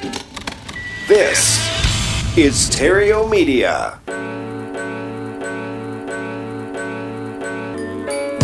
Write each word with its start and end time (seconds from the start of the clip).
This 0.00 1.58
is 2.38 2.70
Theriault 2.70 3.28
Media. 3.30 4.00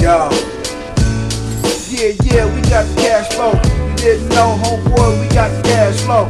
Yo. 0.03 0.29
Yeah, 1.89 2.13
yeah, 2.25 2.55
we 2.55 2.61
got 2.69 2.85
the 2.85 2.95
cash 2.97 3.33
flow. 3.33 3.53
You 3.53 3.97
didn't 3.97 4.29
know, 4.31 4.59
homeboy, 4.63 5.23
we 5.23 5.35
got 5.35 5.49
the 5.51 5.63
cash 5.63 5.97
flow. 6.01 6.27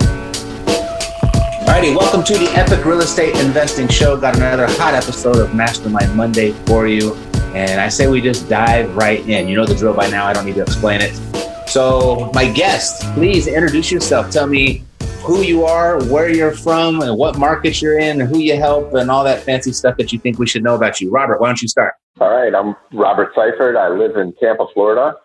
Alrighty, 1.67 1.97
welcome 1.97 2.23
to 2.23 2.35
the 2.39 2.49
Epic 2.55 2.85
Real 2.85 3.01
Estate 3.01 3.35
Investing 3.45 3.89
Show. 3.89 4.17
Got 4.17 4.37
another 4.37 4.67
hot 4.69 4.95
episode 4.95 5.39
of 5.39 5.57
Mastermind 5.57 6.15
Monday 6.15 6.53
for 6.67 6.87
you. 6.87 7.15
And 7.53 7.81
I 7.81 7.89
say 7.89 8.07
we 8.07 8.21
just 8.21 8.49
dive 8.49 8.95
right 8.95 9.29
in. 9.29 9.49
You 9.49 9.57
know 9.57 9.67
the 9.67 9.75
drill 9.75 9.95
by 9.95 10.09
now, 10.09 10.27
I 10.27 10.33
don't 10.33 10.47
need 10.47 10.55
to 10.55 10.63
explain 10.63 11.01
it. 11.01 11.17
So, 11.69 12.31
my 12.33 12.49
guest, 12.49 13.03
please 13.15 13.49
introduce 13.49 13.91
yourself. 13.91 14.31
Tell 14.31 14.47
me 14.47 14.86
who 15.27 15.43
you 15.43 15.65
are, 15.65 16.01
where 16.05 16.29
you're 16.29 16.55
from, 16.55 17.03
and 17.03 17.17
what 17.19 17.37
markets 17.37 17.83
you're 17.83 17.99
in, 17.99 18.21
and 18.21 18.31
who 18.31 18.39
you 18.39 18.57
help, 18.57 18.95
and 18.95 19.11
all 19.11 19.25
that 19.25 19.43
fancy 19.43 19.73
stuff 19.73 19.97
that 19.97 20.13
you 20.13 20.21
think 20.21 20.39
we 20.39 20.47
should 20.47 20.63
know 20.63 20.77
about 20.77 21.01
you. 21.01 21.11
Robert, 21.11 21.41
why 21.41 21.49
don't 21.49 21.61
you 21.61 21.67
start? 21.67 21.95
All 22.21 22.31
right, 22.31 22.55
I'm 22.55 22.77
Robert 22.93 23.33
Seifert. 23.35 23.77
I 23.77 23.89
live 23.89 24.17
in 24.17 24.33
Tampa, 24.41 24.67
Florida, 24.73 25.17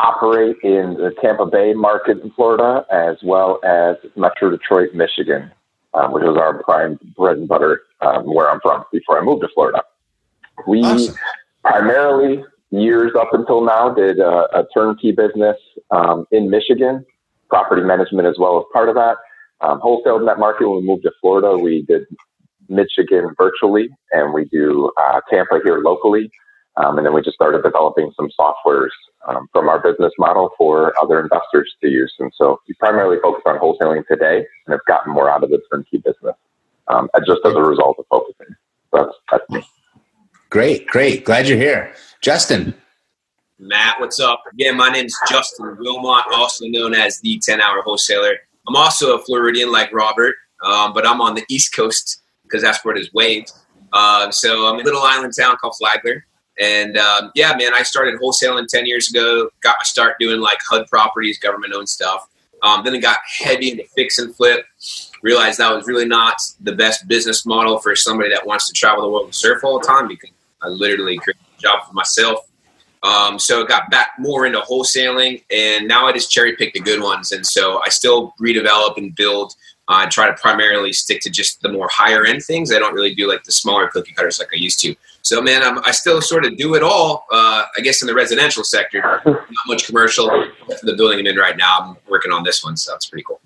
operate 0.00 0.56
in 0.64 0.94
the 0.94 1.14
Tampa 1.22 1.46
Bay 1.46 1.72
market 1.72 2.20
in 2.20 2.32
Florida, 2.32 2.84
as 2.90 3.16
well 3.22 3.60
as 3.64 3.96
Metro 4.16 4.50
Detroit, 4.50 4.92
Michigan, 4.92 5.52
um, 5.94 6.12
which 6.12 6.24
is 6.24 6.36
our 6.36 6.60
prime 6.64 6.98
bread 7.16 7.36
and 7.36 7.48
butter 7.48 7.82
um, 8.00 8.24
where 8.24 8.50
I'm 8.50 8.60
from 8.60 8.84
before 8.92 9.20
I 9.20 9.24
moved 9.24 9.42
to 9.42 9.48
Florida. 9.54 9.84
We 10.66 10.82
awesome. 10.82 11.14
primarily, 11.64 12.44
years 12.70 13.12
up 13.16 13.32
until 13.32 13.64
now, 13.64 13.94
did 13.94 14.18
a, 14.18 14.58
a 14.58 14.66
turnkey 14.74 15.12
business 15.12 15.56
um, 15.92 16.26
in 16.32 16.50
Michigan, 16.50 17.06
property 17.48 17.82
management 17.82 18.26
as 18.26 18.34
well 18.36 18.58
as 18.58 18.64
part 18.72 18.88
of 18.88 18.96
that 18.96 19.16
um, 19.60 19.80
wholesale 19.80 20.16
in 20.16 20.26
that 20.26 20.38
market. 20.38 20.68
When 20.68 20.80
we 20.80 20.86
moved 20.86 21.02
to 21.04 21.12
Florida, 21.20 21.56
we 21.56 21.82
did 21.82 22.06
Michigan 22.68 23.34
virtually, 23.36 23.88
and 24.12 24.32
we 24.32 24.44
do 24.46 24.90
uh, 25.00 25.20
Tampa 25.30 25.60
here 25.64 25.78
locally. 25.78 26.30
Um, 26.76 26.96
and 26.96 27.04
then 27.04 27.12
we 27.12 27.22
just 27.22 27.34
started 27.34 27.62
developing 27.64 28.12
some 28.14 28.28
softwares 28.38 28.90
um, 29.26 29.48
from 29.52 29.68
our 29.68 29.80
business 29.80 30.12
model 30.16 30.50
for 30.56 30.94
other 31.02 31.20
investors 31.20 31.74
to 31.80 31.88
use. 31.88 32.12
And 32.20 32.32
so 32.36 32.60
we 32.68 32.74
primarily 32.74 33.16
focus 33.20 33.42
on 33.46 33.58
wholesaling 33.58 34.06
today 34.06 34.36
and 34.66 34.72
have 34.72 34.84
gotten 34.86 35.12
more 35.12 35.28
out 35.28 35.42
of 35.42 35.50
the 35.50 35.60
turnkey 35.72 35.98
business 35.98 36.36
um, 36.86 37.10
just 37.26 37.40
as 37.44 37.54
a 37.54 37.60
result 37.60 37.96
of 37.98 38.06
focusing. 38.08 38.54
So 38.90 38.98
that's, 38.98 39.16
that's 39.30 39.50
me. 39.50 39.64
Great, 40.50 40.86
great. 40.86 41.24
Glad 41.24 41.48
you're 41.48 41.58
here. 41.58 41.92
Justin. 42.20 42.74
Matt, 43.58 43.98
what's 43.98 44.20
up? 44.20 44.44
Again, 44.52 44.76
my 44.76 44.88
name 44.88 45.06
is 45.06 45.18
Justin 45.28 45.76
Wilmot, 45.78 46.24
also 46.32 46.66
known 46.68 46.94
as 46.94 47.20
the 47.20 47.40
10 47.44 47.60
hour 47.60 47.82
wholesaler. 47.82 48.38
I'm 48.68 48.76
also 48.76 49.16
a 49.16 49.24
Floridian 49.24 49.72
like 49.72 49.92
Robert, 49.92 50.36
um, 50.62 50.92
but 50.92 51.06
I'm 51.06 51.20
on 51.22 51.34
the 51.34 51.44
East 51.48 51.74
Coast 51.74 52.22
because 52.42 52.62
that's 52.62 52.84
where 52.84 52.94
it 52.94 53.00
is 53.00 53.12
waves. 53.14 53.52
Uh, 53.92 54.30
so 54.30 54.66
I'm 54.66 54.74
in 54.74 54.82
a 54.82 54.84
little 54.84 55.02
island 55.02 55.32
town 55.38 55.56
called 55.56 55.74
Flagler. 55.78 56.26
And 56.60 56.98
um, 56.98 57.30
yeah, 57.34 57.54
man, 57.56 57.72
I 57.74 57.82
started 57.82 58.20
wholesaling 58.20 58.66
10 58.66 58.84
years 58.84 59.08
ago, 59.10 59.48
got 59.62 59.76
my 59.78 59.84
start 59.84 60.16
doing 60.20 60.40
like 60.40 60.58
HUD 60.68 60.86
properties, 60.88 61.38
government 61.38 61.72
owned 61.74 61.88
stuff. 61.88 62.28
Um, 62.62 62.82
then 62.84 62.94
it 62.94 63.00
got 63.00 63.18
heavy 63.24 63.70
into 63.70 63.84
fix 63.96 64.18
and 64.18 64.34
flip. 64.34 64.66
Realized 65.22 65.58
that 65.58 65.74
was 65.74 65.86
really 65.86 66.04
not 66.04 66.36
the 66.60 66.74
best 66.74 67.06
business 67.08 67.46
model 67.46 67.78
for 67.78 67.94
somebody 67.94 68.30
that 68.30 68.46
wants 68.46 68.66
to 68.66 68.72
travel 68.72 69.02
the 69.02 69.08
world 69.08 69.26
and 69.26 69.34
surf 69.34 69.62
all 69.64 69.78
the 69.78 69.86
time 69.86 70.08
because 70.08 70.30
I 70.60 70.68
literally 70.68 71.16
created 71.18 71.40
a 71.56 71.60
job 71.60 71.86
for 71.86 71.92
myself 71.92 72.47
um, 73.02 73.38
so 73.38 73.62
I 73.62 73.66
got 73.66 73.90
back 73.90 74.12
more 74.18 74.46
into 74.46 74.60
wholesaling, 74.60 75.42
and 75.50 75.86
now 75.86 76.06
I 76.06 76.12
just 76.12 76.30
cherry 76.30 76.56
pick 76.56 76.72
the 76.74 76.80
good 76.80 77.00
ones. 77.00 77.32
And 77.32 77.46
so 77.46 77.80
I 77.82 77.88
still 77.88 78.34
redevelop 78.40 78.96
and 78.96 79.14
build. 79.14 79.54
I 79.90 80.04
uh, 80.04 80.10
try 80.10 80.26
to 80.26 80.34
primarily 80.34 80.92
stick 80.92 81.22
to 81.22 81.30
just 81.30 81.62
the 81.62 81.70
more 81.70 81.88
higher 81.90 82.26
end 82.26 82.42
things. 82.42 82.72
I 82.72 82.78
don't 82.78 82.94
really 82.94 83.14
do 83.14 83.26
like 83.26 83.44
the 83.44 83.52
smaller 83.52 83.88
cookie 83.88 84.12
cutters 84.12 84.38
like 84.38 84.48
I 84.52 84.56
used 84.56 84.80
to. 84.80 84.94
So 85.22 85.40
man, 85.40 85.62
I'm, 85.62 85.78
i 85.84 85.92
still 85.92 86.20
sort 86.20 86.44
of 86.44 86.56
do 86.58 86.74
it 86.74 86.82
all. 86.82 87.26
Uh, 87.32 87.64
I 87.76 87.80
guess 87.80 88.02
in 88.02 88.06
the 88.06 88.14
residential 88.14 88.64
sector, 88.64 89.22
not 89.24 89.48
much 89.66 89.86
commercial. 89.86 90.28
The 90.82 90.94
building 90.94 91.20
I'm 91.20 91.26
in 91.26 91.36
right 91.36 91.56
now, 91.56 91.78
I'm 91.80 91.96
working 92.08 92.32
on 92.32 92.44
this 92.44 92.62
one, 92.62 92.76
so 92.76 92.94
it's 92.94 93.06
pretty 93.06 93.24
cool. 93.24 93.40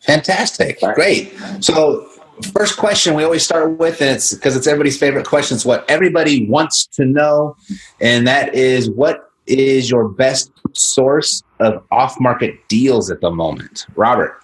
Fantastic, 0.00 0.80
great. 0.94 1.34
So 1.60 2.08
first 2.42 2.76
question 2.76 3.14
we 3.14 3.24
always 3.24 3.44
start 3.44 3.78
with, 3.78 4.00
and 4.00 4.10
it's 4.10 4.34
because 4.34 4.56
it's 4.56 4.66
everybody's 4.66 4.98
favorite 4.98 5.26
question. 5.26 5.56
It's 5.56 5.64
what 5.64 5.88
everybody 5.88 6.46
wants 6.46 6.86
to 6.88 7.04
know, 7.04 7.56
and 8.00 8.26
that 8.26 8.54
is 8.54 8.90
what 8.90 9.30
is 9.46 9.90
your 9.90 10.08
best 10.08 10.50
source 10.72 11.42
of 11.60 11.82
off-market 11.90 12.68
deals 12.68 13.10
at 13.10 13.20
the 13.20 13.30
moment, 13.30 13.86
Robert? 13.94 14.40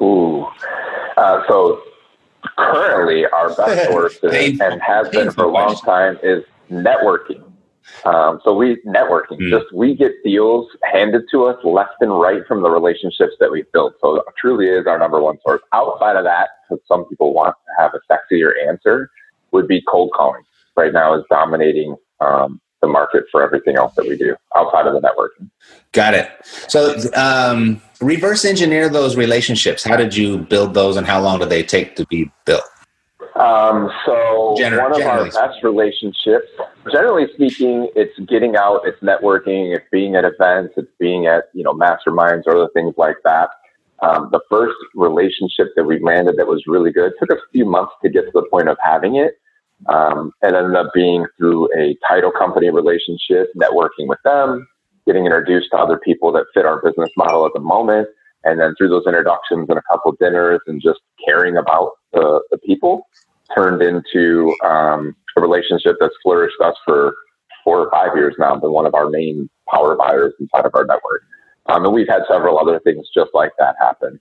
Ooh, 0.00 0.46
uh, 1.16 1.42
so 1.48 1.82
currently 2.56 3.26
our 3.26 3.54
best 3.54 3.90
source 3.90 4.18
is, 4.22 4.60
and 4.60 4.80
has 4.80 5.08
been 5.08 5.30
for 5.30 5.44
a 5.44 5.48
long 5.48 5.74
time 5.76 6.18
is 6.22 6.44
networking. 6.70 7.49
Um, 8.04 8.40
so 8.44 8.54
we 8.54 8.76
networking, 8.86 9.38
mm. 9.38 9.50
just 9.50 9.72
we 9.74 9.94
get 9.94 10.12
deals 10.24 10.68
handed 10.92 11.22
to 11.32 11.44
us 11.44 11.58
left 11.64 11.94
and 12.00 12.18
right 12.18 12.46
from 12.46 12.62
the 12.62 12.70
relationships 12.70 13.34
that 13.40 13.50
we've 13.50 13.70
built. 13.72 13.94
So 14.00 14.16
it 14.16 14.24
truly 14.38 14.66
is 14.66 14.86
our 14.86 14.98
number 14.98 15.20
one 15.20 15.38
source. 15.44 15.62
Outside 15.72 16.16
of 16.16 16.24
that, 16.24 16.50
because 16.68 16.82
some 16.86 17.04
people 17.06 17.34
want 17.34 17.54
to 17.66 17.82
have 17.82 17.92
a 17.94 18.00
sexier 18.12 18.52
answer, 18.68 19.10
would 19.52 19.68
be 19.68 19.82
cold 19.88 20.10
calling. 20.14 20.42
Right 20.76 20.92
now 20.92 21.14
is 21.14 21.24
dominating 21.28 21.96
um, 22.20 22.60
the 22.80 22.88
market 22.88 23.24
for 23.30 23.42
everything 23.42 23.76
else 23.76 23.94
that 23.96 24.06
we 24.06 24.16
do 24.16 24.36
outside 24.56 24.86
of 24.86 24.94
the 24.94 25.00
networking. 25.00 25.50
Got 25.92 26.14
it. 26.14 26.30
So 26.44 26.96
um, 27.14 27.82
reverse 28.00 28.44
engineer 28.44 28.88
those 28.88 29.16
relationships. 29.16 29.84
How 29.84 29.96
did 29.96 30.16
you 30.16 30.38
build 30.38 30.74
those, 30.74 30.96
and 30.96 31.06
how 31.06 31.20
long 31.20 31.40
did 31.40 31.50
they 31.50 31.62
take 31.62 31.96
to 31.96 32.06
be 32.06 32.30
built? 32.44 32.62
Um, 33.36 33.90
so 34.04 34.56
Gener- 34.58 34.80
one 34.80 35.00
of 35.00 35.06
our 35.06 35.24
best 35.24 35.62
relationships, 35.62 36.48
generally 36.90 37.26
speaking, 37.34 37.88
it's 37.94 38.18
getting 38.28 38.56
out, 38.56 38.82
it's 38.84 39.00
networking, 39.00 39.74
it's 39.74 39.86
being 39.92 40.16
at 40.16 40.24
events, 40.24 40.74
it's 40.76 40.90
being 40.98 41.26
at, 41.26 41.44
you 41.54 41.62
know, 41.62 41.72
masterminds 41.72 42.42
or 42.46 42.56
other 42.56 42.70
things 42.74 42.94
like 42.96 43.16
that. 43.24 43.50
Um, 44.02 44.30
the 44.32 44.40
first 44.50 44.76
relationship 44.94 45.68
that 45.76 45.84
we 45.84 46.00
landed 46.00 46.36
that 46.38 46.46
was 46.46 46.64
really 46.66 46.90
good 46.90 47.12
took 47.20 47.30
a 47.30 47.40
few 47.52 47.64
months 47.64 47.92
to 48.02 48.08
get 48.08 48.22
to 48.22 48.30
the 48.32 48.46
point 48.50 48.68
of 48.68 48.76
having 48.82 49.16
it. 49.16 49.34
Um, 49.88 50.32
and 50.42 50.54
ended 50.54 50.76
up 50.76 50.90
being 50.92 51.24
through 51.38 51.68
a 51.74 51.96
title 52.06 52.30
company 52.30 52.68
relationship, 52.68 53.48
networking 53.56 54.08
with 54.08 54.18
them, 54.24 54.66
getting 55.06 55.24
introduced 55.24 55.68
to 55.70 55.78
other 55.78 55.98
people 55.98 56.32
that 56.32 56.44
fit 56.52 56.66
our 56.66 56.82
business 56.82 57.08
model 57.16 57.46
at 57.46 57.52
the 57.54 57.60
moment. 57.60 58.06
And 58.44 58.60
then 58.60 58.74
through 58.76 58.88
those 58.88 59.06
introductions 59.06 59.66
and 59.70 59.78
a 59.78 59.82
couple 59.90 60.12
dinners 60.20 60.60
and 60.66 60.82
just 60.82 61.00
caring 61.26 61.56
about 61.56 61.92
the, 62.12 62.42
the 62.50 62.58
people, 62.58 63.06
turned 63.54 63.82
into 63.82 64.54
um, 64.64 65.14
a 65.36 65.40
relationship 65.40 65.96
that's 66.00 66.14
flourished 66.22 66.60
us 66.62 66.74
for 66.84 67.14
four 67.64 67.80
or 67.80 67.90
five 67.90 68.16
years 68.16 68.34
now, 68.38 68.54
been 68.56 68.72
one 68.72 68.86
of 68.86 68.94
our 68.94 69.10
main 69.10 69.48
power 69.68 69.96
buyers 69.96 70.32
inside 70.40 70.66
of 70.66 70.72
our 70.74 70.86
network. 70.86 71.22
Um, 71.66 71.84
and 71.84 71.94
we've 71.94 72.08
had 72.08 72.22
several 72.28 72.58
other 72.58 72.80
things 72.80 73.08
just 73.14 73.30
like 73.34 73.52
that 73.58 73.76
happen. 73.78 74.20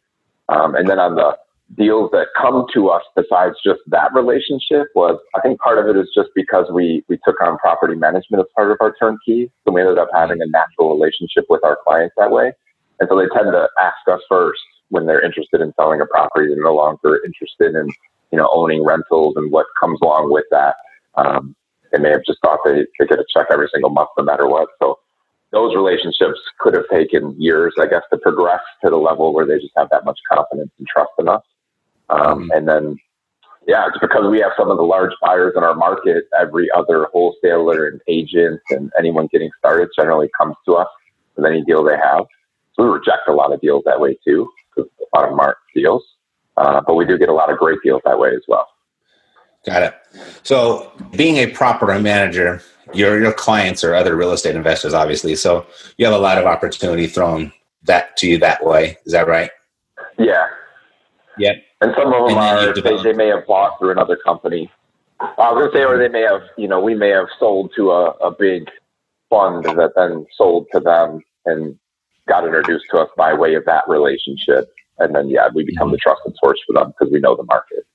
Um, 0.49 0.75
and 0.75 0.89
then 0.89 0.99
on 0.99 1.15
the 1.15 1.37
deals 1.77 2.09
that 2.11 2.27
come 2.39 2.65
to 2.73 2.89
us 2.89 3.03
besides 3.15 3.55
just 3.63 3.79
that 3.87 4.13
relationship 4.13 4.87
was, 4.95 5.19
I 5.35 5.41
think 5.41 5.59
part 5.59 5.77
of 5.77 5.95
it 5.95 5.99
is 5.99 6.09
just 6.13 6.29
because 6.35 6.65
we, 6.73 7.03
we 7.07 7.19
took 7.23 7.41
on 7.41 7.57
property 7.59 7.95
management 7.95 8.41
as 8.41 8.47
part 8.55 8.71
of 8.71 8.77
our 8.81 8.95
turnkey. 8.99 9.51
So 9.65 9.71
we 9.71 9.81
ended 9.81 9.99
up 9.99 10.09
having 10.13 10.41
a 10.41 10.47
natural 10.47 10.93
relationship 10.93 11.45
with 11.49 11.63
our 11.63 11.77
clients 11.83 12.15
that 12.17 12.31
way. 12.31 12.51
and 12.99 13.07
so 13.09 13.15
they 13.15 13.27
tend 13.33 13.51
to 13.53 13.69
ask 13.81 14.07
us 14.11 14.21
first 14.27 14.59
when 14.89 15.05
they're 15.05 15.23
interested 15.23 15.61
in 15.61 15.73
selling 15.75 16.01
a 16.01 16.05
property. 16.05 16.49
They're 16.49 16.63
no 16.63 16.75
longer 16.75 17.21
interested 17.25 17.75
in 17.75 17.87
you 18.31 18.37
know 18.37 18.49
owning 18.53 18.83
rentals 18.83 19.35
and 19.37 19.51
what 19.51 19.65
comes 19.79 19.99
along 20.01 20.31
with 20.31 20.45
that. 20.51 20.75
Um, 21.15 21.55
they 21.91 21.99
may 21.99 22.11
have 22.11 22.23
just 22.25 22.39
thought 22.43 22.59
they 22.65 22.85
could 22.97 23.09
get 23.09 23.19
a 23.19 23.25
check 23.33 23.47
every 23.51 23.69
single 23.73 23.89
month 23.89 24.09
no 24.17 24.23
matter 24.23 24.47
what. 24.47 24.69
So 24.81 24.99
those 25.51 25.75
relationships 25.75 26.39
could 26.59 26.75
have 26.75 26.87
taken 26.91 27.35
years, 27.41 27.73
I 27.79 27.87
guess, 27.87 28.03
to 28.11 28.17
progress 28.19 28.61
to 28.83 28.89
the 28.89 28.97
level 28.97 29.33
where 29.33 29.45
they 29.45 29.57
just 29.57 29.73
have 29.75 29.89
that 29.89 30.05
much 30.05 30.19
confidence 30.31 30.71
and 30.77 30.87
trust 30.87 31.11
in 31.17 31.27
us. 31.27 31.41
Um, 32.09 32.19
mm-hmm. 32.19 32.51
and 32.51 32.67
then, 32.67 32.97
yeah, 33.67 33.87
it's 33.87 33.97
because 33.99 34.29
we 34.29 34.39
have 34.41 34.51
some 34.57 34.69
of 34.69 34.77
the 34.77 34.83
large 34.83 35.11
buyers 35.21 35.53
in 35.55 35.63
our 35.63 35.75
market. 35.75 36.25
Every 36.39 36.69
other 36.71 37.07
wholesaler 37.11 37.87
and 37.87 38.01
agent 38.07 38.61
and 38.69 38.91
anyone 38.97 39.27
getting 39.31 39.49
started 39.57 39.89
generally 39.95 40.29
comes 40.39 40.55
to 40.67 40.75
us 40.75 40.87
with 41.35 41.45
any 41.45 41.63
deal 41.63 41.83
they 41.83 41.97
have. 41.97 42.25
So 42.75 42.83
we 42.83 42.89
reject 42.89 43.27
a 43.27 43.33
lot 43.33 43.51
of 43.51 43.59
deals 43.61 43.83
that 43.85 43.99
way 43.99 44.17
too, 44.25 44.49
because 44.75 44.89
a 44.99 45.17
lot 45.17 45.31
of 45.31 45.39
aren't 45.39 45.57
deals. 45.73 46.03
Uh, 46.57 46.81
but 46.85 46.95
we 46.95 47.05
do 47.05 47.17
get 47.17 47.29
a 47.29 47.33
lot 47.33 47.49
of 47.51 47.57
great 47.57 47.79
deals 47.83 48.01
that 48.05 48.19
way 48.19 48.29
as 48.29 48.41
well. 48.47 48.67
Got 49.65 49.83
it. 49.83 49.93
So, 50.43 50.91
being 51.15 51.37
a 51.37 51.47
property 51.47 52.01
manager, 52.01 52.61
your 52.93 53.21
your 53.21 53.33
clients 53.33 53.83
are 53.83 53.93
other 53.93 54.15
real 54.15 54.31
estate 54.31 54.55
investors, 54.55 54.93
obviously. 54.93 55.35
So, 55.35 55.65
you 55.97 56.05
have 56.05 56.15
a 56.15 56.19
lot 56.19 56.37
of 56.37 56.45
opportunity 56.45 57.07
thrown 57.07 57.51
that 57.83 58.17
to 58.17 58.27
you 58.27 58.37
that 58.39 58.65
way. 58.65 58.97
Is 59.05 59.13
that 59.13 59.27
right? 59.27 59.51
Yeah. 60.17 60.47
Yep. 61.37 61.55
And 61.81 61.93
some 61.97 62.13
of 62.13 62.27
them 62.27 62.37
are 62.37 62.73
they, 62.73 63.03
they, 63.03 63.13
may 63.13 63.27
have 63.27 63.47
bought 63.47 63.79
through 63.79 63.91
another 63.91 64.17
company. 64.17 64.69
I 65.21 65.51
was 65.51 65.71
gonna 65.71 65.71
say, 65.71 65.85
or 65.85 65.97
they 65.97 66.09
may 66.09 66.21
have, 66.21 66.41
you 66.57 66.67
know, 66.67 66.81
we 66.81 66.93
may 66.93 67.09
have 67.09 67.27
sold 67.39 67.71
to 67.77 67.91
a, 67.91 68.09
a 68.11 68.31
big 68.31 68.69
fund 69.29 69.63
that 69.63 69.93
then 69.95 70.25
sold 70.35 70.67
to 70.73 70.79
them 70.79 71.21
and 71.45 71.77
got 72.29 72.45
introduced 72.45 72.85
to 72.91 72.99
us 72.99 73.09
by 73.17 73.33
way 73.33 73.55
of 73.55 73.65
that 73.65 73.83
relationship. 73.87 74.73
And 74.99 75.15
then, 75.15 75.29
yeah, 75.29 75.49
we 75.53 75.65
become 75.65 75.87
mm-hmm. 75.87 75.93
the 75.93 75.97
trusted 75.97 76.33
source 76.41 76.59
for 76.65 76.73
them 76.73 76.93
because 76.97 77.11
we 77.11 77.19
know 77.19 77.35
the 77.35 77.43
market. 77.43 77.85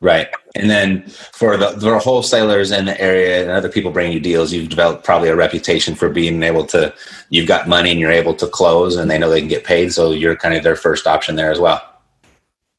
Right. 0.00 0.28
And 0.56 0.68
then 0.68 1.06
for 1.06 1.56
the, 1.56 1.70
the 1.70 1.96
wholesalers 2.00 2.72
in 2.72 2.86
the 2.86 3.00
area 3.00 3.40
and 3.40 3.50
other 3.52 3.68
people 3.68 3.92
bringing 3.92 4.12
you 4.12 4.20
deals, 4.20 4.52
you've 4.52 4.68
developed 4.68 5.04
probably 5.04 5.28
a 5.28 5.36
reputation 5.36 5.94
for 5.94 6.08
being 6.08 6.42
able 6.42 6.66
to, 6.66 6.92
you've 7.30 7.46
got 7.46 7.68
money 7.68 7.92
and 7.92 8.00
you're 8.00 8.10
able 8.10 8.34
to 8.34 8.48
close 8.48 8.96
and 8.96 9.08
they 9.08 9.16
know 9.16 9.30
they 9.30 9.38
can 9.38 9.48
get 9.48 9.62
paid. 9.62 9.92
So 9.92 10.10
you're 10.10 10.34
kind 10.34 10.56
of 10.56 10.64
their 10.64 10.74
first 10.74 11.06
option 11.06 11.36
there 11.36 11.52
as 11.52 11.60
well. 11.60 11.80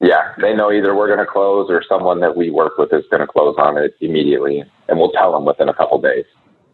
Yeah. 0.02 0.34
They 0.42 0.54
know 0.54 0.70
either 0.70 0.94
we're 0.94 1.08
going 1.08 1.26
to 1.26 1.26
close 1.26 1.68
or 1.70 1.82
someone 1.88 2.20
that 2.20 2.36
we 2.36 2.50
work 2.50 2.78
with 2.78 2.92
is 2.92 3.06
going 3.10 3.22
to 3.22 3.28
close 3.28 3.56
on 3.58 3.78
it 3.78 3.96
immediately. 4.02 4.62
And 4.90 5.00
we'll 5.00 5.14
tell 5.14 5.32
them 5.32 5.46
within 5.46 5.70
a 5.70 5.74
couple 5.74 6.02
days 6.02 6.26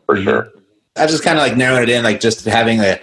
for 0.07 0.15
mm-hmm. 0.15 0.23
sure. 0.23 0.51
I 0.95 1.05
just 1.05 1.23
kind 1.23 1.37
of 1.37 1.43
like 1.43 1.55
narrowing 1.55 1.83
it 1.83 1.89
in, 1.89 2.03
like 2.03 2.19
just 2.19 2.43
having 2.45 2.79
a, 2.79 2.99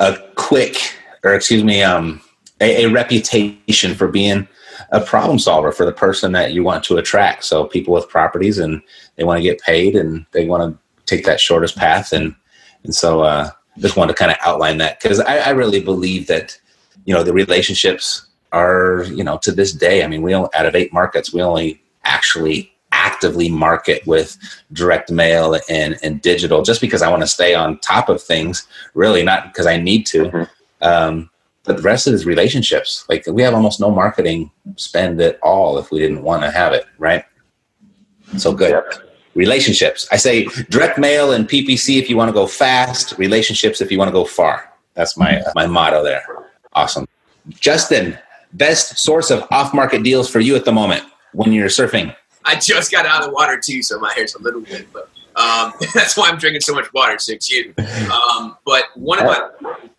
a 0.00 0.18
quick, 0.34 0.96
or 1.22 1.34
excuse 1.34 1.62
me, 1.62 1.82
um, 1.82 2.20
a, 2.60 2.84
a 2.84 2.90
reputation 2.90 3.94
for 3.94 4.08
being 4.08 4.48
a 4.90 5.00
problem 5.00 5.38
solver 5.38 5.70
for 5.70 5.86
the 5.86 5.92
person 5.92 6.32
that 6.32 6.52
you 6.52 6.64
want 6.64 6.82
to 6.84 6.96
attract. 6.96 7.44
So 7.44 7.64
people 7.64 7.94
with 7.94 8.08
properties 8.08 8.58
and 8.58 8.82
they 9.16 9.24
want 9.24 9.38
to 9.38 9.42
get 9.42 9.60
paid 9.60 9.94
and 9.94 10.26
they 10.32 10.46
want 10.46 10.72
to 10.72 10.78
take 11.06 11.24
that 11.26 11.38
shortest 11.38 11.76
path. 11.76 12.12
And, 12.12 12.34
and 12.82 12.94
so, 12.94 13.20
uh, 13.20 13.50
just 13.78 13.96
wanted 13.96 14.12
to 14.12 14.18
kind 14.18 14.30
of 14.30 14.38
outline 14.44 14.78
that 14.78 15.00
because 15.00 15.20
I, 15.20 15.38
I, 15.38 15.50
really 15.50 15.80
believe 15.80 16.26
that, 16.26 16.58
you 17.04 17.14
know, 17.14 17.22
the 17.22 17.32
relationships 17.32 18.26
are, 18.52 19.04
you 19.04 19.24
know, 19.24 19.38
to 19.38 19.52
this 19.52 19.72
day, 19.72 20.02
I 20.02 20.06
mean, 20.06 20.22
we 20.22 20.34
only, 20.34 20.50
out 20.54 20.66
of 20.66 20.74
eight 20.74 20.92
markets, 20.92 21.32
we 21.32 21.40
only 21.40 21.80
actually 22.04 22.72
actively 23.10 23.48
market 23.48 24.06
with 24.06 24.36
direct 24.72 25.10
mail 25.10 25.58
and, 25.68 25.98
and 26.02 26.22
digital 26.22 26.62
just 26.62 26.80
because 26.80 27.02
I 27.02 27.10
want 27.10 27.22
to 27.22 27.26
stay 27.26 27.54
on 27.54 27.78
top 27.78 28.08
of 28.08 28.22
things, 28.22 28.66
really 28.94 29.22
not 29.22 29.52
because 29.52 29.66
I 29.66 29.76
need 29.76 30.06
to. 30.06 30.24
Mm-hmm. 30.24 30.84
Um, 30.88 31.30
but 31.64 31.76
the 31.76 31.82
rest 31.82 32.06
of 32.06 32.12
his 32.12 32.24
relationships, 32.24 33.04
like 33.08 33.26
we 33.26 33.42
have 33.42 33.54
almost 33.54 33.80
no 33.80 33.90
marketing 33.90 34.50
spend 34.76 35.20
at 35.20 35.38
all 35.42 35.78
if 35.78 35.90
we 35.90 35.98
didn't 35.98 36.22
want 36.22 36.42
to 36.42 36.50
have 36.50 36.72
it, 36.72 36.86
right? 36.98 37.24
So 38.38 38.54
good. 38.54 38.70
Yep. 38.70 38.84
Relationships. 39.34 40.08
I 40.10 40.16
say 40.16 40.46
direct 40.70 40.98
mail 40.98 41.32
and 41.32 41.48
PPC 41.48 41.98
if 41.98 42.08
you 42.08 42.16
want 42.16 42.28
to 42.28 42.32
go 42.32 42.46
fast, 42.46 43.18
relationships 43.18 43.80
if 43.80 43.92
you 43.92 43.98
want 43.98 44.08
to 44.08 44.12
go 44.12 44.24
far. 44.24 44.72
That's 44.94 45.16
my 45.16 45.42
my 45.54 45.66
motto 45.66 46.02
there. 46.02 46.24
Awesome. 46.72 47.06
Justin, 47.48 48.18
best 48.52 48.98
source 48.98 49.30
of 49.30 49.46
off-market 49.50 50.02
deals 50.02 50.28
for 50.28 50.40
you 50.40 50.56
at 50.56 50.64
the 50.64 50.72
moment 50.72 51.04
when 51.32 51.52
you're 51.52 51.68
surfing? 51.68 52.14
I 52.44 52.56
just 52.56 52.90
got 52.90 53.06
out 53.06 53.22
of 53.22 53.28
the 53.28 53.34
water 53.34 53.58
too, 53.58 53.82
so 53.82 53.98
my 53.98 54.12
hair's 54.14 54.34
a 54.34 54.42
little 54.42 54.62
wet, 54.62 54.86
but 54.92 55.10
um, 55.36 55.72
that's 55.94 56.16
why 56.16 56.28
I'm 56.28 56.38
drinking 56.38 56.62
so 56.62 56.74
much 56.74 56.92
water. 56.92 57.18
So 57.18 57.32
excuse 57.32 57.76
me. 57.76 57.84
Um, 57.84 58.56
but 58.64 58.84
one 58.94 59.18
of 59.18 59.26
my 59.26 59.50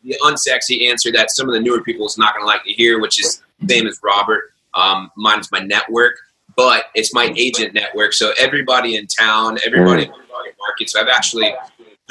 the 0.03 0.17
unsexy 0.23 0.89
answer 0.89 1.11
that 1.11 1.31
some 1.31 1.47
of 1.47 1.53
the 1.53 1.59
newer 1.59 1.83
people 1.83 2.05
is 2.07 2.17
not 2.17 2.33
going 2.33 2.43
to 2.43 2.47
like 2.47 2.63
to 2.63 2.71
hear, 2.71 2.99
which 2.99 3.19
is 3.19 3.43
same 3.67 3.87
as 3.87 3.99
Robert. 4.03 4.53
Um, 4.73 5.11
mine 5.15 5.39
is 5.39 5.51
my 5.51 5.59
network, 5.59 6.15
but 6.55 6.85
it's 6.95 7.13
my 7.13 7.33
agent 7.37 7.73
network. 7.73 8.13
So 8.13 8.33
everybody 8.39 8.95
in 8.95 9.07
town, 9.07 9.59
everybody 9.65 10.03
in 10.03 10.09
the 10.09 10.53
market. 10.59 10.89
So 10.89 10.99
I've 10.99 11.07
actually 11.07 11.53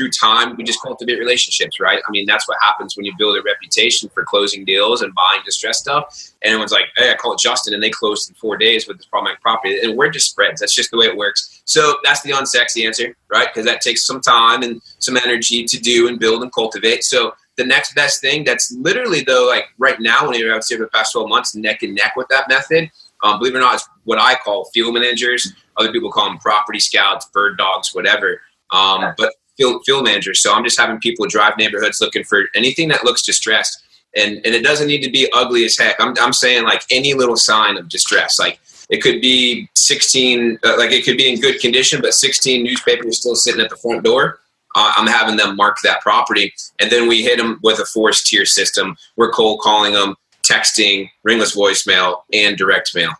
through 0.00 0.10
time, 0.10 0.56
we 0.56 0.64
just 0.64 0.80
cultivate 0.80 1.18
relationships, 1.18 1.78
right? 1.78 2.00
I 2.06 2.10
mean, 2.10 2.24
that's 2.24 2.48
what 2.48 2.56
happens 2.60 2.96
when 2.96 3.04
you 3.04 3.12
build 3.18 3.36
a 3.36 3.42
reputation 3.42 4.08
for 4.08 4.24
closing 4.24 4.64
deals 4.64 5.02
and 5.02 5.14
buying 5.14 5.42
distressed 5.44 5.80
stuff. 5.80 6.32
And 6.42 6.52
everyone's 6.52 6.72
like, 6.72 6.84
hey, 6.96 7.10
I 7.10 7.16
call 7.16 7.34
it 7.34 7.38
Justin, 7.38 7.74
and 7.74 7.82
they 7.82 7.90
closed 7.90 8.30
in 8.30 8.34
four 8.36 8.56
days 8.56 8.88
with 8.88 8.96
this 8.96 9.06
problematic 9.06 9.42
property. 9.42 9.78
And 9.82 9.96
word 9.96 10.14
just 10.14 10.30
spreads. 10.30 10.60
That's 10.60 10.74
just 10.74 10.90
the 10.90 10.96
way 10.96 11.06
it 11.06 11.16
works. 11.16 11.60
So 11.66 11.96
that's 12.02 12.22
the 12.22 12.30
unsexy 12.30 12.86
answer, 12.86 13.14
right? 13.30 13.48
Because 13.52 13.66
that 13.66 13.82
takes 13.82 14.06
some 14.06 14.22
time 14.22 14.62
and 14.62 14.80
some 15.00 15.18
energy 15.18 15.64
to 15.64 15.78
do 15.78 16.08
and 16.08 16.18
build 16.18 16.42
and 16.42 16.52
cultivate. 16.52 17.04
So 17.04 17.34
the 17.58 17.64
next 17.64 17.94
best 17.94 18.22
thing 18.22 18.44
that's 18.44 18.72
literally, 18.72 19.22
though, 19.22 19.46
like 19.46 19.66
right 19.76 20.00
now, 20.00 20.26
when 20.26 20.38
you're 20.38 20.54
out 20.54 20.64
here 20.66 20.78
for 20.78 20.84
the 20.84 20.90
past 20.90 21.12
12 21.12 21.28
months, 21.28 21.54
neck 21.54 21.82
and 21.82 21.94
neck 21.94 22.16
with 22.16 22.28
that 22.28 22.48
method, 22.48 22.90
um, 23.22 23.38
believe 23.38 23.54
it 23.54 23.58
or 23.58 23.60
not, 23.60 23.74
it's 23.74 23.88
what 24.04 24.18
I 24.18 24.34
call 24.34 24.64
field 24.72 24.94
managers. 24.94 25.52
Other 25.76 25.92
people 25.92 26.10
call 26.10 26.24
them 26.24 26.38
property 26.38 26.80
scouts, 26.80 27.26
bird 27.34 27.58
dogs, 27.58 27.94
whatever. 27.94 28.40
Um, 28.70 29.14
but 29.18 29.34
field, 29.60 29.82
field 29.84 30.04
managers. 30.04 30.40
So 30.40 30.54
I'm 30.54 30.64
just 30.64 30.78
having 30.78 30.98
people 30.98 31.26
drive 31.26 31.58
neighborhoods 31.58 32.00
looking 32.00 32.24
for 32.24 32.44
anything 32.54 32.88
that 32.88 33.04
looks 33.04 33.22
distressed. 33.22 33.82
And, 34.16 34.36
and 34.44 34.54
it 34.54 34.64
doesn't 34.64 34.86
need 34.86 35.02
to 35.02 35.10
be 35.10 35.30
ugly 35.34 35.64
as 35.66 35.76
heck. 35.76 35.96
I'm, 36.00 36.14
I'm 36.20 36.32
saying 36.32 36.64
like 36.64 36.82
any 36.90 37.12
little 37.14 37.36
sign 37.36 37.76
of 37.76 37.88
distress. 37.88 38.38
Like 38.38 38.58
it 38.88 39.02
could 39.02 39.20
be 39.20 39.68
16, 39.74 40.58
uh, 40.64 40.78
like 40.78 40.92
it 40.92 41.04
could 41.04 41.18
be 41.18 41.30
in 41.30 41.40
good 41.40 41.60
condition, 41.60 42.00
but 42.00 42.14
16 42.14 42.64
newspapers 42.64 43.18
still 43.18 43.36
sitting 43.36 43.60
at 43.60 43.68
the 43.68 43.76
front 43.76 44.02
door. 44.02 44.40
Uh, 44.74 44.92
I'm 44.96 45.06
having 45.06 45.36
them 45.36 45.56
mark 45.56 45.76
that 45.82 46.00
property. 46.00 46.54
And 46.80 46.90
then 46.90 47.06
we 47.06 47.22
hit 47.22 47.38
them 47.38 47.60
with 47.62 47.80
a 47.80 47.84
force 47.84 48.22
tier 48.22 48.46
system. 48.46 48.96
We're 49.16 49.30
cold 49.30 49.60
calling 49.60 49.92
them, 49.92 50.16
texting, 50.42 51.10
ringless 51.22 51.54
voicemail, 51.54 52.22
and 52.32 52.56
direct 52.56 52.94
mail. 52.94 53.12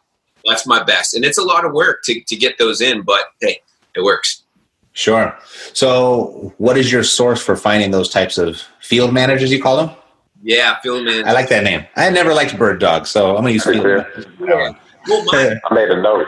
That's 0.45 0.67
my 0.67 0.83
best. 0.83 1.15
And 1.15 1.25
it's 1.25 1.39
a 1.39 1.45
lot 1.45 1.65
of 1.65 1.73
work 1.73 2.03
to, 2.05 2.21
to 2.21 2.37
get 2.37 2.57
those 2.59 2.81
in, 2.81 3.03
but 3.03 3.25
hey, 3.41 3.61
it 3.95 4.03
works. 4.03 4.43
Sure. 5.01 5.35
So, 5.73 6.53
what 6.59 6.77
is 6.77 6.93
your 6.93 7.03
source 7.03 7.43
for 7.43 7.57
finding 7.57 7.91
those 7.91 8.11
types 8.11 8.37
of 8.37 8.61
field 8.81 9.15
managers? 9.15 9.51
You 9.51 9.63
call 9.63 9.79
them? 9.79 9.97
Yeah, 10.43 10.79
field 10.81 11.07
managers. 11.07 11.25
I 11.25 11.33
like 11.33 11.49
that 11.49 11.65
name. 11.65 11.87
I 11.97 12.11
never 12.11 12.35
liked 12.35 12.59
bird 12.59 12.81
dogs, 12.81 13.09
so 13.09 13.31
I'm 13.31 13.37
gonna 13.37 13.53
use 13.53 13.65
field. 13.65 14.05
Yeah. 14.41 14.73
Well, 15.09 15.25
my, 15.25 15.59
I 15.71 15.75
made 15.75 15.89
a 15.89 16.03
note. 16.03 16.27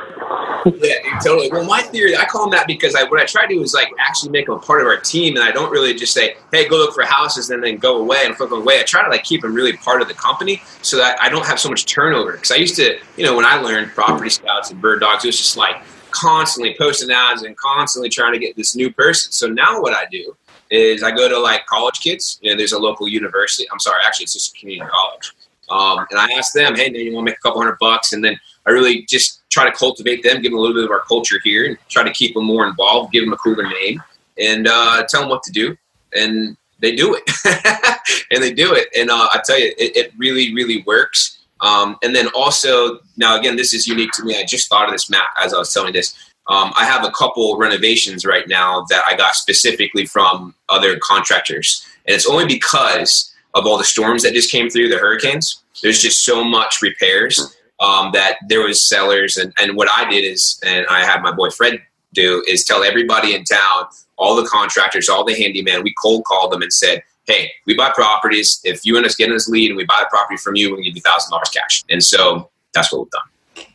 yeah, 0.83 1.19
totally. 1.23 1.51
Well, 1.53 1.67
my 1.67 1.83
theory, 1.83 2.17
I 2.17 2.25
call 2.25 2.49
them 2.49 2.53
that 2.53 2.67
because 2.67 2.95
I, 2.95 3.05
what 3.05 3.21
I 3.21 3.27
try 3.27 3.47
to 3.47 3.55
do 3.55 3.61
is 3.61 3.75
like 3.75 3.91
actually 3.99 4.31
make 4.31 4.47
them 4.47 4.59
part 4.61 4.81
of 4.81 4.87
our 4.87 4.99
team, 4.99 5.37
and 5.37 5.45
I 5.45 5.51
don't 5.51 5.71
really 5.71 5.93
just 5.93 6.15
say, 6.15 6.37
"Hey, 6.51 6.67
go 6.67 6.77
look 6.77 6.95
for 6.95 7.05
houses," 7.05 7.51
and 7.51 7.63
then 7.63 7.77
go 7.77 7.99
away 7.99 8.23
and 8.25 8.35
flip 8.35 8.49
them 8.49 8.63
away. 8.63 8.81
I 8.81 8.85
try 8.85 9.05
to 9.05 9.11
like 9.11 9.25
keep 9.25 9.43
them 9.43 9.53
really 9.53 9.77
part 9.77 10.01
of 10.01 10.09
the 10.09 10.15
company 10.15 10.63
so 10.81 10.97
that 10.97 11.21
I 11.21 11.29
don't 11.29 11.45
have 11.45 11.61
so 11.61 11.69
much 11.69 11.85
turnover. 11.85 12.33
Because 12.33 12.53
I 12.53 12.57
used 12.57 12.77
to, 12.77 12.99
you 13.19 13.25
know, 13.27 13.37
when 13.37 13.45
I 13.45 13.57
learned 13.57 13.91
property 13.91 14.31
scouts 14.31 14.71
and 14.71 14.81
bird 14.81 15.01
dogs, 15.01 15.27
it 15.27 15.29
was 15.29 15.37
just 15.37 15.59
like 15.59 15.77
constantly 16.13 16.75
posting 16.79 17.11
ads 17.11 17.43
and 17.43 17.57
constantly 17.57 18.09
trying 18.09 18.33
to 18.33 18.39
get 18.39 18.57
this 18.57 18.77
new 18.77 18.93
person. 18.93 19.33
So 19.33 19.49
now 19.49 19.81
what 19.81 19.95
I 19.95 20.05
do 20.11 20.37
is 20.71 21.03
I 21.03 21.11
go 21.11 21.29
to 21.29 21.39
like 21.39 21.67
college 21.67 22.01
kids. 22.01 22.39
You 22.43 22.51
know, 22.51 22.57
there's 22.57 22.73
a 22.73 22.79
local 22.79 23.09
university. 23.09 23.69
I'm 23.71 23.81
sorry, 23.81 24.01
actually, 24.05 24.25
it's 24.25 24.35
just 24.35 24.55
a 24.55 24.59
community 24.59 24.91
college. 24.91 25.33
Um, 25.71 26.07
and 26.11 26.19
I 26.19 26.29
ask 26.37 26.53
them, 26.53 26.75
hey, 26.75 26.91
you 26.93 27.15
want 27.15 27.27
to 27.27 27.31
make 27.31 27.39
a 27.39 27.41
couple 27.41 27.61
hundred 27.61 27.79
bucks? 27.79 28.13
And 28.13 28.25
then 28.25 28.39
I 28.67 28.71
really 28.71 29.03
just 29.07 29.49
try 29.49 29.65
to 29.65 29.73
cultivate 29.73 30.23
them, 30.23 30.41
give 30.43 30.53
them 30.53 30.59
a 30.59 30.61
little 30.61 30.77
bit 30.77 30.85
of 30.85 30.91
our 30.91 31.01
culture 31.01 31.41
here, 31.43 31.65
and 31.67 31.79
try 31.89 32.03
to 32.03 32.11
keep 32.11 32.35
them 32.35 32.45
more 32.45 32.67
involved, 32.67 33.13
give 33.13 33.25
them 33.25 33.33
a 33.33 33.37
cooler 33.37 33.69
name, 33.69 34.03
and 34.39 34.69
uh, 34.69 35.03
tell 35.09 35.21
them 35.21 35.31
what 35.31 35.43
to 35.45 35.53
do. 35.53 35.77
And 36.15 36.57
they 36.81 36.95
do 36.95 37.17
it, 37.19 38.01
and 38.31 38.43
they 38.43 38.53
do 38.53 38.75
it. 38.75 38.89
And 38.97 39.11
uh, 39.11 39.29
I 39.33 39.41
tell 39.45 39.59
you, 39.59 39.73
it, 39.79 39.97
it 39.97 40.13
really, 40.19 40.55
really 40.55 40.83
works. 40.83 41.39
Um, 41.63 41.97
and 42.03 42.15
then 42.15 42.29
also, 42.35 42.99
now 43.17 43.39
again, 43.39 43.57
this 43.57 43.73
is 43.73 43.87
unique 43.87 44.11
to 44.13 44.25
me. 44.25 44.37
I 44.37 44.45
just 44.45 44.69
thought 44.69 44.87
of 44.87 44.93
this, 44.93 45.09
Matt, 45.09 45.29
as 45.43 45.55
I 45.55 45.59
was 45.59 45.73
telling 45.73 45.93
this. 45.93 46.15
Um, 46.49 46.73
I 46.77 46.85
have 46.85 47.05
a 47.05 47.11
couple 47.13 47.57
renovations 47.57 48.27
right 48.27 48.49
now 48.49 48.85
that 48.91 49.05
I 49.07 49.17
got 49.17 49.37
specifically 49.37 50.07
from 50.07 50.55
other 50.69 50.99
contractors. 51.01 51.87
And 52.07 52.17
it's 52.17 52.29
only 52.29 52.47
because 52.47 53.33
of 53.55 53.65
all 53.65 53.79
the 53.79 53.85
storms 53.85 54.25
that 54.25 54.35
just 54.35 54.51
came 54.51 54.69
through, 54.69 54.89
the 54.89 54.99
hurricanes. 54.99 55.63
There's 55.83 56.03
just 56.03 56.25
so 56.25 56.43
much 56.43 56.83
repairs 56.83 57.57
um, 57.79 58.11
that 58.13 58.39
there 58.49 58.63
was 58.63 58.89
sellers. 58.89 59.37
And, 59.37 59.53
and 59.61 59.77
what 59.77 59.89
I 59.89 60.11
did 60.11 60.25
is, 60.25 60.61
and 60.65 60.85
I 60.91 61.05
had 61.05 61.23
my 61.23 61.33
boy 61.33 61.51
Fred 61.51 61.81
do, 62.13 62.43
is 62.49 62.65
tell 62.65 62.83
everybody 62.83 63.35
in 63.35 63.45
town, 63.45 63.85
all 64.17 64.35
the 64.35 64.49
contractors, 64.49 65.09
all 65.09 65.25
the 65.25 65.35
handyman, 65.35 65.83
we 65.83 65.95
cold 66.03 66.25
called 66.25 66.53
them 66.53 66.63
and 66.63 66.73
said, 66.73 67.03
hey, 67.27 67.51
we 67.67 67.77
buy 67.77 67.91
properties. 67.95 68.61
If 68.65 68.85
you 68.85 68.97
and 68.97 69.07
us 69.07 69.15
getting 69.15 69.35
this 69.35 69.49
lead 69.49 69.71
and 69.71 69.77
we 69.77 69.85
buy 69.85 69.97
the 70.01 70.09
property 70.11 70.37
from 70.37 70.57
you, 70.57 70.75
we 70.75 70.83
give 70.83 70.97
you 70.97 71.03
thousand 71.03 71.31
dollars 71.31 71.49
cash. 71.51 71.85
And 71.89 72.03
so 72.03 72.51
that's 72.75 72.93
what 72.93 73.03
we've 73.03 73.11
done. 73.11 73.67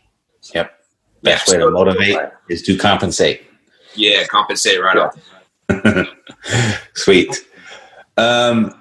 Yep. 0.53 0.79
Best 1.23 1.47
yeah, 1.47 1.53
way 1.53 1.59
so 1.59 1.65
to 1.65 1.71
motivate 1.71 2.17
is 2.49 2.61
to 2.63 2.77
compensate. 2.77 3.43
Yeah, 3.95 4.25
compensate 4.25 4.79
right 4.79 5.11
yeah. 5.69 6.05
Sweet. 6.93 7.45
Um, 8.17 8.79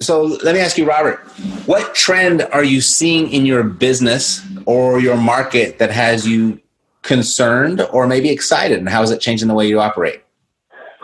so 0.00 0.22
let 0.22 0.54
me 0.54 0.60
ask 0.60 0.78
you, 0.78 0.86
Robert, 0.86 1.18
what 1.66 1.94
trend 1.94 2.42
are 2.52 2.64
you 2.64 2.80
seeing 2.80 3.30
in 3.30 3.44
your 3.44 3.62
business 3.62 4.40
or 4.64 4.98
your 4.98 5.16
market 5.16 5.78
that 5.78 5.90
has 5.90 6.26
you 6.26 6.58
concerned 7.02 7.86
or 7.92 8.06
maybe 8.06 8.30
excited? 8.30 8.78
And 8.78 8.88
how 8.88 9.02
is 9.02 9.10
it 9.10 9.20
changing 9.20 9.48
the 9.48 9.54
way 9.54 9.68
you 9.68 9.78
operate? 9.78 10.22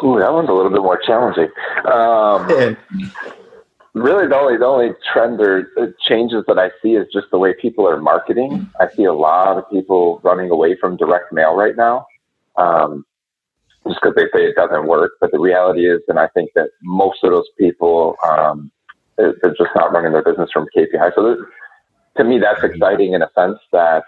Ooh, 0.05 0.19
that 0.19 0.33
one's 0.33 0.49
a 0.49 0.53
little 0.53 0.71
bit 0.71 0.83
more 0.83 1.01
challenging. 1.05 1.49
Um. 1.91 2.77
Really, 3.97 4.29
the 4.29 4.37
only 4.37 4.59
the 4.59 4.67
only 4.67 4.91
trend 5.11 5.41
or 5.41 5.71
uh, 5.81 5.87
changes 6.07 6.45
that 6.49 6.59
I 6.59 6.69
see 6.83 6.91
is 6.91 7.07
just 7.11 7.29
the 7.31 7.39
way 7.39 7.55
people 7.59 7.89
are 7.89 7.99
marketing. 7.99 8.71
I 8.79 8.89
see 8.95 9.05
a 9.05 9.15
lot 9.15 9.57
of 9.57 9.71
people 9.71 10.21
running 10.23 10.51
away 10.51 10.77
from 10.79 10.99
direct 10.99 11.33
mail 11.33 11.55
right 11.55 11.75
now, 11.75 12.07
um, 12.57 13.07
just 13.87 13.99
because 14.03 14.15
they 14.15 14.25
say 14.39 14.45
it 14.45 14.55
doesn't 14.55 14.87
work. 14.87 15.13
But 15.19 15.33
the 15.33 15.39
reality 15.39 15.89
is, 15.89 16.03
and 16.09 16.19
I 16.19 16.29
think 16.29 16.51
that 16.57 16.69
most 16.83 17.25
of 17.25 17.31
those 17.31 17.49
people 17.59 18.17
um, 18.23 18.71
they're 19.17 19.33
just 19.57 19.71
not 19.75 19.93
running 19.93 20.13
their 20.13 20.23
business 20.23 20.51
from 20.53 20.67
KPI. 20.77 21.15
So 21.15 21.47
to 22.19 22.25
me, 22.25 22.39
that's 22.39 22.63
exciting 22.63 23.15
in 23.15 23.23
a 23.23 23.31
sense 23.35 23.59
that 23.73 24.05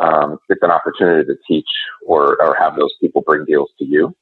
um, 0.00 0.38
it's 0.48 0.62
an 0.62 0.70
opportunity 0.70 1.26
to 1.26 1.34
teach 1.46 1.68
or, 2.06 2.40
or 2.40 2.54
have 2.54 2.76
those 2.76 2.92
people 3.00 3.22
bring 3.22 3.44
deals 3.44 3.70
to 3.78 3.84
you 3.84 4.14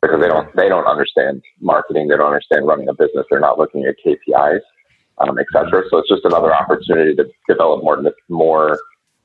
because 0.00 0.20
they 0.20 0.28
don't 0.28 0.54
they 0.56 0.68
don't 0.68 0.86
understand 0.86 1.42
marketing, 1.60 2.08
they 2.08 2.16
don't 2.16 2.26
understand 2.28 2.66
running 2.66 2.88
a 2.88 2.94
business, 2.94 3.26
they're 3.30 3.40
not 3.40 3.58
looking 3.58 3.84
at 3.84 3.96
KPIs, 4.04 4.60
um, 5.18 5.38
etc. 5.38 5.82
So 5.90 5.98
it's 5.98 6.08
just 6.08 6.24
another 6.24 6.54
opportunity 6.54 7.14
to 7.16 7.26
develop 7.48 7.82
more 7.82 8.02
more 8.28 8.78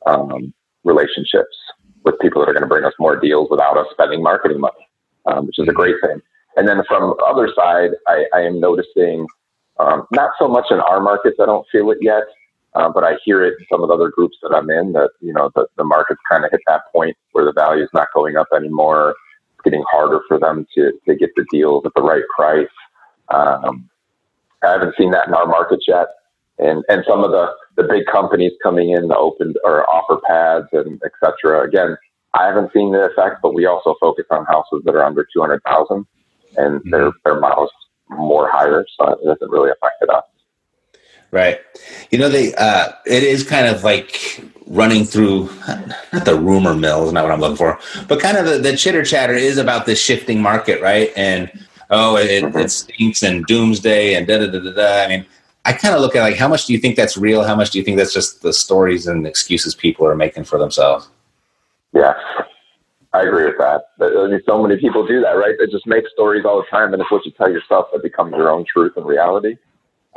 um, 0.05 0.53
relationships 0.83 1.55
with 2.03 2.19
people 2.19 2.41
that 2.41 2.49
are 2.49 2.53
going 2.53 2.63
to 2.63 2.67
bring 2.67 2.83
us 2.83 2.93
more 2.99 3.19
deals 3.19 3.47
without 3.49 3.77
us 3.77 3.87
spending 3.91 4.21
marketing 4.21 4.59
money, 4.59 4.87
um, 5.25 5.47
which 5.47 5.59
is 5.59 5.67
a 5.67 5.73
great 5.73 5.95
thing. 6.05 6.21
And 6.55 6.67
then 6.67 6.83
from 6.87 7.15
the 7.17 7.23
other 7.23 7.49
side, 7.55 7.91
I, 8.07 8.25
I 8.33 8.41
am 8.41 8.59
noticing 8.59 9.27
um, 9.79 10.05
not 10.11 10.31
so 10.37 10.47
much 10.47 10.65
in 10.69 10.79
our 10.79 10.99
markets, 10.99 11.37
I 11.41 11.45
don't 11.45 11.65
feel 11.71 11.89
it 11.91 11.97
yet, 12.01 12.23
uh, 12.75 12.89
but 12.89 13.03
I 13.03 13.13
hear 13.23 13.43
it 13.43 13.55
in 13.59 13.65
some 13.71 13.81
of 13.81 13.87
the 13.87 13.95
other 13.95 14.09
groups 14.09 14.37
that 14.43 14.53
I'm 14.53 14.69
in 14.69 14.93
that, 14.93 15.11
you 15.19 15.33
know, 15.33 15.49
the, 15.55 15.65
the 15.77 15.83
market's 15.83 16.21
kind 16.29 16.45
of 16.45 16.51
hit 16.51 16.61
that 16.67 16.81
point 16.91 17.15
where 17.31 17.45
the 17.45 17.53
value 17.53 17.83
is 17.83 17.89
not 17.93 18.09
going 18.13 18.35
up 18.35 18.47
anymore. 18.55 19.15
Getting 19.63 19.83
harder 19.89 20.21
for 20.27 20.39
them 20.39 20.65
to, 20.75 20.91
to 21.07 21.15
get 21.15 21.29
the 21.35 21.45
deals 21.51 21.83
at 21.85 21.93
the 21.95 22.01
right 22.01 22.23
price. 22.35 22.67
Um, 23.33 23.89
I 24.63 24.71
haven't 24.71 24.95
seen 24.97 25.11
that 25.11 25.27
in 25.27 25.33
our 25.33 25.47
market 25.47 25.79
yet. 25.87 26.07
And, 26.59 26.83
and 26.87 27.03
some 27.07 27.23
of 27.23 27.31
the, 27.31 27.51
the 27.75 27.83
big 27.83 28.05
companies 28.05 28.51
coming 28.61 28.91
in 28.91 29.07
to 29.09 29.17
open 29.17 29.53
or 29.63 29.85
Offerpads 29.85 30.67
and 30.73 31.01
et 31.03 31.11
cetera. 31.19 31.67
Again, 31.67 31.97
I 32.33 32.45
haven't 32.47 32.71
seen 32.73 32.91
the 32.91 33.05
effect, 33.05 33.37
but 33.41 33.53
we 33.53 33.65
also 33.65 33.95
focus 33.99 34.25
on 34.31 34.45
houses 34.45 34.81
that 34.85 34.95
are 34.95 35.03
under 35.03 35.27
200,000 35.33 36.05
and 36.57 36.79
mm-hmm. 36.79 36.89
their, 36.89 37.11
their 37.25 37.39
models 37.39 37.71
more 38.09 38.49
higher, 38.49 38.85
so 38.97 39.09
it 39.09 39.25
doesn't 39.25 39.49
really 39.49 39.71
affect 39.71 40.11
us. 40.11 40.23
Right. 41.33 41.61
You 42.11 42.19
know, 42.19 42.29
they 42.29 42.53
uh, 42.53 42.91
it 43.07 43.23
is 43.23 43.43
kind 43.43 43.65
of 43.65 43.83
like 43.83 44.39
running 44.67 45.03
through 45.03 45.49
not 46.13 46.25
the 46.25 46.39
rumor 46.39 46.75
mill 46.75 47.07
is 47.07 47.11
not 47.11 47.23
what 47.23 47.31
I'm 47.31 47.39
looking 47.39 47.57
for, 47.57 47.79
but 48.07 48.19
kind 48.19 48.37
of 48.37 48.45
the, 48.45 48.59
the 48.59 48.77
chitter 48.77 49.03
chatter 49.03 49.33
is 49.33 49.57
about 49.57 49.87
this 49.87 49.99
shifting 49.99 50.39
market, 50.39 50.79
right? 50.79 51.11
And 51.15 51.51
oh, 51.89 52.17
it, 52.17 52.43
mm-hmm. 52.43 52.55
it 52.59 52.69
stinks 52.69 53.23
and 53.23 53.43
doomsday 53.47 54.13
and 54.13 54.27
da 54.27 54.37
da 54.37 54.45
da 54.45 54.59
da 54.59 54.73
da. 54.73 55.03
I 55.05 55.07
mean, 55.07 55.25
I 55.65 55.73
kind 55.73 55.95
of 55.95 56.01
look 56.01 56.15
at 56.15 56.21
like 56.21 56.35
how 56.35 56.47
much 56.47 56.67
do 56.67 56.73
you 56.73 56.77
think 56.77 56.95
that's 56.95 57.17
real? 57.17 57.43
How 57.43 57.55
much 57.55 57.71
do 57.71 57.79
you 57.79 57.83
think 57.83 57.97
that's 57.97 58.13
just 58.13 58.43
the 58.43 58.53
stories 58.53 59.07
and 59.07 59.25
excuses 59.25 59.73
people 59.73 60.05
are 60.05 60.15
making 60.15 60.43
for 60.43 60.59
themselves? 60.59 61.09
Yeah, 61.93 62.13
I 63.11 63.23
agree 63.23 63.45
with 63.45 63.57
that. 63.57 63.85
I 63.99 64.27
mean, 64.27 64.39
so 64.45 64.61
many 64.61 64.79
people 64.79 65.07
do 65.07 65.19
that, 65.21 65.31
right? 65.31 65.55
They 65.57 65.65
just 65.65 65.87
make 65.87 66.03
stories 66.13 66.45
all 66.45 66.57
the 66.57 66.67
time, 66.69 66.93
and 66.93 67.01
it's 67.01 67.09
what 67.09 67.25
you 67.25 67.31
tell 67.31 67.49
yourself 67.49 67.87
that 67.91 68.03
becomes 68.03 68.33
your 68.33 68.51
own 68.51 68.65
truth 68.71 68.93
and 68.97 69.05
reality. 69.07 69.57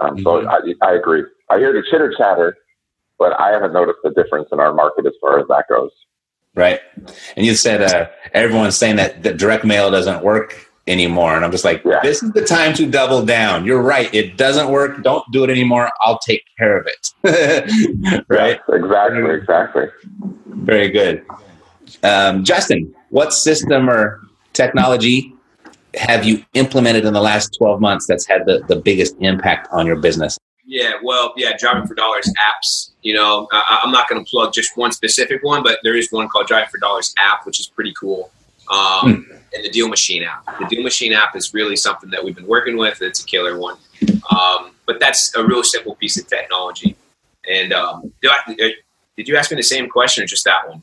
Um, 0.01 0.17
mm-hmm. 0.17 0.23
So 0.23 0.47
I, 0.49 0.61
I 0.83 0.95
agree. 0.95 1.25
I 1.51 1.59
hear 1.59 1.73
the 1.73 1.83
chitter 1.91 2.15
chatter, 2.17 2.57
but 3.19 3.39
I 3.41 3.51
haven't 3.51 3.73
noticed 3.73 3.99
the 4.03 4.11
difference 4.11 4.49
in 4.53 4.61
our 4.61 4.73
market 4.73 5.07
as 5.07 5.13
far 5.21 5.39
as 5.39 5.47
that 5.49 5.65
goes. 5.69 5.91
Right. 6.55 6.81
And 7.37 7.45
you 7.45 7.55
said 7.55 7.83
uh, 7.83 8.09
everyone's 8.33 8.77
saying 8.77 8.97
that, 8.97 9.23
that 9.23 9.37
direct 9.37 9.65
mail 9.65 9.91
doesn't 9.91 10.25
work 10.25 10.71
anymore. 10.87 11.37
And 11.37 11.45
I'm 11.45 11.51
just 11.51 11.65
like, 11.65 11.83
yeah. 11.85 12.01
this 12.03 12.23
is 12.23 12.33
the 12.33 12.45
time 12.45 12.73
to 12.75 12.87
double 12.87 13.25
down. 13.25 13.67
You're 13.67 13.83
right. 13.83 14.13
It 14.15 14.37
doesn't 14.37 14.71
work. 14.71 15.03
Don't 15.03 15.25
do 15.33 15.45
it 15.45 15.51
anymore. 15.51 15.91
I'll 16.01 16.19
take 16.21 16.45
care 16.59 16.79
of 16.79 16.87
it. 16.87 18.25
right. 18.29 18.59
Yes, 18.69 18.81
exactly. 18.81 19.35
Exactly. 19.35 19.85
Very 20.47 20.89
good. 20.89 21.25
Um, 22.03 22.43
Justin, 22.45 22.95
what 23.11 23.33
system 23.33 23.91
or 23.91 24.21
technology 24.53 25.36
have 25.97 26.25
you 26.25 26.45
implemented 26.55 27.05
in 27.05 27.13
the 27.13 27.21
last 27.21 27.57
12 27.59 27.81
months 27.81 28.07
that's 28.07 28.27
had 28.27 28.47
the, 28.47 28.63
the 28.69 28.77
biggest 28.77 29.17
impact 29.21 29.69
on 29.73 29.87
your 29.87 29.97
business? 29.97 30.39
Yeah, 30.65 30.95
well, 31.03 31.33
yeah, 31.37 31.57
Driving 31.57 31.87
for 31.87 31.95
Dollars 31.95 32.27
apps. 32.27 32.91
You 33.03 33.15
know, 33.15 33.49
I, 33.53 33.81
am 33.85 33.93
not 33.93 34.09
going 34.09 34.25
to 34.25 34.29
plug 34.29 34.53
just 34.53 34.77
one 34.77 34.91
specific 34.91 35.45
one, 35.45 35.63
but 35.63 35.79
there 35.85 35.97
is 35.97 36.11
one 36.11 36.29
called 36.29 36.49
Driving 36.49 36.69
for 36.69 36.79
Dollars 36.79 37.15
app, 37.19 37.47
which 37.47 37.61
is 37.61 37.69
pretty 37.69 37.95
cool. 37.99 38.31
Um, 38.71 39.25
hmm. 39.25 39.33
And 39.55 39.65
the 39.65 39.71
Deal 39.71 39.89
Machine 39.89 40.25
app. 40.25 40.45
The 40.59 40.67
Deal 40.67 40.83
Machine 40.83 41.13
app 41.13 41.37
is 41.37 41.55
really 41.55 41.77
something 41.77 42.11
that 42.11 42.23
we've 42.23 42.35
been 42.35 42.49
working 42.49 42.77
with. 42.77 43.01
It's 43.01 43.23
a 43.23 43.27
killer 43.27 43.59
one. 43.59 43.77
Um, 44.31 44.73
but 44.87 44.99
that's 44.99 45.35
a 45.37 45.45
real 45.45 45.63
simple 45.63 45.95
piece 45.95 46.19
of 46.19 46.27
technology. 46.27 46.97
And 47.49 47.73
um, 47.73 48.13
did, 48.21 48.31
I, 48.33 48.73
did 49.17 49.29
you 49.29 49.37
ask 49.37 49.53
me 49.53 49.57
the 49.57 49.63
same 49.63 49.89
question 49.89 50.25
or 50.25 50.27
just 50.27 50.45
that 50.45 50.69
one? 50.69 50.83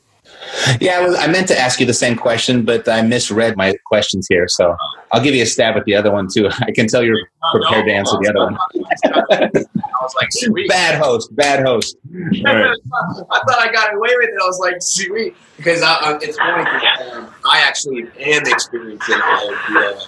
Yeah, 0.80 1.00
I, 1.00 1.08
was, 1.08 1.16
I, 1.18 1.28
meant 1.28 1.48
to 1.50 1.60
ask 1.60 1.80
you 1.80 1.86
the 1.86 1.94
same 1.94 2.16
question, 2.16 2.64
but 2.64 2.88
I 2.88 3.02
misread 3.02 3.58
my 3.58 3.76
questions 3.86 4.28
here. 4.30 4.48
So 4.48 4.76
I'll 5.14 5.22
give 5.22 5.36
you 5.36 5.44
a 5.44 5.46
stab 5.46 5.78
at 5.78 5.86
the 5.86 5.94
other 5.94 6.12
one 6.12 6.28
too. 6.28 6.50
I 6.62 6.72
can 6.72 6.88
tell 6.88 7.04
you're 7.04 7.30
prepared 7.54 7.86
to 7.86 7.94
answer 7.94 8.18
the 8.20 8.30
other 8.30 8.46
one. 8.46 8.58
I 9.32 10.02
was 10.02 10.16
like, 10.16 10.30
sweet. 10.32 10.68
Bad 10.68 11.00
host, 11.00 11.34
bad 11.36 11.66
host. 11.66 11.98
Right. 12.12 12.42
I 12.44 13.40
thought 13.48 13.60
I 13.60 13.72
got 13.72 13.94
away 13.94 14.10
with 14.18 14.30
it. 14.30 14.40
I 14.42 14.46
was 14.46 14.60
like, 14.60 14.82
sweet. 14.82 15.36
Because 15.56 15.84
I, 15.84 15.94
I, 15.94 16.18
it's 16.20 16.38
funny 16.38 16.64
um, 17.12 17.34
I 17.50 17.62
actually 17.62 18.08
am 18.20 18.42
experiencing 18.46 19.16
higher, 19.18 20.00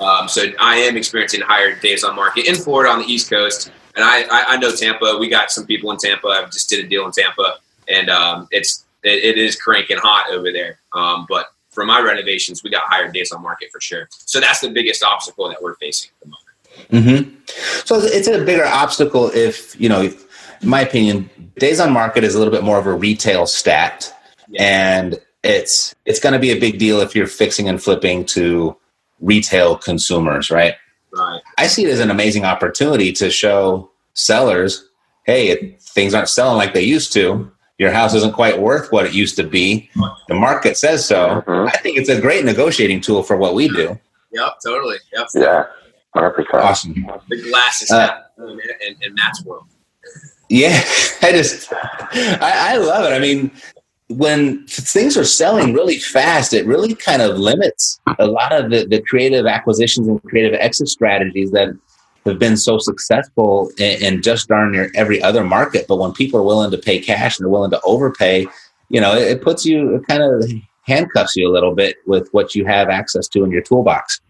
um, 0.00 0.28
so 0.28 0.42
I 0.58 0.76
am 0.78 0.96
experiencing 0.96 1.40
higher 1.40 1.78
days 1.78 2.02
on 2.02 2.16
market 2.16 2.46
in 2.46 2.56
Florida 2.56 2.92
on 2.92 2.98
the 2.98 3.06
East 3.06 3.30
Coast. 3.30 3.70
And 3.94 4.04
I, 4.04 4.22
I, 4.22 4.44
I 4.48 4.56
know 4.56 4.74
Tampa. 4.74 5.16
We 5.18 5.28
got 5.28 5.52
some 5.52 5.64
people 5.64 5.92
in 5.92 5.98
Tampa. 5.98 6.26
I 6.26 6.44
just 6.46 6.68
did 6.68 6.84
a 6.84 6.88
deal 6.88 7.06
in 7.06 7.12
Tampa. 7.12 7.58
And 7.88 8.10
um, 8.10 8.48
it's 8.50 8.84
it, 9.04 9.22
it 9.22 9.38
is 9.38 9.54
cranking 9.54 9.98
hot 9.98 10.32
over 10.32 10.50
there. 10.50 10.80
Um, 10.92 11.26
but 11.28 11.53
for 11.74 11.84
my 11.84 12.00
renovations, 12.00 12.62
we 12.62 12.70
got 12.70 12.82
higher 12.84 13.10
days 13.10 13.32
on 13.32 13.42
market 13.42 13.70
for 13.72 13.80
sure. 13.80 14.08
So 14.10 14.40
that's 14.40 14.60
the 14.60 14.70
biggest 14.70 15.02
obstacle 15.02 15.48
that 15.48 15.62
we're 15.62 15.74
facing 15.74 16.10
at 16.16 16.20
the 16.20 16.26
moment. 16.26 16.44
Mm-hmm. 16.90 17.40
So 17.84 18.00
it's 18.00 18.28
a 18.28 18.44
bigger 18.44 18.64
obstacle 18.64 19.30
if, 19.34 19.78
you 19.78 19.88
know, 19.88 20.02
in 20.02 20.68
my 20.68 20.80
opinion, 20.80 21.28
days 21.58 21.80
on 21.80 21.92
market 21.92 22.24
is 22.24 22.34
a 22.34 22.38
little 22.38 22.52
bit 22.52 22.64
more 22.64 22.78
of 22.78 22.86
a 22.86 22.94
retail 22.94 23.46
stat. 23.46 24.12
Yeah. 24.48 24.62
And 24.62 25.20
it's 25.42 25.94
it's 26.06 26.20
going 26.20 26.32
to 26.32 26.38
be 26.38 26.50
a 26.50 26.58
big 26.58 26.78
deal 26.78 27.00
if 27.00 27.14
you're 27.14 27.26
fixing 27.26 27.68
and 27.68 27.82
flipping 27.82 28.24
to 28.26 28.76
retail 29.20 29.76
consumers, 29.76 30.50
right? 30.50 30.74
Right. 31.12 31.40
I 31.58 31.66
see 31.66 31.84
it 31.84 31.90
as 31.90 32.00
an 32.00 32.10
amazing 32.10 32.44
opportunity 32.44 33.12
to 33.12 33.30
show 33.30 33.90
sellers, 34.14 34.88
hey, 35.24 35.76
things 35.80 36.14
aren't 36.14 36.28
selling 36.28 36.56
like 36.56 36.74
they 36.74 36.82
used 36.82 37.12
to 37.12 37.52
your 37.78 37.90
house 37.90 38.14
isn't 38.14 38.34
quite 38.34 38.60
worth 38.60 38.92
what 38.92 39.04
it 39.04 39.12
used 39.12 39.36
to 39.36 39.44
be. 39.44 39.90
The 40.28 40.34
market 40.34 40.76
says 40.76 41.04
so. 41.04 41.42
Mm-hmm. 41.46 41.68
I 41.68 41.78
think 41.78 41.98
it's 41.98 42.08
a 42.08 42.20
great 42.20 42.44
negotiating 42.44 43.00
tool 43.00 43.22
for 43.22 43.36
what 43.36 43.54
we 43.54 43.68
do. 43.68 43.98
Yep, 44.32 44.52
totally. 44.64 44.96
Yep. 45.12 45.26
Yeah, 45.34 45.66
100%. 46.16 46.54
Awesome. 46.54 47.06
The 47.28 47.42
glass 47.42 47.82
is 47.82 47.90
uh, 47.90 48.20
in, 48.38 48.96
in 49.00 49.14
Matt's 49.14 49.44
world. 49.44 49.66
Yeah, 50.48 50.82
I 51.22 51.32
just, 51.32 51.72
I, 51.72 52.74
I 52.74 52.76
love 52.76 53.04
it. 53.06 53.14
I 53.14 53.18
mean, 53.18 53.50
when 54.08 54.66
things 54.66 55.16
are 55.16 55.24
selling 55.24 55.72
really 55.72 55.98
fast, 55.98 56.52
it 56.52 56.66
really 56.66 56.94
kind 56.94 57.22
of 57.22 57.38
limits 57.38 58.00
a 58.18 58.26
lot 58.26 58.52
of 58.52 58.70
the, 58.70 58.86
the 58.86 59.00
creative 59.02 59.46
acquisitions 59.46 60.06
and 60.06 60.22
creative 60.24 60.54
exit 60.60 60.88
strategies 60.88 61.50
that 61.52 61.76
have 62.24 62.38
been 62.38 62.56
so 62.56 62.78
successful 62.78 63.70
in, 63.78 64.02
in, 64.02 64.22
just 64.22 64.48
darn 64.48 64.72
near 64.72 64.90
every 64.94 65.22
other 65.22 65.44
market. 65.44 65.86
But 65.86 65.96
when 65.96 66.12
people 66.12 66.40
are 66.40 66.44
willing 66.44 66.70
to 66.70 66.78
pay 66.78 66.98
cash 66.98 67.38
and 67.38 67.44
they're 67.44 67.50
willing 67.50 67.70
to 67.70 67.80
overpay, 67.84 68.46
you 68.88 69.00
know, 69.00 69.14
it, 69.14 69.28
it 69.28 69.42
puts 69.42 69.66
you, 69.66 69.96
it 69.96 70.06
kind 70.06 70.22
of 70.22 70.50
handcuffs 70.82 71.36
you 71.36 71.50
a 71.50 71.52
little 71.52 71.74
bit 71.74 71.96
with 72.06 72.28
what 72.32 72.54
you 72.54 72.64
have 72.64 72.88
access 72.88 73.28
to 73.28 73.44
in 73.44 73.50
your 73.50 73.62
toolbox. 73.62 74.20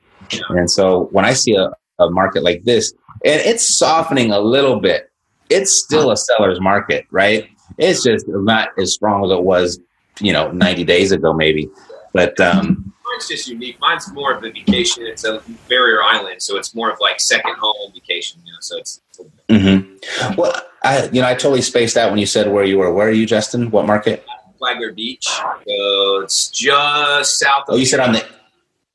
And 0.50 0.70
so 0.70 1.08
when 1.12 1.24
I 1.24 1.34
see 1.34 1.54
a, 1.54 1.70
a 1.98 2.10
market 2.10 2.42
like 2.42 2.64
this, 2.64 2.92
and 3.24 3.40
it's 3.40 3.78
softening 3.78 4.32
a 4.32 4.40
little 4.40 4.80
bit, 4.80 5.10
it's 5.50 5.72
still 5.72 6.10
a 6.10 6.16
seller's 6.16 6.60
market, 6.60 7.06
right? 7.10 7.48
It's 7.78 8.02
just 8.02 8.26
not 8.28 8.70
as 8.78 8.94
strong 8.94 9.24
as 9.24 9.30
it 9.30 9.42
was, 9.42 9.78
you 10.20 10.32
know, 10.32 10.50
90 10.50 10.84
days 10.84 11.12
ago, 11.12 11.32
maybe. 11.32 11.68
But 12.12 12.38
um, 12.40 12.93
mine's 13.14 13.28
just 13.28 13.48
unique. 13.48 13.78
Mine's 13.80 14.12
more 14.12 14.34
of 14.34 14.44
a 14.44 14.50
vacation. 14.50 15.04
It's 15.06 15.24
a 15.24 15.42
barrier 15.68 16.02
island, 16.02 16.42
so 16.42 16.56
it's 16.56 16.74
more 16.74 16.90
of 16.90 16.98
like 17.00 17.20
second 17.20 17.54
home 17.58 17.92
vacation. 17.92 18.40
You 18.44 18.52
know, 18.52 18.58
so 18.60 18.78
it's. 18.78 19.00
Mm-hmm. 19.48 20.34
Well, 20.36 20.54
I 20.82 21.06
you 21.06 21.20
know 21.20 21.28
I 21.28 21.34
totally 21.34 21.62
spaced 21.62 21.96
out 21.96 22.10
when 22.10 22.18
you 22.18 22.26
said 22.26 22.50
where 22.50 22.64
you 22.64 22.78
were. 22.78 22.92
Where 22.92 23.08
are 23.08 23.12
you, 23.12 23.26
Justin? 23.26 23.70
What 23.70 23.86
market? 23.86 24.24
Flagler 24.58 24.92
Beach. 24.92 25.26
So 25.26 26.20
it's 26.22 26.48
just 26.48 27.38
south. 27.38 27.68
of 27.68 27.74
Oh, 27.74 27.76
you 27.76 27.86
said 27.86 28.00
on 28.00 28.12
the 28.12 28.24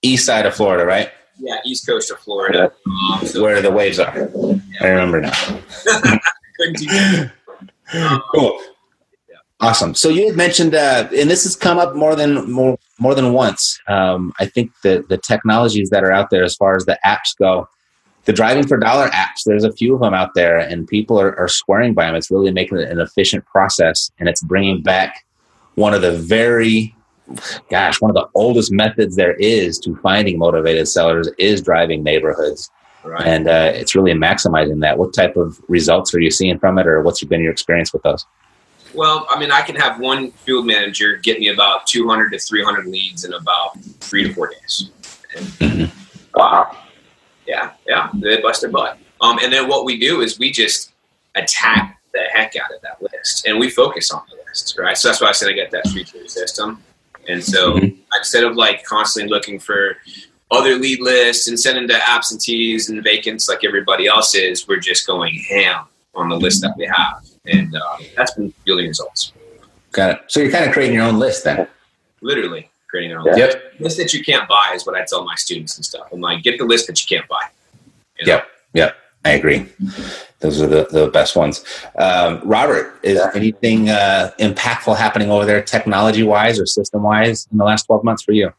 east 0.02 0.26
side 0.26 0.46
of 0.46 0.56
Florida, 0.56 0.86
right? 0.86 1.12
Yeah, 1.38 1.56
east 1.66 1.88
coast 1.88 2.12
of 2.12 2.20
Florida. 2.20 2.74
Um, 3.14 3.26
so 3.26 3.42
where 3.42 3.62
the 3.62 3.72
waves 3.72 4.00
are. 4.00 4.30
Yeah. 4.36 4.56
I 4.82 4.88
remember 4.88 5.22
now. 5.22 5.32
cool. 8.34 8.60
Awesome. 9.62 9.94
So 9.94 10.10
you 10.10 10.28
had 10.28 10.38
mentioned, 10.38 10.74
uh, 10.74 11.10
and 11.16 11.30
this 11.30 11.44
has 11.44 11.56
come 11.56 11.78
up 11.78 11.96
more 11.96 12.16
than 12.16 12.50
more 12.50 12.78
more 13.00 13.16
than 13.16 13.34
once. 13.34 13.80
Um, 13.88 14.34
I 14.40 14.46
think 14.46 14.72
the 14.84 15.04
the 15.10 15.18
technologies 15.18 15.90
that 15.90 16.04
are 16.04 16.12
out 16.12 16.30
there, 16.30 16.44
as 16.44 16.56
far 16.56 16.76
as 16.76 16.86
the 16.86 17.00
apps 17.06 17.36
go, 17.38 17.68
the 18.26 18.34
driving 18.34 18.68
for 18.68 18.78
dollar 18.78 19.08
apps. 19.10 19.44
There's 19.46 19.64
a 19.64 19.72
few 19.72 19.96
of 19.96 20.02
them 20.02 20.14
out 20.14 20.36
there, 20.36 20.58
and 20.58 20.88
people 20.88 21.20
are, 21.20 21.38
are 21.40 21.48
swearing 21.48 21.94
by 21.94 22.06
them. 22.06 22.16
It's 22.16 22.30
really 22.30 22.52
making 22.52 22.78
it 22.78 22.90
an 22.90 23.00
efficient 23.00 23.46
process, 23.46 24.12
and 24.20 24.30
it's 24.30 24.44
bringing 24.44 24.84
back 24.84 25.26
one 25.76 25.94
of 25.94 26.02
the 26.02 26.12
very, 26.12 26.96
gosh, 27.70 28.02
one 28.02 28.12
of 28.12 28.16
the 28.16 28.28
oldest 28.36 28.72
methods 28.72 29.16
there 29.16 29.34
is 29.36 29.80
to 29.80 29.96
finding 29.98 30.38
motivated 30.38 30.88
sellers 30.88 31.30
is 31.38 31.62
driving 31.62 32.04
neighborhoods. 32.04 32.70
Right. 33.04 33.26
And 33.26 33.48
uh, 33.48 33.72
it's 33.74 33.96
really 33.96 34.12
maximizing 34.12 34.82
that. 34.82 34.98
What 34.98 35.14
type 35.14 35.38
of 35.38 35.60
results 35.70 36.14
are 36.14 36.20
you 36.20 36.30
seeing 36.30 36.60
from 36.60 36.78
it, 36.78 36.86
or 36.86 37.02
what's 37.02 37.24
been 37.24 37.42
your 37.42 37.52
experience 37.52 37.94
with 37.94 38.04
those? 38.04 38.26
Well, 38.94 39.28
I 39.30 39.40
mean, 39.40 39.52
I 39.52 39.62
can 39.62 39.76
have 39.76 40.00
one 40.00 40.32
field 40.32 40.66
manager 40.66 41.18
get 41.18 41.40
me 41.40 41.50
about 41.50 41.86
200 41.88 42.32
to 42.32 42.40
300 42.40 42.86
leads 42.86 43.24
in 43.24 43.34
about 43.34 43.80
three 44.00 44.24
to 44.28 44.34
four 44.34 44.50
days. 44.50 44.92
And, 45.36 45.46
mm-hmm. 45.46 46.40
Wow. 46.40 46.76
Yeah, 47.46 47.72
yeah, 47.88 48.10
they 48.14 48.42
bust 48.42 48.62
their 48.62 48.70
butt. 48.70 48.98
Um, 49.22 49.40
and 49.42 49.52
then 49.52 49.68
what 49.68 49.86
we 49.86 50.00
do 50.00 50.22
is 50.22 50.40
we 50.40 50.52
just 50.52 50.94
attack 51.36 52.00
the 52.14 52.22
heck 52.32 52.56
out 52.56 52.74
of 52.74 52.82
that 52.82 53.02
list, 53.02 53.46
and 53.46 53.60
we 53.60 53.70
focus 53.70 54.12
on 54.12 54.22
the 54.30 54.38
list, 54.48 54.78
right? 54.78 54.98
So 54.98 55.10
that's 55.10 55.22
why 55.22 55.30
I 55.30 55.32
said 55.32 55.50
I 55.50 55.54
get 55.54 55.72
that 55.72 55.88
three 55.90 56.04
tier 56.04 56.28
system. 56.28 56.84
And 57.28 57.44
so 57.44 57.74
mm-hmm. 57.74 58.00
instead 58.18 58.44
of 58.44 58.56
like 58.56 58.84
constantly 58.84 59.30
looking 59.30 59.60
for 59.60 59.98
other 60.52 60.76
lead 60.76 61.00
lists 61.00 61.48
and 61.48 61.60
sending 61.60 61.88
to 61.88 62.10
absentees 62.10 62.90
and 62.90 63.04
vacants 63.04 63.48
like 63.48 63.64
everybody 63.64 64.08
else 64.08 64.34
is, 64.34 64.68
we're 64.68 64.80
just 64.80 65.06
going 65.06 65.36
ham 65.50 65.86
on 66.16 66.30
the 66.30 66.36
list 66.36 66.62
that 66.62 66.76
we 66.78 66.86
have 66.86 67.24
and 67.46 67.76
uh, 67.76 67.98
that's 68.16 68.34
been 68.34 68.54
yielding 68.66 68.88
results. 68.88 69.34
Got 69.92 70.12
it. 70.12 70.22
So 70.28 70.40
you're 70.40 70.52
kind 70.52 70.66
of 70.66 70.72
creating 70.72 70.96
your 70.96 71.06
own 71.06 71.20
list 71.20 71.44
then. 71.44 71.68
Literally 72.22 72.70
creating 72.90 73.12
your 73.12 73.20
own 73.20 73.26
yeah. 73.38 73.46
list. 73.46 73.58
List 73.80 73.98
that 73.98 74.14
you 74.14 74.24
can't 74.24 74.48
buy 74.48 74.72
is 74.74 74.86
what 74.86 74.96
I 74.96 75.06
tell 75.06 75.24
my 75.24 75.36
students 75.36 75.78
and 75.78 75.86
stuff. 75.86 76.08
I'm 76.12 76.22
like, 76.22 76.44
get 76.44 76.58
the 76.58 76.66
list 76.66 76.88
that 76.88 77.02
you 77.02 77.18
can't 77.18 77.28
buy. 77.30 77.46
You 78.18 78.26
know? 78.26 78.34
Yep. 78.34 78.48
Yep. 78.74 78.96
I 79.26 79.32
agree. 79.32 79.68
Those 80.40 80.62
are 80.62 80.68
the, 80.68 80.88
the 80.92 81.08
best 81.08 81.36
ones. 81.36 81.66
Um, 81.98 82.42
Robert, 82.46 82.98
is 83.04 83.18
yeah. 83.18 83.32
anything 83.36 83.90
uh, 83.90 84.32
impactful 84.40 84.98
happening 84.98 85.30
over 85.30 85.46
there, 85.46 85.62
technology 85.62 86.24
wise 86.24 86.60
or 86.60 86.66
system 86.66 87.04
wise, 87.04 87.48
in 87.52 87.58
the 87.58 87.66
last 87.66 87.84
12 87.88 88.04
months 88.04 88.24
for 88.24 88.32
you? 88.32 88.54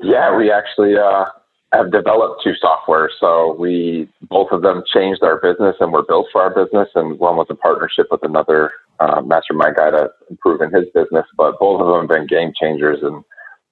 Yeah, 0.00 0.34
we 0.34 0.50
actually 0.50 0.96
uh, 0.96 1.26
have 1.72 1.92
developed 1.92 2.42
two 2.42 2.54
software. 2.60 3.10
So 3.20 3.54
we 3.58 4.08
both 4.22 4.48
of 4.52 4.62
them 4.62 4.82
changed 4.92 5.22
our 5.22 5.38
business 5.40 5.76
and 5.80 5.92
were 5.92 6.04
built 6.04 6.26
for 6.32 6.42
our 6.42 6.50
business. 6.50 6.88
And 6.94 7.18
one 7.18 7.36
was 7.36 7.46
a 7.50 7.54
partnership 7.54 8.06
with 8.10 8.22
another 8.22 8.72
uh, 9.00 9.20
mastermind 9.20 9.76
guy 9.76 9.90
to 9.90 10.10
improve 10.30 10.62
in 10.62 10.72
his 10.72 10.86
business. 10.94 11.26
But 11.36 11.58
both 11.58 11.80
of 11.80 11.86
them 11.88 12.00
have 12.00 12.08
been 12.08 12.26
game 12.26 12.52
changers 12.58 12.98
and 13.02 13.22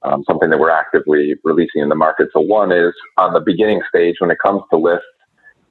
um, 0.03 0.25
something 0.29 0.51
that 0.51 0.59
we're 0.59 0.71
actively 0.71 1.35
releasing 1.43 1.83
in 1.83 1.89
the 1.89 1.95
market. 1.95 2.29
So 2.33 2.41
one 2.41 2.71
is 2.71 2.93
on 3.17 3.33
the 3.33 3.41
beginning 3.41 3.81
stage 3.89 4.17
when 4.19 4.31
it 4.31 4.39
comes 4.45 4.63
to 4.71 4.77
lists 4.77 5.07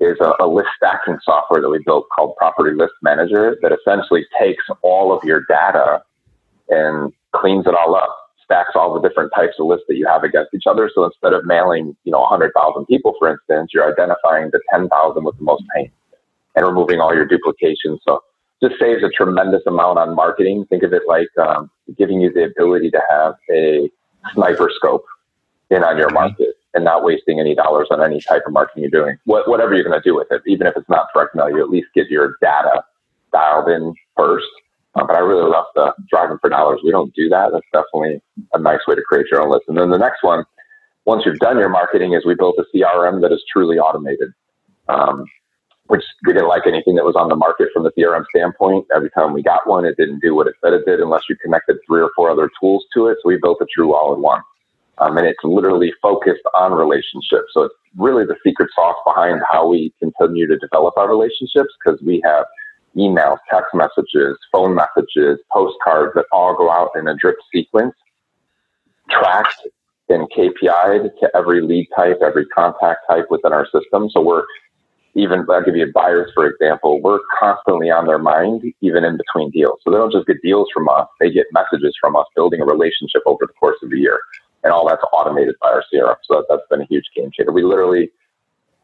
is 0.02 0.18
a, 0.20 0.34
a 0.44 0.48
list 0.48 0.70
stacking 0.76 1.18
software 1.24 1.62
that 1.62 1.70
we 1.70 1.80
built 1.86 2.06
called 2.14 2.36
Property 2.38 2.76
List 2.76 2.94
Manager 3.02 3.56
that 3.62 3.72
essentially 3.72 4.26
takes 4.38 4.64
all 4.82 5.16
of 5.16 5.24
your 5.24 5.46
data 5.48 6.04
and 6.70 7.14
cleans 7.34 7.66
it 7.66 7.76
all 7.76 7.96
up 7.96 8.25
stacks 8.46 8.72
all 8.76 8.94
the 8.94 9.08
different 9.08 9.32
types 9.36 9.56
of 9.60 9.66
lists 9.66 9.86
that 9.88 9.96
you 9.96 10.08
have 10.08 10.24
against 10.24 10.54
each 10.54 10.68
other. 10.68 10.90
So 10.94 11.04
instead 11.04 11.34
of 11.34 11.46
mailing, 11.46 11.96
you 12.04 12.12
know, 12.12 12.22
100,000 12.22 12.86
people, 12.86 13.16
for 13.20 13.30
instance, 13.32 13.72
you're 13.74 13.92
identifying 13.92 14.50
the 14.52 14.62
10,000 14.72 15.24
with 15.24 15.38
the 15.38 15.44
most 15.44 15.64
pain 15.76 15.92
and 16.56 16.66
removing 16.66 17.00
all 17.00 17.14
your 17.14 17.26
duplication. 17.26 18.00
So 18.04 18.24
just 18.64 18.80
saves 18.80 19.04
a 19.04 19.10
tremendous 19.10 19.62
amount 19.68 20.00
on 20.00 20.16
marketing. 20.16 20.66
Think 20.70 20.84
of 20.84 20.94
it 20.94 21.04
like 21.08 21.30
um, 21.38 21.70
giving 21.98 22.22
you 22.22 22.32
the 22.32 22.46
ability 22.46 22.92
to 22.92 23.02
have 23.10 23.34
a 23.52 23.90
sniper 24.34 24.72
scope 24.76 25.06
in 25.70 25.84
on 25.84 25.98
your 25.98 26.10
market 26.10 26.56
and 26.74 26.84
not 26.84 27.04
wasting 27.04 27.40
any 27.40 27.56
dollars 27.56 27.88
on 27.92 28.04
any 28.04 28.22
type 28.22 28.44
of 28.46 28.54
marketing 28.54 28.84
you're 28.84 29.04
doing. 29.04 29.18
What, 29.26 29.50
whatever 29.50 29.74
you're 29.74 29.84
going 29.84 30.00
to 30.00 30.08
do 30.08 30.16
with 30.16 30.28
it, 30.32 30.42
even 30.46 30.68
if 30.68 30.74
it's 30.78 30.90
not 30.90 31.08
direct 31.14 31.36
mail, 31.36 31.50
you 31.50 31.62
at 31.62 31.70
least 31.70 31.88
get 31.96 32.10
your 32.10 32.36
data 32.42 32.84
dialed 33.32 33.70
in 33.70 33.94
first 34.16 34.48
uh, 34.96 35.06
but 35.06 35.16
I 35.16 35.20
really 35.20 35.50
love 35.50 35.66
the 35.76 35.94
driving 36.10 36.38
for 36.40 36.50
dollars. 36.50 36.80
We 36.84 36.92
don't 36.92 37.14
do 37.14 37.30
that. 37.30 37.50
That's 37.52 37.66
definitely 37.72 38.22
a 38.54 38.60
nice 38.60 38.80
way 38.88 38.96
to 38.96 39.02
create 39.02 39.28
your 39.32 39.42
own 39.42 39.52
list. 39.52 39.66
And 39.68 39.78
then 39.78 39.90
the 39.90 39.98
next 39.98 40.24
one, 40.24 40.46
once 41.06 41.24
you've 41.26 41.40
done 41.40 41.60
your 41.60 41.70
marketing, 41.70 42.14
is 42.14 42.26
we 42.26 42.36
built 42.36 42.56
a 42.58 42.66
CRM 42.76 43.22
that 43.22 43.32
is 43.32 43.44
truly 43.52 43.78
automated. 43.78 44.30
Um, 44.88 45.26
which 45.88 46.04
we 46.26 46.34
didn't 46.34 46.48
like 46.48 46.64
anything 46.66 46.96
that 46.96 47.06
was 47.06 47.16
on 47.16 47.30
the 47.30 47.36
market 47.36 47.68
from 47.74 47.84
the 47.84 47.92
CRM 47.92 48.26
standpoint. 48.36 48.86
Every 48.96 49.10
time 49.12 49.34
we 49.34 49.44
got 49.44 49.68
one, 49.68 49.86
it 49.86 49.96
didn't 49.98 50.20
do 50.20 50.34
what 50.34 50.48
it 50.48 50.56
said 50.64 50.74
it 50.74 50.86
did 50.86 51.00
unless 51.00 51.22
you 51.30 51.36
connected 51.38 51.78
three 51.86 52.02
or 52.02 52.10
four 52.16 52.30
other 52.30 52.50
tools 52.60 52.86
to 52.96 53.08
it. 53.08 53.18
So 53.22 53.30
we 53.30 53.38
built 53.38 53.60
a 53.62 53.68
true 53.74 53.94
all-in-one. 53.94 54.42
Um, 54.98 55.18
and 55.18 55.28
it's 55.28 55.44
literally 55.44 55.94
focused 56.02 56.42
on 56.58 56.72
relationships. 56.72 57.52
So 57.54 57.64
it's 57.64 57.76
really 57.98 58.26
the 58.26 58.36
secret 58.44 58.70
sauce 58.74 58.96
behind 59.06 59.42
how 59.50 59.68
we 59.68 59.94
continue 60.00 60.48
to 60.48 60.58
develop 60.58 60.96
our 60.98 61.10
relationships 61.10 61.70
because 61.84 62.02
we 62.02 62.22
have 62.26 62.46
emails, 62.96 63.38
text 63.50 63.74
messages, 63.74 64.38
phone 64.52 64.76
messages, 64.76 65.40
postcards 65.52 66.14
that 66.16 66.26
all 66.32 66.56
go 66.56 66.72
out 66.72 66.92
in 66.96 67.08
a 67.08 67.16
drip 67.16 67.38
sequence, 67.54 67.94
tracked 69.10 69.68
and 70.10 70.30
KPI'd 70.32 71.12
to 71.20 71.30
every 71.36 71.62
lead 71.62 71.88
type, 71.96 72.20
every 72.24 72.46
contact 72.48 73.02
type 73.10 73.26
within 73.30 73.54
our 73.54 73.66
system. 73.66 74.10
So 74.12 74.22
we're 74.22 74.44
even, 75.16 75.46
I'll 75.50 75.64
give 75.64 75.76
you 75.76 75.92
buyers, 75.94 76.30
for 76.36 76.46
example, 76.46 77.02
we're 77.02 77.20
constantly 77.40 77.90
on 77.90 78.06
their 78.06 78.20
mind, 78.20 78.64
even 78.82 79.06
in 79.06 79.18
between 79.18 79.50
deals. 79.50 79.80
So 79.84 79.92
they 79.92 79.98
don't 79.98 80.12
just 80.12 80.28
get 80.28 80.42
deals 80.44 80.68
from 80.74 80.90
us, 80.90 81.08
they 81.20 81.32
get 81.32 81.46
messages 81.54 81.96
from 82.00 82.16
us, 82.16 82.26
building 82.36 82.62
a 82.62 82.66
relationship 82.66 83.22
over 83.26 83.46
the 83.48 83.54
course 83.54 83.78
of 83.82 83.90
the 83.90 83.98
year. 83.98 84.20
And 84.64 84.74
all 84.74 84.88
that's 84.88 85.04
automated 85.14 85.56
by 85.62 85.70
our 85.70 85.84
CRM. 85.94 86.16
So 86.24 86.36
that, 86.36 86.46
that's 86.50 86.68
been 86.70 86.82
a 86.82 86.86
huge 86.86 87.06
game 87.16 87.30
changer. 87.32 87.52
We 87.52 87.64
literally 87.64 88.12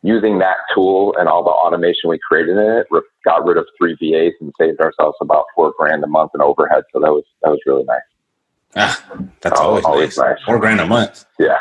using 0.03 0.39
that 0.39 0.57
tool 0.73 1.15
and 1.19 1.27
all 1.29 1.43
the 1.43 1.49
automation 1.49 2.09
we 2.09 2.19
created 2.19 2.57
in 2.57 2.57
it, 2.57 2.87
got 3.23 3.45
rid 3.45 3.57
of 3.57 3.65
three 3.77 3.95
VAs 4.01 4.33
and 4.41 4.51
saved 4.59 4.79
ourselves 4.79 5.17
about 5.21 5.45
four 5.55 5.73
grand 5.77 6.03
a 6.03 6.07
month 6.07 6.31
in 6.33 6.41
overhead. 6.41 6.83
So 6.93 6.99
that 6.99 7.11
was 7.11 7.23
that 7.43 7.49
was 7.49 7.59
really 7.65 7.83
nice. 7.83 8.01
Ah, 8.75 9.03
that's 9.41 9.59
oh, 9.59 9.63
always, 9.63 9.85
always 9.85 10.17
nice. 10.17 10.25
nice. 10.37 10.43
Four 10.45 10.59
grand 10.59 10.79
a 10.79 10.85
month. 10.85 11.25
Yeah. 11.39 11.59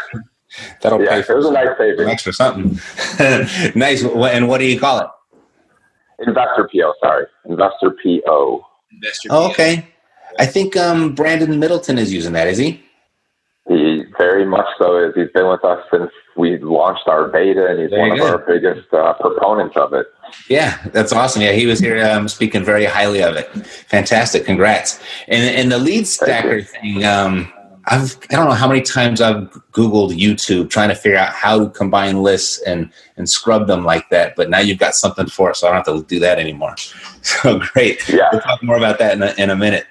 That'll 0.81 1.03
yeah, 1.03 1.11
pay 1.11 1.22
for 1.22 1.35
it 1.35 1.37
was 1.37 1.46
a 1.46 1.53
nice 1.53 1.68
saving. 1.79 2.09
extra 2.09 2.33
something. 2.33 2.81
nice. 3.79 4.03
And 4.03 4.48
what 4.48 4.59
do 4.59 4.64
you 4.64 4.81
call 4.81 4.98
it? 4.98 5.07
Investor 6.26 6.68
PO. 6.72 6.94
Sorry, 7.03 7.26
Investor 7.48 7.94
PO. 8.03 8.66
Investor 8.92 9.29
oh, 9.31 9.50
okay. 9.50 9.88
I 10.38 10.46
think 10.46 10.76
um, 10.76 11.14
Brandon 11.14 11.59
Middleton 11.59 11.98
is 11.98 12.12
using 12.12 12.33
that. 12.33 12.48
Is 12.48 12.59
he? 12.59 12.83
He 13.68 14.05
very 14.18 14.44
much 14.44 14.66
so 14.79 14.96
is. 14.98 15.12
He's 15.14 15.31
been 15.35 15.48
with 15.48 15.64
us 15.64 15.85
since 15.92 16.11
we 16.40 16.59
launched 16.59 17.07
our 17.07 17.29
beta, 17.29 17.66
and 17.66 17.81
he's 17.81 17.90
there 17.90 18.00
one 18.00 18.18
of 18.18 18.20
our 18.20 18.38
biggest 18.38 18.92
uh, 18.92 19.12
proponents 19.14 19.76
of 19.76 19.92
it. 19.92 20.07
Yeah, 20.48 20.79
that's 20.87 21.12
awesome. 21.12 21.42
Yeah, 21.42 21.53
he 21.53 21.66
was 21.66 21.79
here 21.79 22.05
um, 22.05 22.29
speaking 22.29 22.64
very 22.64 22.85
highly 22.85 23.22
of 23.22 23.37
it. 23.37 23.46
Fantastic. 23.88 24.44
Congrats. 24.46 25.00
And 25.29 25.42
and 25.57 25.70
the 25.70 25.79
lead 25.79 26.07
stacker 26.07 26.62
thing. 26.62 27.05
Um, 27.05 27.53
I've 27.87 28.16
I 28.31 28.37
don't 28.37 28.48
know 28.48 28.55
how 28.55 28.68
many 28.68 28.81
times 28.81 29.20
I've 29.20 29.50
Googled 29.72 30.18
YouTube 30.18 30.70
trying 30.70 30.88
to 30.88 30.94
figure 30.94 31.18
out 31.18 31.33
how 31.33 31.59
to 31.59 31.70
combine 31.70 32.22
lists 32.22 32.61
and 32.62 32.90
and 33.16 33.29
scrub 33.29 33.66
them 33.66 33.85
like 33.85 34.09
that. 34.11 34.35
But 34.35 34.48
now 34.48 34.61
you've 34.61 34.79
got 34.79 34.94
something 34.94 35.26
for 35.26 35.50
it, 35.50 35.57
so 35.57 35.68
I 35.68 35.72
don't 35.72 35.87
have 35.87 35.96
to 35.96 36.07
do 36.07 36.18
that 36.20 36.38
anymore. 36.38 36.74
So 37.22 37.59
great. 37.59 38.09
Yeah. 38.09 38.31
We'll 38.33 38.40
talk 38.40 38.62
more 38.62 38.79
about 38.79 38.98
that 38.98 39.12
in 39.12 39.22
a, 39.22 39.35
in 39.37 39.50
a 39.50 39.57
minute. 39.57 39.87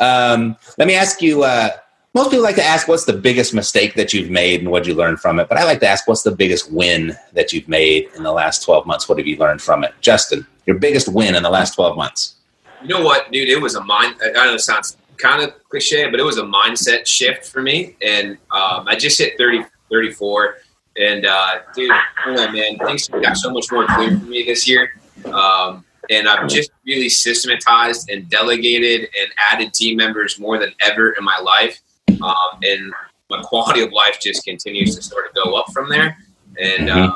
Um, 0.00 0.54
let 0.76 0.86
me 0.86 0.94
ask 0.94 1.22
you. 1.22 1.44
Uh, 1.44 1.70
most 2.14 2.30
people 2.30 2.44
like 2.44 2.54
to 2.54 2.64
ask 2.64 2.86
what's 2.86 3.04
the 3.04 3.12
biggest 3.12 3.52
mistake 3.52 3.94
that 3.94 4.14
you've 4.14 4.30
made 4.30 4.60
and 4.60 4.70
what 4.70 4.86
you 4.86 4.94
learned 4.94 5.18
from 5.18 5.40
it. 5.40 5.48
But 5.48 5.58
I 5.58 5.64
like 5.64 5.80
to 5.80 5.88
ask 5.88 6.06
what's 6.06 6.22
the 6.22 6.30
biggest 6.30 6.70
win 6.70 7.16
that 7.32 7.52
you've 7.52 7.68
made 7.68 8.08
in 8.16 8.22
the 8.22 8.32
last 8.32 8.62
12 8.62 8.86
months? 8.86 9.08
What 9.08 9.18
have 9.18 9.26
you 9.26 9.36
learned 9.36 9.60
from 9.60 9.82
it? 9.82 9.92
Justin, 10.00 10.46
your 10.64 10.78
biggest 10.78 11.08
win 11.08 11.34
in 11.34 11.42
the 11.42 11.50
last 11.50 11.74
12 11.74 11.96
months? 11.96 12.36
You 12.82 12.88
know 12.88 13.02
what, 13.02 13.32
dude? 13.32 13.48
It 13.48 13.60
was 13.60 13.74
a 13.74 13.82
mind, 13.82 14.14
I 14.22 14.46
know 14.46 14.54
it 14.54 14.60
sounds 14.60 14.96
kind 15.16 15.42
of 15.42 15.54
cliche, 15.68 16.08
but 16.08 16.20
it 16.20 16.22
was 16.22 16.38
a 16.38 16.42
mindset 16.42 17.04
shift 17.06 17.46
for 17.46 17.62
me. 17.62 17.96
And 18.00 18.38
um, 18.52 18.86
I 18.86 18.94
just 18.94 19.18
hit 19.18 19.36
30, 19.36 19.64
34. 19.90 20.58
And 20.96 21.26
uh, 21.26 21.58
dude, 21.74 21.90
man, 22.26 22.78
things 22.78 23.08
got 23.08 23.36
so 23.36 23.50
much 23.50 23.72
more 23.72 23.86
clear 23.86 24.16
for 24.16 24.24
me 24.26 24.44
this 24.44 24.68
year. 24.68 24.92
Um, 25.32 25.84
and 26.10 26.28
I've 26.28 26.48
just 26.48 26.70
really 26.86 27.08
systematized 27.08 28.10
and 28.10 28.28
delegated 28.28 29.08
and 29.18 29.32
added 29.50 29.72
team 29.74 29.96
members 29.96 30.38
more 30.38 30.58
than 30.58 30.72
ever 30.80 31.10
in 31.12 31.24
my 31.24 31.38
life. 31.38 31.80
Um, 32.08 32.60
and 32.62 32.92
my 33.30 33.42
quality 33.42 33.82
of 33.82 33.92
life 33.92 34.18
just 34.20 34.44
continues 34.44 34.96
to 34.96 35.02
sort 35.02 35.26
of 35.26 35.34
go 35.34 35.54
up 35.54 35.72
from 35.72 35.88
there. 35.88 36.16
And 36.58 36.88
mm-hmm. 36.88 37.10
uh, 37.10 37.14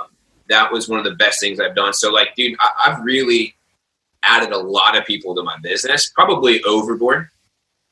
that 0.48 0.72
was 0.72 0.88
one 0.88 0.98
of 0.98 1.04
the 1.04 1.14
best 1.14 1.40
things 1.40 1.60
I've 1.60 1.74
done. 1.74 1.92
So, 1.92 2.10
like, 2.10 2.34
dude, 2.34 2.56
I, 2.60 2.70
I've 2.86 3.04
really 3.04 3.54
added 4.22 4.52
a 4.52 4.58
lot 4.58 4.96
of 4.96 5.04
people 5.04 5.34
to 5.34 5.42
my 5.42 5.56
business, 5.62 6.10
probably 6.10 6.62
overboard. 6.64 7.28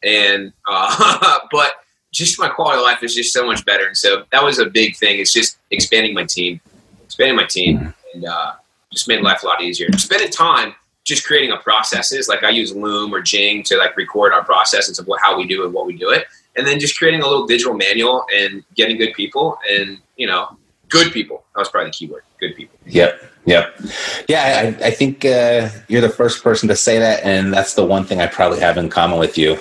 And, 0.02 0.52
uh, 0.68 1.38
but 1.52 1.74
just 2.12 2.38
my 2.38 2.48
quality 2.48 2.78
of 2.78 2.84
life 2.84 3.02
is 3.02 3.14
just 3.14 3.32
so 3.32 3.46
much 3.46 3.64
better. 3.64 3.86
And 3.86 3.96
so 3.96 4.24
that 4.32 4.42
was 4.42 4.58
a 4.58 4.66
big 4.66 4.96
thing. 4.96 5.20
It's 5.20 5.32
just 5.32 5.58
expanding 5.70 6.14
my 6.14 6.24
team, 6.24 6.60
expanding 7.04 7.36
my 7.36 7.44
team, 7.44 7.78
mm-hmm. 7.78 7.90
and 8.14 8.24
uh, 8.24 8.52
just 8.92 9.08
made 9.08 9.20
life 9.20 9.42
a 9.42 9.46
lot 9.46 9.62
easier. 9.62 9.88
Spending 9.98 10.30
time 10.30 10.74
just 11.04 11.24
creating 11.24 11.52
a 11.52 11.56
processes. 11.56 12.28
Like 12.28 12.42
I 12.42 12.50
use 12.50 12.74
Loom 12.74 13.14
or 13.14 13.22
Jing 13.22 13.62
to 13.64 13.76
like 13.76 13.96
record 13.96 14.32
our 14.32 14.44
processes 14.44 14.98
of 14.98 15.06
what, 15.06 15.20
how 15.22 15.38
we 15.38 15.46
do 15.46 15.64
and 15.64 15.72
what 15.72 15.86
we 15.86 15.96
do 15.96 16.10
it. 16.10 16.26
And 16.56 16.66
then 16.66 16.78
just 16.78 16.96
creating 16.96 17.22
a 17.22 17.26
little 17.26 17.46
digital 17.46 17.74
manual 17.74 18.24
and 18.34 18.64
getting 18.74 18.96
good 18.96 19.12
people 19.14 19.58
and, 19.70 19.98
you 20.16 20.26
know, 20.26 20.56
good 20.88 21.12
people. 21.12 21.44
That 21.54 21.60
was 21.60 21.68
probably 21.68 21.90
the 21.90 21.94
key 21.94 22.06
word. 22.06 22.22
Good 22.40 22.56
people. 22.56 22.78
Yep. 22.86 23.22
Yep. 23.44 23.80
Yeah. 24.28 24.74
I, 24.80 24.86
I 24.86 24.90
think 24.90 25.24
uh, 25.24 25.68
you're 25.88 26.00
the 26.00 26.08
first 26.08 26.42
person 26.42 26.68
to 26.68 26.76
say 26.76 26.98
that. 26.98 27.22
And 27.24 27.52
that's 27.52 27.74
the 27.74 27.84
one 27.84 28.04
thing 28.04 28.20
I 28.20 28.26
probably 28.26 28.60
have 28.60 28.76
in 28.76 28.88
common 28.88 29.18
with 29.18 29.36
you 29.36 29.58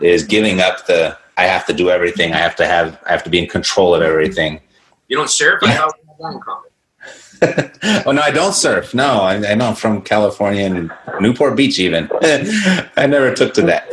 is 0.00 0.24
giving 0.24 0.60
up 0.60 0.86
the, 0.86 1.16
I 1.36 1.44
have 1.44 1.66
to 1.66 1.72
do 1.72 1.90
everything. 1.90 2.32
I 2.32 2.38
have 2.38 2.56
to 2.56 2.66
have, 2.66 2.98
I 3.06 3.12
have 3.12 3.24
to 3.24 3.30
be 3.30 3.38
in 3.38 3.48
control 3.48 3.94
of 3.94 4.02
everything. 4.02 4.60
You 5.08 5.16
don't 5.16 5.30
surf? 5.30 5.60
Yeah. 5.62 5.68
I 5.68 5.72
have 5.72 5.92
that 6.20 6.32
in 6.32 6.40
common. 6.40 6.68
oh 8.06 8.12
no, 8.12 8.20
I 8.20 8.30
don't 8.30 8.52
surf. 8.52 8.94
No, 8.94 9.20
I, 9.20 9.52
I, 9.52 9.54
know 9.54 9.68
I'm 9.68 9.74
from 9.74 10.02
California 10.02 10.64
and 10.64 10.92
Newport 11.20 11.56
Beach. 11.56 11.78
Even 11.78 12.08
I 12.22 13.06
never 13.06 13.32
took 13.34 13.54
to 13.54 13.62
that. 13.62 13.88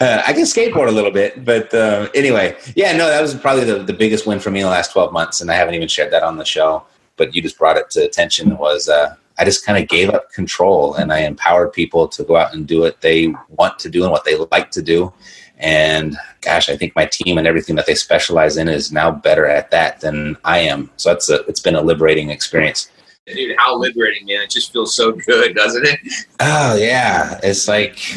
Uh, 0.00 0.22
I 0.26 0.32
can 0.32 0.42
skateboard 0.42 0.88
a 0.88 0.92
little 0.92 1.10
bit, 1.10 1.44
but 1.44 1.72
uh, 1.74 2.08
anyway, 2.14 2.56
yeah, 2.74 2.96
no, 2.96 3.06
that 3.08 3.20
was 3.20 3.34
probably 3.34 3.64
the, 3.64 3.82
the 3.82 3.92
biggest 3.92 4.26
win 4.26 4.38
for 4.38 4.50
me 4.50 4.60
in 4.60 4.64
the 4.64 4.70
last 4.70 4.92
12 4.92 5.12
months, 5.12 5.40
and 5.40 5.50
I 5.50 5.54
haven't 5.54 5.74
even 5.74 5.88
shared 5.88 6.12
that 6.12 6.22
on 6.22 6.36
the 6.36 6.44
show. 6.44 6.84
But 7.16 7.34
you 7.34 7.42
just 7.42 7.58
brought 7.58 7.76
it 7.76 7.90
to 7.90 8.04
attention. 8.04 8.56
Was 8.56 8.88
uh, 8.88 9.14
I 9.38 9.44
just 9.44 9.66
kind 9.66 9.82
of 9.82 9.88
gave 9.88 10.10
up 10.10 10.32
control 10.32 10.94
and 10.94 11.12
I 11.12 11.20
empowered 11.20 11.72
people 11.72 12.08
to 12.08 12.24
go 12.24 12.36
out 12.36 12.54
and 12.54 12.66
do 12.66 12.80
what 12.80 13.00
they 13.02 13.34
want 13.48 13.78
to 13.80 13.90
do 13.90 14.02
and 14.02 14.10
what 14.10 14.24
they 14.24 14.36
like 14.36 14.70
to 14.72 14.82
do, 14.82 15.12
and 15.58 16.16
gosh, 16.40 16.68
I 16.68 16.76
think 16.76 16.96
my 16.96 17.06
team 17.06 17.38
and 17.38 17.46
everything 17.46 17.76
that 17.76 17.86
they 17.86 17.94
specialize 17.94 18.56
in 18.56 18.68
is 18.68 18.90
now 18.90 19.10
better 19.12 19.46
at 19.46 19.70
that 19.70 20.00
than 20.00 20.36
I 20.44 20.58
am. 20.58 20.90
So 20.96 21.10
that's 21.10 21.30
a, 21.30 21.44
it's 21.44 21.60
been 21.60 21.76
a 21.76 21.82
liberating 21.82 22.30
experience. 22.30 22.90
Dude, 23.26 23.56
how 23.56 23.76
liberating, 23.76 24.26
man. 24.26 24.42
It 24.42 24.50
just 24.50 24.72
feels 24.72 24.96
so 24.96 25.12
good, 25.12 25.54
doesn't 25.56 25.86
it? 25.86 25.98
Oh, 26.40 26.76
yeah. 26.76 27.38
It's 27.42 27.68
like, 27.68 28.16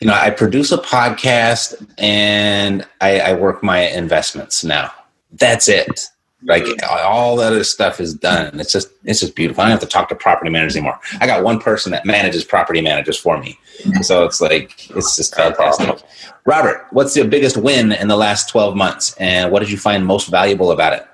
you 0.00 0.06
know, 0.06 0.14
I 0.14 0.30
produce 0.30 0.72
a 0.72 0.78
podcast 0.78 1.86
and 1.98 2.86
I, 3.00 3.20
I 3.20 3.32
work 3.34 3.62
my 3.62 3.80
investments 3.80 4.64
now. 4.64 4.92
That's 5.32 5.68
it. 5.68 6.08
Like 6.44 6.64
mm-hmm. 6.64 7.06
all 7.06 7.36
the 7.36 7.44
other 7.44 7.64
stuff 7.64 8.00
is 8.00 8.14
done. 8.14 8.60
It's 8.60 8.70
just 8.70 8.88
it's 9.04 9.20
just 9.20 9.34
beautiful. 9.34 9.62
I 9.62 9.64
don't 9.64 9.72
have 9.72 9.80
to 9.80 9.86
talk 9.86 10.08
to 10.10 10.14
property 10.14 10.50
managers 10.50 10.76
anymore. 10.76 10.98
I 11.20 11.26
got 11.26 11.42
one 11.42 11.58
person 11.58 11.90
that 11.92 12.04
manages 12.04 12.44
property 12.44 12.80
managers 12.80 13.18
for 13.18 13.38
me. 13.38 13.58
So 14.02 14.24
it's 14.24 14.40
like 14.40 14.90
it's 14.90 15.16
just 15.16 15.34
fantastic. 15.34 15.98
Robert, 16.44 16.86
what's 16.90 17.14
the 17.14 17.24
biggest 17.24 17.56
win 17.56 17.92
in 17.92 18.08
the 18.08 18.16
last 18.16 18.48
12 18.50 18.76
months 18.76 19.16
and 19.18 19.50
what 19.50 19.60
did 19.60 19.70
you 19.70 19.78
find 19.78 20.06
most 20.06 20.28
valuable 20.28 20.70
about 20.70 20.92
it? 20.92 21.06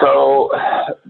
So 0.00 0.50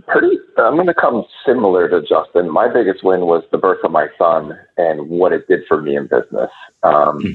pretty 0.06 0.38
I'm 0.64 0.74
going 0.74 0.86
to 0.86 0.94
come 0.94 1.24
similar 1.46 1.88
to 1.88 2.00
Justin. 2.02 2.50
My 2.50 2.72
biggest 2.72 3.04
win 3.04 3.22
was 3.22 3.44
the 3.52 3.58
birth 3.58 3.84
of 3.84 3.90
my 3.90 4.08
son 4.18 4.58
and 4.76 5.08
what 5.08 5.32
it 5.32 5.46
did 5.48 5.60
for 5.68 5.80
me 5.80 5.96
in 5.96 6.04
business. 6.04 6.50
Um, 6.82 7.20
hmm 7.20 7.32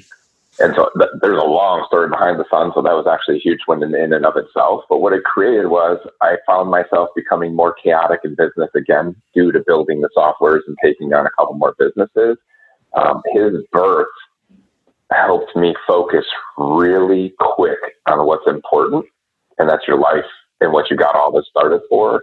and 0.60 0.74
so 0.76 0.90
th- 0.98 1.10
there's 1.22 1.42
a 1.42 1.46
long 1.46 1.84
story 1.88 2.10
behind 2.10 2.40
the 2.40 2.46
son, 2.50 2.72
So 2.76 2.82
that 2.84 2.94
was 2.94 3.08
actually 3.08 3.38
a 3.38 3.40
huge 3.40 3.60
win 3.68 3.82
in, 3.82 3.96
in 3.96 4.14
and 4.14 4.26
of 4.26 4.38
itself. 4.38 4.84
But 4.88 5.00
what 5.00 5.14
it 5.14 5.24
created 5.24 5.68
was 5.68 5.98
I 6.22 6.38
found 6.46 6.70
myself 6.70 7.10
becoming 7.16 7.56
more 7.56 7.74
chaotic 7.74 8.20
in 8.24 8.36
business 8.36 8.70
again 8.76 9.16
due 9.34 9.52
to 9.52 9.64
building 9.66 10.02
the 10.02 10.10
softwares 10.16 10.62
and 10.68 10.78
taking 10.84 11.14
on 11.14 11.26
a 11.26 11.32
couple 11.32 11.56
more 11.56 11.76
businesses. 11.80 12.38
Um, 12.94 13.24
his 13.34 13.54
birth 13.72 14.08
helped 15.12 15.56
me 15.56 15.76
focus 15.88 16.26
really 16.58 17.34
quick 17.40 17.80
on 18.08 18.26
what's 18.28 18.48
important, 18.48 19.06
and 19.58 19.68
that's 19.68 19.88
your 19.88 19.98
life 19.98 20.26
and 20.62 20.72
what 20.72 20.92
you 20.92 20.98
got 20.98 21.16
all 21.16 21.32
this 21.32 21.48
started 21.50 21.82
for. 21.90 22.23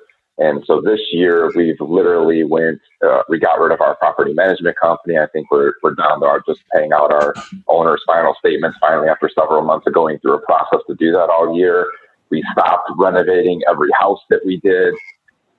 So 0.70 0.80
this 0.80 1.00
year 1.10 1.50
we've 1.56 1.80
literally 1.80 2.44
went, 2.44 2.80
uh, 3.04 3.22
we 3.28 3.40
got 3.40 3.58
rid 3.58 3.72
of 3.72 3.80
our 3.80 3.96
property 3.96 4.32
management 4.32 4.76
company. 4.80 5.18
I 5.18 5.26
think 5.32 5.50
we're, 5.50 5.72
we're 5.82 5.96
down 5.96 6.20
to 6.20 6.40
just 6.46 6.60
paying 6.72 6.92
out 6.92 7.12
our 7.12 7.34
owner's 7.66 8.00
final 8.06 8.36
statements 8.38 8.78
finally 8.80 9.08
after 9.08 9.28
several 9.34 9.62
months 9.62 9.88
of 9.88 9.94
going 9.94 10.20
through 10.20 10.34
a 10.34 10.42
process 10.42 10.78
to 10.86 10.94
do 10.94 11.10
that 11.10 11.28
all 11.28 11.58
year. 11.58 11.90
We 12.30 12.44
stopped 12.52 12.88
renovating 12.96 13.62
every 13.68 13.88
house 13.98 14.20
that 14.30 14.42
we 14.46 14.58
did. 14.58 14.94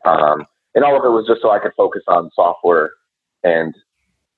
Um, 0.05 0.45
and 0.75 0.85
all 0.85 0.97
of 0.97 1.03
it 1.03 1.09
was 1.09 1.27
just 1.27 1.41
so 1.41 1.51
I 1.51 1.59
could 1.59 1.73
focus 1.75 2.03
on 2.07 2.31
software 2.33 2.91
and 3.43 3.75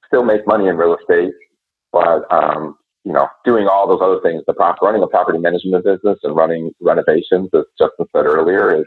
still 0.08 0.24
make 0.24 0.48
money 0.48 0.70
in 0.70 0.76
real 0.76 0.98
estate, 0.98 1.36
but, 1.92 2.26
um, 2.34 2.80
you 3.04 3.14
know, 3.14 3.28
doing 3.46 3.68
all 3.68 3.88
those 3.88 4.02
other 4.02 4.22
things, 4.24 4.42
the 4.48 4.56
prop, 4.56 4.82
running 4.82 5.04
a 5.04 5.08
property 5.08 5.38
management 5.38 5.86
business 5.86 6.18
and 6.24 6.36
running 6.36 6.72
renovations, 6.82 7.52
as 7.54 7.66
Justin 7.78 8.08
said 8.12 8.26
earlier, 8.26 8.80
is 8.80 8.86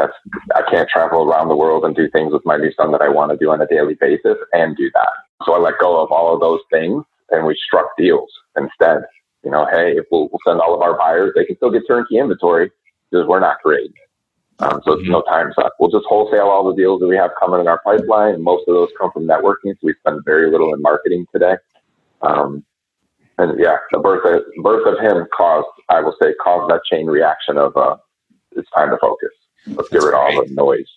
that's 0.00 0.16
I 0.54 0.62
can't 0.70 0.88
travel 0.88 1.22
around 1.22 1.48
the 1.48 1.56
world 1.56 1.84
and 1.84 1.94
do 1.94 2.08
things 2.10 2.32
with 2.32 2.44
my 2.44 2.56
new 2.56 2.72
son 2.72 2.92
that 2.92 3.02
I 3.02 3.08
want 3.08 3.32
to 3.32 3.36
do 3.36 3.50
on 3.50 3.60
a 3.60 3.66
daily 3.66 3.94
basis 4.00 4.36
and 4.52 4.76
do 4.76 4.90
that. 4.94 5.12
So 5.44 5.54
I 5.54 5.58
let 5.58 5.74
go 5.80 6.02
of 6.02 6.10
all 6.10 6.32
of 6.34 6.40
those 6.40 6.60
things 6.70 7.04
and 7.30 7.46
we 7.46 7.56
struck 7.66 7.88
deals 7.98 8.30
instead. 8.56 9.02
You 9.44 9.50
know, 9.50 9.66
hey, 9.70 9.92
if 9.96 10.06
we'll, 10.10 10.28
we'll 10.30 10.40
send 10.46 10.60
all 10.60 10.74
of 10.74 10.82
our 10.82 10.96
buyers, 10.98 11.32
they 11.34 11.44
can 11.44 11.56
still 11.56 11.70
get 11.70 11.82
turnkey 11.86 12.18
inventory 12.18 12.70
because 13.10 13.26
we're 13.26 13.40
not 13.40 13.58
creating 13.62 13.92
Um, 14.58 14.80
so 14.84 14.92
it's 14.92 15.02
mm-hmm. 15.02 15.12
no 15.12 15.22
time 15.22 15.52
suck. 15.54 15.72
We'll 15.78 15.90
just 15.90 16.06
wholesale 16.08 16.48
all 16.48 16.68
the 16.68 16.76
deals 16.76 17.00
that 17.00 17.08
we 17.08 17.16
have 17.16 17.30
coming 17.38 17.60
in 17.60 17.68
our 17.68 17.80
pipeline. 17.82 18.34
And 18.34 18.44
most 18.44 18.68
of 18.68 18.74
those 18.74 18.88
come 18.98 19.10
from 19.12 19.26
networking. 19.26 19.72
So 19.74 19.82
we 19.82 19.94
spend 20.00 20.20
very 20.24 20.50
little 20.50 20.74
in 20.74 20.82
marketing 20.82 21.26
today. 21.32 21.56
Um, 22.22 22.64
and 23.38 23.58
yeah, 23.58 23.76
the 23.92 23.98
birth 23.98 24.24
of, 24.26 24.42
birth 24.62 24.86
of 24.86 24.98
him 25.00 25.26
caused, 25.34 25.68
I 25.88 26.00
will 26.00 26.14
say, 26.22 26.34
caused 26.42 26.70
that 26.70 26.84
chain 26.84 27.06
reaction 27.06 27.56
of, 27.56 27.74
uh, 27.76 27.96
it's 28.52 28.68
time 28.72 28.90
to 28.90 28.98
focus. 29.00 29.30
Let's 29.66 29.88
get 29.88 30.02
rid 30.02 30.14
of 30.14 30.20
all 30.20 30.44
the 30.44 30.52
noise. 30.52 30.88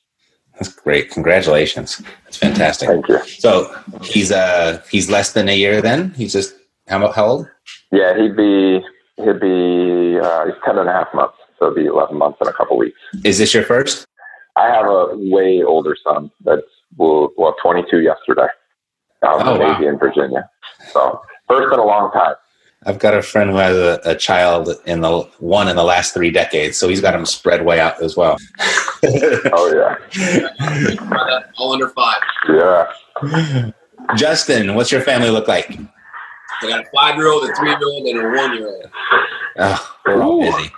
That's 0.53 0.69
great. 0.69 1.09
Congratulations. 1.09 2.01
That's 2.25 2.37
fantastic. 2.37 2.89
Thank 2.89 3.07
you. 3.07 3.19
So 3.25 3.73
he's 4.03 4.31
uh 4.31 4.81
he's 4.89 5.09
less 5.09 5.33
than 5.33 5.49
a 5.49 5.57
year 5.57 5.81
then? 5.81 6.13
He's 6.13 6.33
just 6.33 6.55
how 6.87 7.11
how 7.11 7.25
old? 7.25 7.47
Yeah, 7.91 8.15
he'd 8.15 8.35
be 8.35 8.81
he'd 9.17 9.39
be 9.39 10.19
uh, 10.19 10.45
he's 10.45 10.55
ten 10.63 10.77
and 10.77 10.89
a 10.89 10.91
half 10.91 11.07
months. 11.13 11.37
So 11.57 11.65
it'd 11.65 11.75
be 11.75 11.85
eleven 11.85 12.17
months 12.17 12.39
in 12.41 12.47
a 12.47 12.53
couple 12.53 12.77
weeks. 12.77 12.99
Is 13.23 13.37
this 13.37 13.53
your 13.53 13.63
first? 13.63 14.05
I 14.55 14.67
have 14.67 14.85
a 14.85 15.17
way 15.17 15.63
older 15.63 15.95
son 16.03 16.29
that's 16.45 16.61
well, 16.97 17.31
well 17.37 17.55
twenty 17.61 17.83
two 17.89 18.01
yesterday. 18.01 18.47
Out 19.25 19.41
in 19.41 19.47
oh, 19.47 19.57
wow. 19.57 19.81
in 19.81 19.97
Virginia. 19.97 20.49
So 20.91 21.21
first 21.47 21.73
in 21.73 21.79
a 21.79 21.85
long 21.85 22.11
time. 22.11 22.35
I've 22.85 22.99
got 22.99 23.13
a 23.13 23.21
friend 23.21 23.49
who 23.51 23.57
has 23.57 23.75
a, 23.75 23.99
a, 24.03 24.15
child 24.15 24.69
in 24.85 25.01
the 25.01 25.21
one 25.39 25.67
in 25.67 25.75
the 25.75 25.83
last 25.83 26.13
three 26.13 26.31
decades, 26.31 26.77
so 26.77 26.87
he's 26.89 27.01
got 27.01 27.11
them 27.11 27.25
spread 27.25 27.65
way 27.65 27.79
out 27.79 28.01
as 28.01 28.17
well. 28.17 28.37
oh 29.03 29.97
yeah, 30.15 31.39
all 31.57 31.73
under 31.73 31.89
five. 31.89 32.21
Yeah. 32.49 33.71
Justin, 34.15 34.75
what's 34.75 34.91
your 34.91 35.01
family 35.01 35.29
look 35.29 35.47
like? 35.47 35.79
I 36.61 36.69
got 36.69 36.85
a 36.85 36.89
five-year-old, 36.93 37.49
a 37.49 37.55
three-year-old, 37.55 38.07
and 38.07 38.19
a 38.19 38.41
one-year-old. 38.41 38.91
Oh, 39.57 39.95
we're 40.05 40.21
all 40.21 40.39
busy. 40.39 40.71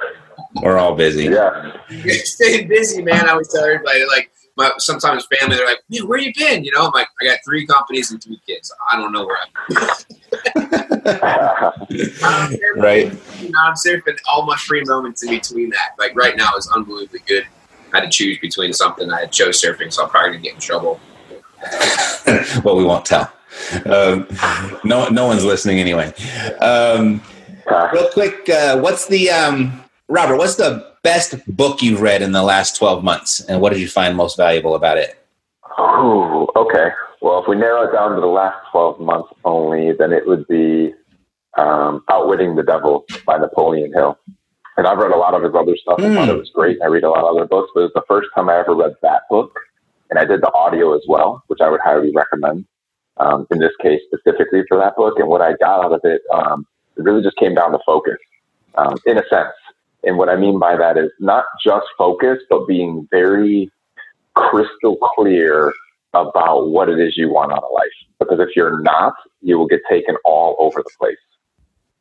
We're 0.62 0.78
all 0.78 0.96
busy. 0.96 1.26
Yeah. 1.26 1.78
Staying 2.24 2.68
busy, 2.68 3.02
man. 3.02 3.28
I 3.28 3.32
always 3.32 3.52
tell 3.52 3.64
everybody 3.64 4.06
like 4.06 4.32
my 4.58 4.72
sometimes 4.78 5.28
family 5.40 5.58
they're 5.58 5.66
like, 5.66 5.84
man, 5.90 6.08
where 6.08 6.18
you 6.18 6.34
been? 6.36 6.64
You 6.64 6.72
know, 6.72 6.86
I'm 6.86 6.92
like, 6.94 7.08
I 7.22 7.26
got 7.26 7.40
three 7.46 7.66
companies 7.68 8.12
and 8.12 8.24
three 8.24 8.40
kids. 8.48 8.74
I 8.90 8.98
don't 8.98 9.12
know 9.12 9.26
where 9.26 9.38
I'm. 9.38 10.85
right. 12.76 13.12
You 13.40 13.52
know, 13.52 13.60
I'm 13.64 13.76
surfing 13.76 14.18
all 14.28 14.46
my 14.46 14.56
free 14.58 14.84
moments 14.86 15.24
in 15.24 15.30
between 15.30 15.70
that. 15.70 15.92
Like 16.00 16.16
right 16.16 16.36
now 16.36 16.50
is 16.58 16.68
unbelievably 16.76 17.22
good. 17.28 17.46
I 17.94 18.00
had 18.00 18.06
to 18.06 18.10
choose 18.10 18.40
between 18.40 18.74
something. 18.74 19.12
I 19.12 19.28
chose 19.28 19.62
surfing, 19.62 19.94
so 19.94 20.04
I'm 20.04 20.10
probably 20.10 20.32
gonna 20.32 20.44
get 20.44 20.56
in 20.56 20.60
trouble. 20.60 21.00
well, 22.64 22.76
we 22.76 22.84
won't 22.84 23.06
tell. 23.06 23.32
Um, 23.86 24.28
no, 24.84 25.08
no 25.10 25.28
one's 25.28 25.46
listening 25.46 25.80
anyway. 25.80 26.12
Um, 26.60 27.22
real 27.94 28.10
quick, 28.10 28.50
uh, 28.50 28.80
what's 28.80 29.08
the 29.08 29.30
um, 29.30 29.84
Robert? 30.08 30.38
What's 30.38 30.56
the 30.56 30.94
best 31.04 31.36
book 31.56 31.84
you've 31.84 32.02
read 32.02 32.24
in 32.24 32.32
the 32.32 32.44
last 32.44 32.76
12 32.78 33.04
months, 33.04 33.42
and 33.42 33.62
what 33.62 33.72
did 33.72 33.80
you 33.80 33.88
find 33.88 34.18
most 34.18 34.38
valuable 34.38 34.74
about 34.74 34.98
it? 34.98 35.24
Oh, 35.78 36.48
okay. 36.56 36.90
Well, 37.22 37.42
if 37.42 37.48
we 37.48 37.56
narrow 37.56 37.88
it 37.88 37.94
down 37.94 38.16
to 38.16 38.22
the 38.22 38.28
last 38.28 38.58
12 38.72 39.00
months 39.00 39.30
only, 39.44 39.94
then 39.98 40.12
it 40.12 40.28
would 40.28 40.48
be 40.48 40.94
um, 41.58 42.04
Outwitting 42.10 42.56
the 42.56 42.64
Devil 42.64 43.06
by 43.26 43.38
Napoleon 43.38 43.94
Hill. 43.94 44.18
And 44.78 44.86
I've 44.86 44.98
read 44.98 45.12
a 45.12 45.18
lot 45.18 45.34
of 45.34 45.44
his 45.44 45.54
other 45.56 45.76
stuff. 45.78 46.00
Mm. 46.00 46.12
I 46.12 46.16
thought 46.16 46.30
it 46.30 46.34
hmm. 46.34 46.40
was 46.40 46.52
great. 46.54 46.78
I 46.84 46.88
read 46.88 47.06
a 47.06 47.10
lot 47.10 47.24
of 47.24 47.36
other 47.36 47.46
books, 47.46 47.72
but 47.74 47.82
it 47.82 47.84
was 47.84 47.94
the 47.96 48.04
first 48.10 48.28
time 48.36 48.50
I 48.50 48.60
ever 48.60 48.76
read 48.76 48.94
that 49.02 49.22
book. 49.30 49.58
And 50.10 50.20
I 50.20 50.26
did 50.26 50.42
the 50.42 50.52
audio 50.54 50.94
as 50.94 51.02
well, 51.08 51.44
which 51.48 51.62
I 51.62 51.70
would 51.70 51.80
highly 51.82 52.12
recommend 52.14 52.66
um, 53.18 53.48
in 53.52 53.60
this 53.60 53.72
case 53.82 54.02
specifically 54.08 54.64
for 54.68 54.78
that 54.78 54.96
book. 54.98 55.18
And 55.18 55.30
what 55.30 55.42
I 55.42 55.54
got 55.54 55.86
out 55.86 55.94
of 55.94 56.02
it, 56.04 56.22
um, 56.34 56.68
it 56.98 57.04
really 57.04 57.24
just 57.24 57.38
came 57.38 57.56
down 57.56 57.72
to 57.72 57.80
focus, 57.86 58.18
um, 58.76 58.98
in 59.06 59.18
a 59.18 59.24
sense 59.30 59.54
And 60.04 60.18
what 60.18 60.30
I 60.30 60.36
mean 60.36 60.60
by 60.60 60.76
that 60.76 60.98
is 60.98 61.10
not 61.20 61.46
just 61.64 61.88
focus, 61.98 62.40
but 62.50 62.68
being 62.68 63.08
very 63.10 63.72
crystal 64.36 64.98
clear 65.16 65.74
about 66.16 66.70
what 66.70 66.90
it 66.90 67.00
is 67.00 67.18
you 67.18 67.32
want 67.32 67.52
out 67.52 67.64
of 67.64 67.70
life. 67.74 67.86
Because 68.20 68.40
if 68.40 68.56
you're 68.56 68.80
not, 68.82 69.14
you 69.42 69.58
will 69.58 69.68
get 69.68 69.82
taken 69.90 70.16
all 70.26 70.56
over 70.60 70.82
the 70.82 70.92
place. 70.98 71.18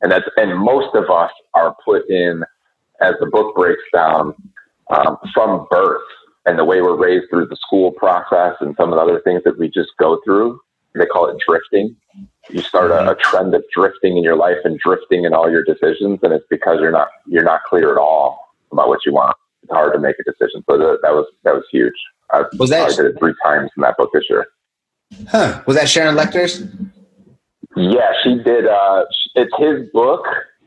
And 0.01 0.11
that's, 0.11 0.25
and 0.37 0.57
most 0.57 0.95
of 0.95 1.09
us 1.09 1.31
are 1.53 1.75
put 1.83 2.09
in, 2.09 2.43
as 3.01 3.15
the 3.19 3.27
book 3.27 3.55
breaks 3.55 3.83
down, 3.93 4.33
um, 4.89 5.17
from 5.33 5.67
birth 5.69 6.01
and 6.45 6.59
the 6.59 6.65
way 6.65 6.81
we're 6.81 6.95
raised 6.95 7.29
through 7.29 7.47
the 7.47 7.55
school 7.55 7.91
process 7.91 8.55
and 8.61 8.75
some 8.77 8.93
of 8.93 8.97
the 8.97 9.01
other 9.01 9.21
things 9.21 9.41
that 9.45 9.57
we 9.57 9.67
just 9.69 9.91
go 9.99 10.19
through. 10.23 10.59
They 10.93 11.05
call 11.05 11.27
it 11.27 11.37
drifting. 11.45 11.95
You 12.49 12.61
start 12.61 12.91
a, 12.91 13.11
a 13.11 13.15
trend 13.15 13.53
of 13.53 13.63
drifting 13.73 14.17
in 14.17 14.23
your 14.23 14.37
life 14.37 14.59
and 14.63 14.79
drifting 14.79 15.25
in 15.25 15.33
all 15.33 15.51
your 15.51 15.63
decisions, 15.63 16.19
and 16.23 16.31
it's 16.31 16.45
because 16.49 16.77
you're 16.79 16.91
not 16.91 17.09
you're 17.27 17.43
not 17.43 17.63
clear 17.67 17.91
at 17.91 17.97
all 17.97 18.55
about 18.71 18.87
what 18.87 19.05
you 19.05 19.13
want. 19.13 19.35
It's 19.63 19.73
hard 19.73 19.91
to 19.93 19.99
make 19.99 20.15
a 20.19 20.23
decision. 20.23 20.63
So 20.69 20.77
that, 20.77 20.99
that 21.01 21.11
was 21.11 21.25
that 21.43 21.53
was 21.53 21.65
huge. 21.69 21.93
I 22.31 22.43
was 22.57 22.69
that, 22.69 22.89
did 22.95 23.05
it 23.05 23.19
three 23.19 23.33
times 23.43 23.69
in 23.75 23.81
that 23.81 23.97
book 23.97 24.09
this 24.13 24.23
year. 24.29 24.47
Huh? 25.29 25.61
Was 25.65 25.75
that 25.75 25.89
Sharon 25.89 26.15
Lechter's? 26.15 26.63
Yeah, 27.75 28.11
she 28.23 28.35
did. 28.43 28.65
Uh, 28.67 29.05
it's 29.35 29.53
his 29.57 29.89
book, 29.91 30.25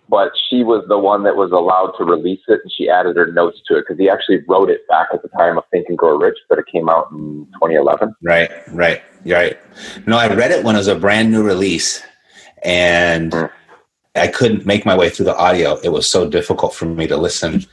but 0.08 0.32
she 0.48 0.62
was 0.62 0.84
the 0.88 0.98
one 0.98 1.24
that 1.24 1.36
was 1.36 1.50
allowed 1.52 1.92
to 1.98 2.04
release 2.04 2.40
it, 2.48 2.60
and 2.62 2.72
she 2.76 2.88
added 2.88 3.16
her 3.16 3.32
notes 3.32 3.60
to 3.66 3.78
it 3.78 3.84
because 3.86 3.98
he 3.98 4.08
actually 4.08 4.40
wrote 4.46 4.70
it 4.70 4.86
back 4.88 5.08
at 5.12 5.22
the 5.22 5.28
time 5.28 5.58
of 5.58 5.64
Think 5.70 5.86
and 5.88 5.98
Grow 5.98 6.16
Rich, 6.16 6.38
but 6.48 6.58
it 6.58 6.66
came 6.70 6.88
out 6.88 7.10
in 7.10 7.46
2011. 7.54 8.14
Right, 8.22 8.50
right, 8.72 9.02
right. 9.24 9.58
No, 10.06 10.18
I 10.18 10.32
read 10.34 10.50
it 10.50 10.64
when 10.64 10.76
it 10.76 10.78
was 10.78 10.88
a 10.88 10.94
brand 10.94 11.30
new 11.30 11.42
release, 11.42 12.02
and 12.62 13.32
mm. 13.32 13.50
I 14.14 14.28
couldn't 14.28 14.66
make 14.66 14.84
my 14.84 14.96
way 14.96 15.10
through 15.10 15.26
the 15.26 15.36
audio. 15.36 15.78
It 15.82 15.90
was 15.90 16.08
so 16.08 16.28
difficult 16.28 16.74
for 16.74 16.84
me 16.84 17.06
to 17.06 17.16
listen, 17.16 17.64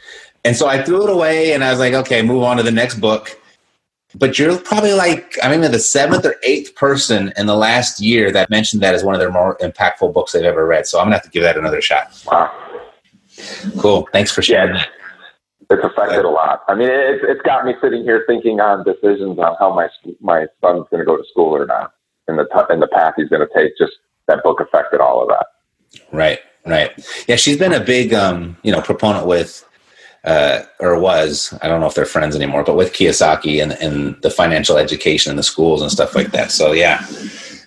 and 0.46 0.56
so 0.56 0.68
I 0.68 0.82
threw 0.82 1.04
it 1.04 1.10
away, 1.10 1.54
and 1.54 1.64
I 1.64 1.72
was 1.72 1.80
like, 1.80 1.94
okay, 1.94 2.22
move 2.22 2.44
on 2.44 2.58
to 2.58 2.64
the 2.64 2.72
next 2.72 2.96
book 2.96 3.38
but 4.18 4.40
you're 4.40 4.58
probably 4.58 4.94
like 4.94 5.38
I 5.44 5.50
mean 5.50 5.62
the 5.70 5.80
seventh 5.80 6.26
or 6.26 6.36
eighth 6.44 6.76
person 6.76 7.34
in 7.38 7.46
the 7.46 7.56
last 7.56 8.00
year 8.00 8.32
that 8.32 8.50
mentioned 8.50 8.82
that 8.82 8.96
as 8.96 9.04
one 9.04 9.14
of 9.14 9.20
their 9.20 9.32
more 9.32 9.58
impactful 9.58 10.14
books 10.14 10.32
they've 10.32 10.44
ever 10.44 10.66
read. 10.66 10.88
So 10.88 11.00
I'm 11.00 11.06
gonna 11.06 11.16
have 11.16 11.24
to 11.24 11.30
give 11.30 11.44
that 11.44 11.58
another 11.58 11.82
shot. 11.82 12.12
Wow. 12.26 12.52
Cool. 13.78 14.08
Thanks 14.12 14.32
for 14.32 14.42
sharing 14.42 14.76
yeah, 14.76 14.86
It's 15.70 15.84
affected 15.84 16.26
a 16.26 16.30
lot. 16.30 16.64
I 16.68 16.76
mean, 16.76 16.90
it's 16.90 17.24
it's 17.28 17.42
got 17.42 17.66
me 17.66 17.74
sitting 17.82 18.04
here 18.04 18.24
thinking 18.28 18.60
on 18.60 18.84
decisions 18.84 19.38
on 19.40 19.56
how 19.60 19.74
my 19.74 19.90
my 20.22 20.48
son's 20.62 20.88
going 20.90 21.00
to 21.00 21.06
go 21.06 21.18
to 21.18 21.24
school 21.30 21.56
or 21.56 21.66
not, 21.66 21.94
and 22.28 22.38
the 22.40 22.68
in 22.70 22.80
the 22.80 22.88
path 22.88 23.16
he's 23.18 23.30
going 23.30 23.46
to 23.46 23.54
take. 23.54 23.78
Just 23.78 23.94
that 24.28 24.44
book 24.44 24.60
affected 24.60 25.02
all 25.02 25.22
of 25.22 25.28
that. 25.30 25.48
Right. 26.12 26.40
Right. 26.66 26.92
Yeah, 27.28 27.36
she's 27.36 27.58
been 27.58 27.74
a 27.74 27.80
big 27.80 28.14
um, 28.14 28.58
you 28.64 28.72
know 28.72 28.82
proponent 28.82 29.28
with 29.28 29.65
uh, 30.26 30.64
or 30.80 31.00
was 31.00 31.58
I 31.62 31.68
don't 31.68 31.80
know 31.80 31.88
if 31.88 31.94
they're 31.94 32.06
friends 32.06 32.36
anymore, 32.36 32.64
but 32.64 32.76
with 32.76 32.94
Kiyosaki 32.94 33.62
and, 33.62 33.74
and 33.74 34.22
the 34.22 34.30
financial 34.30 34.78
education 34.78 35.30
in 35.30 35.38
the 35.38 35.44
schools 35.44 35.82
and 35.82 35.92
stuff 35.92 36.16
like 36.16 36.32
that. 36.32 36.52
So 36.52 36.72
yeah, 36.72 37.06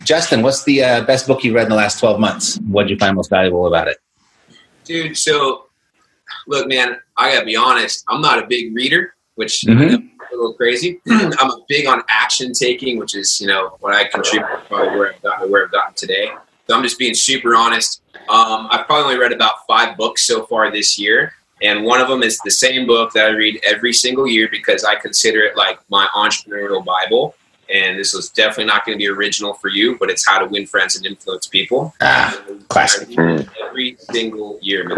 Justin, 0.03 0.43
what's 0.43 0.65
the 0.65 0.83
uh, 0.83 1.05
best 1.05 1.27
book 1.27 1.45
you 1.45 1.55
read 1.55 1.65
in 1.65 1.71
the 1.71 1.77
last 1.77 2.01
twelve 2.01 2.19
months? 2.19 2.59
What 2.69 2.85
did 2.85 2.91
you 2.91 2.99
find 2.99 3.17
most 3.17 3.31
valuable 3.31 3.67
about 3.67 3.89
it, 3.89 3.99
dude? 4.85 5.17
So 5.17 5.67
look, 6.47 6.69
man, 6.69 6.99
I 7.17 7.33
gotta 7.33 7.47
be 7.47 7.57
honest. 7.57 8.05
I'm 8.09 8.21
not 8.21 8.43
a 8.43 8.47
big 8.47 8.75
reader, 8.75 9.15
which 9.37 9.63
mm-hmm. 9.63 9.95
a 9.95 10.37
little 10.37 10.55
crazy. 10.55 11.01
I'm 11.09 11.51
a 11.51 11.61
big 11.69 11.87
on 11.87 12.03
action 12.09 12.53
taking, 12.53 12.99
which 12.99 13.15
is 13.15 13.41
you 13.41 13.47
know 13.47 13.77
what 13.81 13.95
I 13.95 14.09
contribute 14.09 14.49
probably 14.69 14.99
where 14.99 15.15
I've 15.15 15.23
gotten 15.23 15.51
where 15.51 15.65
I've 15.65 15.73
gotten 15.73 15.95
today. 15.95 16.31
So 16.69 16.77
I'm 16.77 16.83
just 16.83 16.99
being 16.99 17.15
super 17.15 17.55
honest. 17.55 18.03
Um, 18.29 18.69
I've 18.71 18.85
probably 18.87 19.05
only 19.05 19.19
read 19.19 19.33
about 19.33 19.67
five 19.67 19.97
books 19.97 20.27
so 20.27 20.45
far 20.45 20.71
this 20.71 20.99
year. 20.99 21.33
And 21.63 21.85
one 21.85 22.01
of 22.01 22.09
them 22.09 22.23
is 22.23 22.39
the 22.45 22.51
same 22.51 22.87
book 22.87 23.13
that 23.15 23.27
I 23.27 23.31
read 23.31 23.61
every 23.65 23.93
single 23.93 24.27
year 24.27 24.49
because 24.51 24.85
I 24.85 24.95
consider 24.95 25.41
it 25.41 25.57
like 25.57 25.79
my 25.91 26.07
entrepreneurial 26.15 26.85
Bible. 26.85 27.35
And 27.73 27.99
this 27.99 28.15
was 28.15 28.31
definitely 28.31 28.65
not 28.67 28.87
going 28.87 28.97
to 28.97 29.03
be 29.03 29.09
original 29.09 29.53
for 29.55 29.69
you, 29.69 29.99
but 29.99 30.09
it's 30.09 30.27
How 30.27 30.39
to 30.39 30.47
Win 30.47 30.67
Friends 30.67 30.97
and 30.97 31.05
Influence 31.05 31.47
People. 31.47 31.95
Ah, 32.01 32.41
classic. 32.69 33.09
Every 33.19 33.97
single 33.99 34.59
year, 34.63 34.89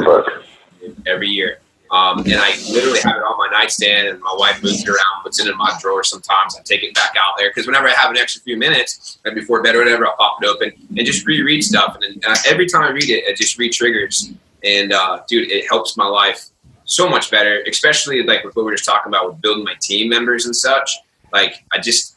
every 1.06 1.28
year. 1.28 1.58
Um, 1.90 2.20
and 2.20 2.36
I 2.36 2.56
literally 2.70 3.00
have 3.00 3.16
it 3.16 3.22
on 3.22 3.36
my 3.36 3.48
nightstand, 3.50 4.06
and 4.06 4.20
my 4.20 4.32
wife 4.38 4.62
moves 4.62 4.82
it 4.82 4.88
around, 4.88 5.24
puts 5.24 5.40
it 5.40 5.48
in 5.48 5.56
my 5.56 5.76
drawer. 5.80 6.04
Sometimes 6.04 6.56
I 6.56 6.62
take 6.62 6.84
it 6.84 6.94
back 6.94 7.14
out 7.20 7.34
there 7.36 7.50
because 7.50 7.66
whenever 7.66 7.88
I 7.88 7.94
have 7.94 8.10
an 8.12 8.16
extra 8.16 8.40
few 8.42 8.56
minutes, 8.56 9.18
right 9.24 9.34
before 9.34 9.60
bed 9.60 9.74
or 9.74 9.78
whatever, 9.80 10.06
I'll 10.06 10.14
pop 10.16 10.38
it 10.40 10.46
open 10.46 10.72
and 10.96 11.04
just 11.04 11.26
reread 11.26 11.64
stuff. 11.64 11.96
And 12.00 12.22
then, 12.22 12.30
uh, 12.30 12.36
every 12.46 12.68
time 12.68 12.82
I 12.82 12.90
read 12.90 13.10
it, 13.10 13.24
it 13.24 13.36
just 13.36 13.58
re-triggers. 13.58 14.30
And 14.64 14.92
uh, 14.92 15.22
dude, 15.28 15.50
it 15.50 15.68
helps 15.68 15.96
my 15.96 16.06
life 16.06 16.46
so 16.84 17.08
much 17.08 17.30
better, 17.30 17.62
especially 17.68 18.22
like 18.22 18.44
with 18.44 18.56
what 18.56 18.64
we 18.64 18.70
were 18.72 18.76
just 18.76 18.84
talking 18.84 19.10
about 19.10 19.28
with 19.28 19.40
building 19.40 19.64
my 19.64 19.74
team 19.80 20.08
members 20.08 20.46
and 20.46 20.54
such. 20.54 20.98
Like 21.32 21.64
I 21.72 21.78
just 21.78 22.16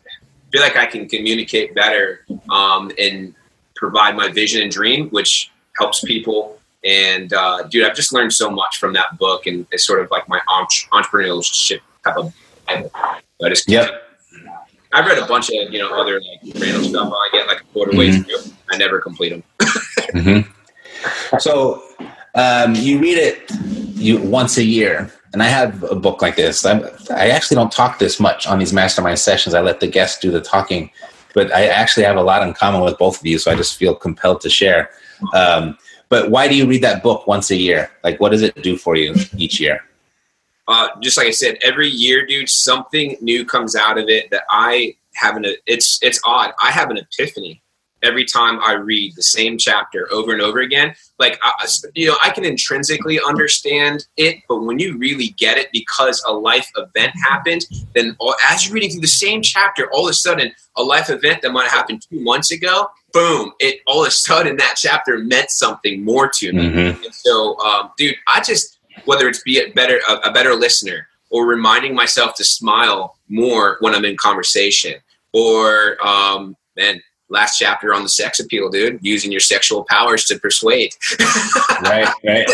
feel 0.51 0.61
like 0.61 0.77
I 0.77 0.85
can 0.85 1.07
communicate 1.07 1.75
better 1.75 2.25
um, 2.49 2.91
and 2.99 3.33
provide 3.75 4.15
my 4.15 4.29
vision 4.29 4.61
and 4.61 4.71
dream, 4.71 5.09
which 5.09 5.51
helps 5.77 6.03
people. 6.03 6.59
And 6.83 7.31
uh, 7.33 7.63
dude, 7.63 7.85
I've 7.85 7.95
just 7.95 8.13
learned 8.13 8.33
so 8.33 8.49
much 8.49 8.77
from 8.77 8.93
that 8.93 9.17
book, 9.17 9.45
and 9.45 9.65
it's 9.71 9.85
sort 9.85 10.01
of 10.01 10.11
like 10.11 10.27
my 10.27 10.39
entrepreneurship 10.91 11.79
type 12.03 12.17
of 12.17 12.33
Bible. 12.67 12.91
I 12.93 13.49
just 13.49 13.69
yep. 13.69 13.89
I've 14.93 15.05
read 15.05 15.17
a 15.17 15.25
bunch 15.25 15.49
of 15.49 15.73
you 15.73 15.79
know 15.79 15.93
other 15.93 16.21
like 16.21 16.55
random 16.55 16.83
stuff. 16.83 17.11
I 17.13 17.29
get 17.31 17.47
like 17.47 17.61
a 17.61 17.65
quarter 17.65 17.97
way 17.97 18.09
mm-hmm. 18.09 18.21
through. 18.23 18.53
I 18.71 18.77
never 18.77 18.99
complete 18.99 19.29
them. 19.29 19.43
mm-hmm. 19.61 20.49
So 21.39 21.83
um, 22.35 22.75
you 22.75 22.99
read 22.99 23.17
it 23.17 23.51
you 23.95 24.21
once 24.21 24.57
a 24.57 24.63
year 24.63 25.11
and 25.33 25.41
I 25.41 25.47
have 25.47 25.83
a 25.83 25.95
book 25.95 26.21
like 26.21 26.35
this. 26.35 26.65
I'm, 26.65 26.85
i 27.09 27.29
actually 27.29 27.55
don't 27.55 27.71
talk 27.71 27.97
this 27.97 28.19
much 28.19 28.45
on 28.45 28.59
these 28.59 28.71
mastermind 28.71 29.17
sessions. 29.17 29.55
I 29.55 29.61
let 29.61 29.79
the 29.79 29.87
guests 29.87 30.19
do 30.19 30.31
the 30.31 30.39
talking, 30.39 30.91
but 31.33 31.51
I 31.51 31.65
actually 31.65 32.03
have 32.03 32.17
a 32.17 32.21
lot 32.21 32.47
in 32.47 32.53
common 32.53 32.81
with 32.81 32.97
both 32.99 33.19
of 33.19 33.25
you, 33.25 33.39
so 33.39 33.51
I 33.51 33.55
just 33.55 33.75
feel 33.75 33.95
compelled 33.95 34.41
to 34.41 34.49
share. 34.49 34.91
Um, 35.33 35.77
but 36.09 36.29
why 36.29 36.47
do 36.47 36.55
you 36.55 36.67
read 36.67 36.83
that 36.83 37.01
book 37.01 37.25
once 37.25 37.49
a 37.49 37.55
year? 37.55 37.89
Like, 38.03 38.19
what 38.19 38.29
does 38.29 38.43
it 38.43 38.61
do 38.61 38.77
for 38.77 38.95
you 38.95 39.15
each 39.35 39.59
year? 39.59 39.83
Uh, 40.67 40.89
just 41.01 41.17
like 41.17 41.27
I 41.27 41.31
said, 41.31 41.57
every 41.63 41.89
year, 41.89 42.25
dude, 42.25 42.47
something 42.47 43.17
new 43.19 43.43
comes 43.43 43.75
out 43.75 43.97
of 43.97 44.07
it 44.09 44.29
that 44.29 44.43
I 44.49 44.95
have 45.15 45.35
an. 45.35 45.45
It's 45.65 46.01
it's 46.03 46.21
odd. 46.23 46.53
I 46.61 46.69
have 46.71 46.91
an 46.91 46.97
epiphany 46.97 47.62
every 48.03 48.25
time 48.25 48.59
I 48.59 48.73
read 48.73 49.15
the 49.15 49.23
same 49.23 49.57
chapter 49.57 50.07
over 50.11 50.33
and 50.33 50.41
over 50.41 50.59
again. 50.59 50.95
Like, 51.19 51.39
I, 51.41 51.67
you 51.95 52.07
know, 52.07 52.17
I 52.23 52.29
can 52.29 52.45
intrinsically 52.45 53.19
understand 53.19 54.05
it, 54.17 54.37
but 54.47 54.63
when 54.63 54.79
you 54.79 54.97
really 54.97 55.29
get 55.37 55.57
it 55.57 55.69
because 55.71 56.23
a 56.27 56.33
life 56.33 56.69
event 56.75 57.13
happened, 57.23 57.65
then 57.93 58.15
as 58.51 58.65
you're 58.65 58.73
reading 58.73 58.91
through 58.91 59.01
the 59.01 59.07
same 59.07 59.41
chapter, 59.41 59.89
all 59.91 60.05
of 60.05 60.11
a 60.11 60.13
sudden, 60.13 60.51
a 60.75 60.83
life 60.83 61.09
event 61.09 61.41
that 61.41 61.51
might 61.51 61.63
have 61.63 61.71
happened 61.71 62.05
two 62.09 62.19
months 62.19 62.51
ago, 62.51 62.87
boom, 63.13 63.53
it 63.59 63.79
all 63.87 64.01
of 64.01 64.07
a 64.07 64.11
sudden 64.11 64.57
that 64.57 64.75
chapter 64.77 65.19
meant 65.19 65.49
something 65.49 66.03
more 66.03 66.27
to 66.27 66.51
me. 66.51 66.69
Mm-hmm. 66.69 67.03
And 67.03 67.13
so, 67.13 67.57
um, 67.59 67.91
dude, 67.97 68.15
I 68.27 68.41
just, 68.41 68.79
whether 69.05 69.27
it's 69.27 69.41
be 69.43 69.59
a 69.59 69.71
better, 69.71 69.99
a, 70.09 70.29
a 70.29 70.31
better 70.31 70.55
listener, 70.55 71.07
or 71.29 71.47
reminding 71.47 71.95
myself 71.95 72.35
to 72.35 72.43
smile 72.43 73.17
more 73.27 73.77
when 73.79 73.95
I'm 73.95 74.05
in 74.05 74.17
conversation, 74.17 74.95
or 75.33 75.97
um, 76.05 76.55
man, 76.75 77.01
last 77.29 77.57
chapter 77.57 77.93
on 77.93 78.03
the 78.03 78.09
sex 78.09 78.39
appeal, 78.39 78.69
dude, 78.69 78.99
using 79.01 79.31
your 79.31 79.41
sexual 79.41 79.85
powers 79.89 80.25
to 80.25 80.39
persuade. 80.39 80.93
right, 81.83 82.07
right. 82.23 82.47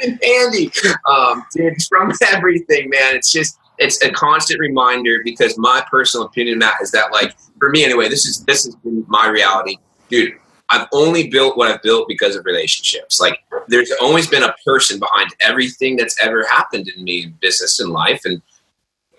handy. 0.22 0.72
Um, 1.08 1.44
dude, 1.52 1.74
from 1.88 2.12
everything, 2.32 2.90
man. 2.90 3.14
It's 3.14 3.32
just 3.32 3.58
it's 3.78 4.02
a 4.04 4.10
constant 4.10 4.60
reminder 4.60 5.20
because 5.24 5.58
my 5.58 5.84
personal 5.90 6.26
opinion, 6.26 6.58
Matt, 6.58 6.74
is 6.82 6.90
that 6.92 7.12
like 7.12 7.34
for 7.58 7.70
me 7.70 7.84
anyway, 7.84 8.08
this 8.08 8.26
is 8.26 8.44
this 8.44 8.64
has 8.64 8.74
been 8.76 9.04
my 9.08 9.28
reality. 9.28 9.76
Dude, 10.08 10.34
I've 10.70 10.88
only 10.92 11.28
built 11.28 11.56
what 11.56 11.70
I've 11.70 11.82
built 11.82 12.08
because 12.08 12.36
of 12.36 12.44
relationships. 12.44 13.20
Like 13.20 13.38
there's 13.68 13.92
always 14.00 14.26
been 14.26 14.42
a 14.42 14.54
person 14.64 14.98
behind 14.98 15.30
everything 15.40 15.96
that's 15.96 16.20
ever 16.20 16.44
happened 16.46 16.88
in 16.88 17.02
me, 17.04 17.26
business 17.40 17.80
and 17.80 17.90
life. 17.90 18.22
And 18.24 18.42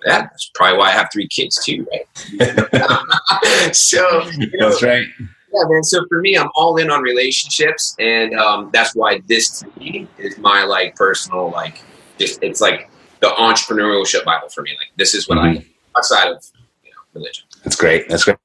yeah, 0.05 0.21
that's 0.21 0.51
probably 0.53 0.77
why 0.77 0.89
I 0.89 0.91
have 0.91 1.09
three 1.11 1.27
kids 1.27 1.63
too, 1.63 1.85
right? 1.91 3.75
so 3.75 4.23
you 4.37 4.49
know, 4.53 4.69
that's 4.69 4.83
right. 4.83 5.07
Yeah, 5.19 5.63
man. 5.67 5.83
So 5.83 6.05
for 6.09 6.21
me, 6.21 6.37
I'm 6.37 6.49
all 6.55 6.77
in 6.77 6.91
on 6.91 7.01
relationships, 7.01 7.95
and 7.99 8.35
um, 8.35 8.69
that's 8.71 8.95
why 8.95 9.21
this 9.27 9.59
to 9.61 9.79
me 9.79 10.07
is 10.17 10.37
my 10.37 10.63
like 10.63 10.95
personal 10.95 11.49
like. 11.49 11.81
Just 12.17 12.41
it's 12.41 12.61
like 12.61 12.89
the 13.19 13.27
entrepreneurship 13.27 14.23
Bible 14.23 14.47
for 14.49 14.61
me. 14.61 14.71
Like 14.71 14.91
this 14.95 15.13
is 15.13 15.27
what 15.27 15.37
mm-hmm. 15.37 15.57
I 15.57 15.65
outside 15.97 16.29
of 16.29 16.45
you 16.83 16.91
know, 16.91 16.97
religion. 17.13 17.45
That's 17.63 17.75
great. 17.75 18.07
That's 18.07 18.23
great. 18.23 18.37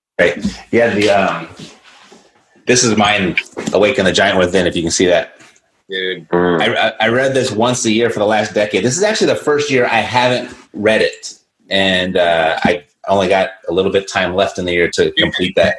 Yeah, 0.72 0.94
the 0.94 1.10
um, 1.10 1.48
this 2.66 2.84
is 2.84 2.96
mine. 2.96 3.36
Awaken 3.72 4.06
the 4.06 4.12
Giant 4.12 4.38
Within. 4.38 4.66
If 4.66 4.74
you 4.74 4.82
can 4.82 4.90
see 4.90 5.06
that. 5.06 5.36
Dude. 5.88 6.28
I, 6.32 6.94
I 7.00 7.08
read 7.08 7.34
this 7.34 7.50
once 7.50 7.84
a 7.84 7.90
year 7.90 8.10
for 8.10 8.20
the 8.20 8.26
last 8.26 8.54
decade. 8.54 8.84
This 8.84 8.96
is 8.96 9.02
actually 9.02 9.26
the 9.26 9.40
first 9.40 9.72
year 9.72 9.86
I 9.86 9.96
haven't 9.96 10.56
read 10.72 11.02
it 11.02 11.39
and 11.70 12.16
uh, 12.16 12.58
I 12.64 12.84
only 13.08 13.28
got 13.28 13.50
a 13.68 13.72
little 13.72 13.92
bit 13.92 14.08
time 14.08 14.34
left 14.34 14.58
in 14.58 14.64
the 14.64 14.72
year 14.72 14.90
to 14.90 15.12
complete 15.12 15.54
that. 15.56 15.76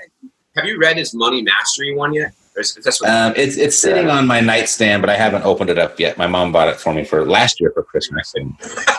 Have 0.56 0.66
you 0.66 0.78
read 0.80 0.98
his 0.98 1.14
Money 1.14 1.42
Mastery 1.42 1.96
one 1.96 2.14
yet? 2.14 2.34
That's 2.56 3.02
um, 3.04 3.34
it's 3.38 3.56
it's 3.56 3.80
sitting 3.80 4.10
on 4.10 4.28
my 4.28 4.42
nightstand, 4.42 5.02
but 5.02 5.10
I 5.10 5.16
haven't 5.16 5.46
opened 5.46 5.70
it 5.70 5.78
up 5.78 5.98
yet. 6.00 6.18
My 6.18 6.28
mom 6.28 6.52
bought 6.52 6.68
it 6.68 6.76
for 6.76 6.94
me 6.94 7.06
for 7.06 7.26
last 7.26 7.62
year 7.62 7.72
for 7.72 7.82
Christmas, 7.82 8.34
and, 8.36 8.54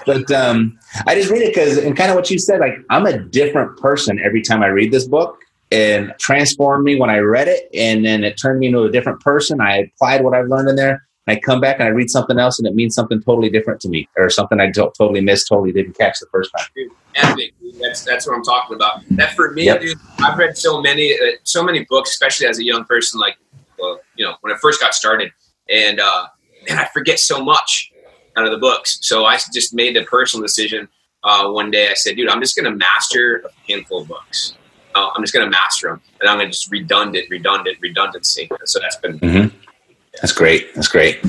but 0.07 0.31
um, 0.31 0.79
I 1.07 1.15
just 1.15 1.31
read 1.31 1.43
it 1.43 1.55
because, 1.55 1.77
and 1.77 1.95
kind 1.95 2.11
of 2.11 2.17
what 2.17 2.31
you 2.31 2.39
said, 2.39 2.61
like 2.61 2.75
I'm 2.89 3.05
a 3.05 3.19
different 3.19 3.79
person 3.79 4.19
every 4.25 4.41
time 4.41 4.63
I 4.63 4.69
read 4.69 4.91
this 4.91 5.07
book, 5.07 5.39
and 5.71 6.15
transformed 6.19 6.85
me 6.85 6.99
when 6.99 7.11
I 7.11 7.19
read 7.19 7.47
it, 7.47 7.69
and 7.75 8.05
then 8.05 8.25
it 8.25 8.41
turned 8.41 8.59
me 8.59 8.69
into 8.69 8.85
a 8.85 8.91
different 8.91 9.21
person. 9.21 9.61
I 9.61 9.91
applied 9.95 10.25
what 10.25 10.35
I've 10.35 10.49
learned 10.49 10.71
in 10.71 10.77
there. 10.77 11.07
I 11.29 11.37
come 11.37 11.61
back 11.61 11.77
and 11.79 11.89
I 11.89 11.93
read 11.93 12.11
something 12.11 12.39
else, 12.39 12.59
and 12.59 12.67
it 12.67 12.75
means 12.75 12.95
something 12.95 13.23
totally 13.23 13.49
different 13.49 13.81
to 13.83 13.89
me, 13.89 14.09
or 14.17 14.29
something 14.29 14.59
I 14.59 14.71
totally 14.73 15.21
missed, 15.21 15.49
totally 15.49 15.71
didn't 15.71 15.97
catch 15.97 16.19
the 16.19 16.27
first 16.33 16.51
time. 16.57 16.67
Dude, 16.75 16.91
epic. 17.15 17.55
That's 17.81 18.05
that's 18.05 18.27
what 18.27 18.37
I'm 18.37 18.43
talking 18.43 18.75
about. 18.75 19.03
That 19.11 19.35
for 19.35 19.53
me, 19.53 19.67
yep. 19.67 19.81
dude, 19.81 19.99
I've 20.19 20.37
read 20.37 20.59
so 20.59 20.81
many, 20.81 21.15
uh, 21.15 21.37
so 21.45 21.63
many 21.63 21.85
books, 21.85 22.11
especially 22.11 22.49
as 22.49 22.59
a 22.59 22.65
young 22.65 22.85
person. 22.85 23.21
Like, 23.21 23.37
well, 23.79 24.01
you 24.17 24.25
know, 24.25 24.35
when 24.41 24.53
I 24.53 24.57
first 24.59 24.81
got 24.81 24.95
started, 24.95 25.33
and 25.71 26.01
uh, 26.01 26.27
man, 26.69 26.79
I 26.79 26.89
forget 26.93 27.21
so 27.21 27.43
much 27.43 27.93
out 28.37 28.45
of 28.45 28.51
the 28.51 28.59
books. 28.59 28.99
So 29.03 29.25
I 29.25 29.39
just 29.55 29.75
made 29.75 29.95
the 29.95 30.05
personal 30.05 30.43
decision 30.43 30.89
uh, 31.23 31.49
one 31.51 31.71
day. 31.71 31.89
I 31.89 31.95
said, 31.95 32.17
dude, 32.17 32.29
I'm 32.29 32.41
just 32.41 32.57
going 32.57 32.71
to 32.71 32.77
master 32.77 33.45
a 33.47 33.73
handful 33.73 34.03
of 34.03 34.09
books. 34.09 34.55
Uh, 34.95 35.09
I'm 35.15 35.23
just 35.23 35.33
going 35.33 35.47
to 35.47 35.51
master 35.51 35.89
them, 35.89 36.03
and 36.21 36.29
I'm 36.29 36.37
going 36.37 36.49
to 36.49 36.53
just 36.53 36.71
redundant, 36.71 37.31
redundant, 37.31 37.79
redundancy. 37.81 38.51
So 38.65 38.81
that's 38.81 38.97
been. 38.97 39.21
Mm-hmm 39.21 39.62
that's 40.21 40.33
great. 40.33 40.75
That's 40.75 40.89
great. 40.89 41.23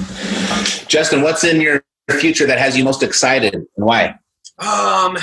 Justin, 0.88 1.22
what's 1.22 1.44
in 1.44 1.62
your 1.62 1.84
future 2.20 2.46
that 2.46 2.60
has 2.60 2.78
you 2.78 2.84
most 2.84 3.04
excited 3.04 3.54
and 3.56 3.68
why? 3.76 4.18
Um, 4.60 5.18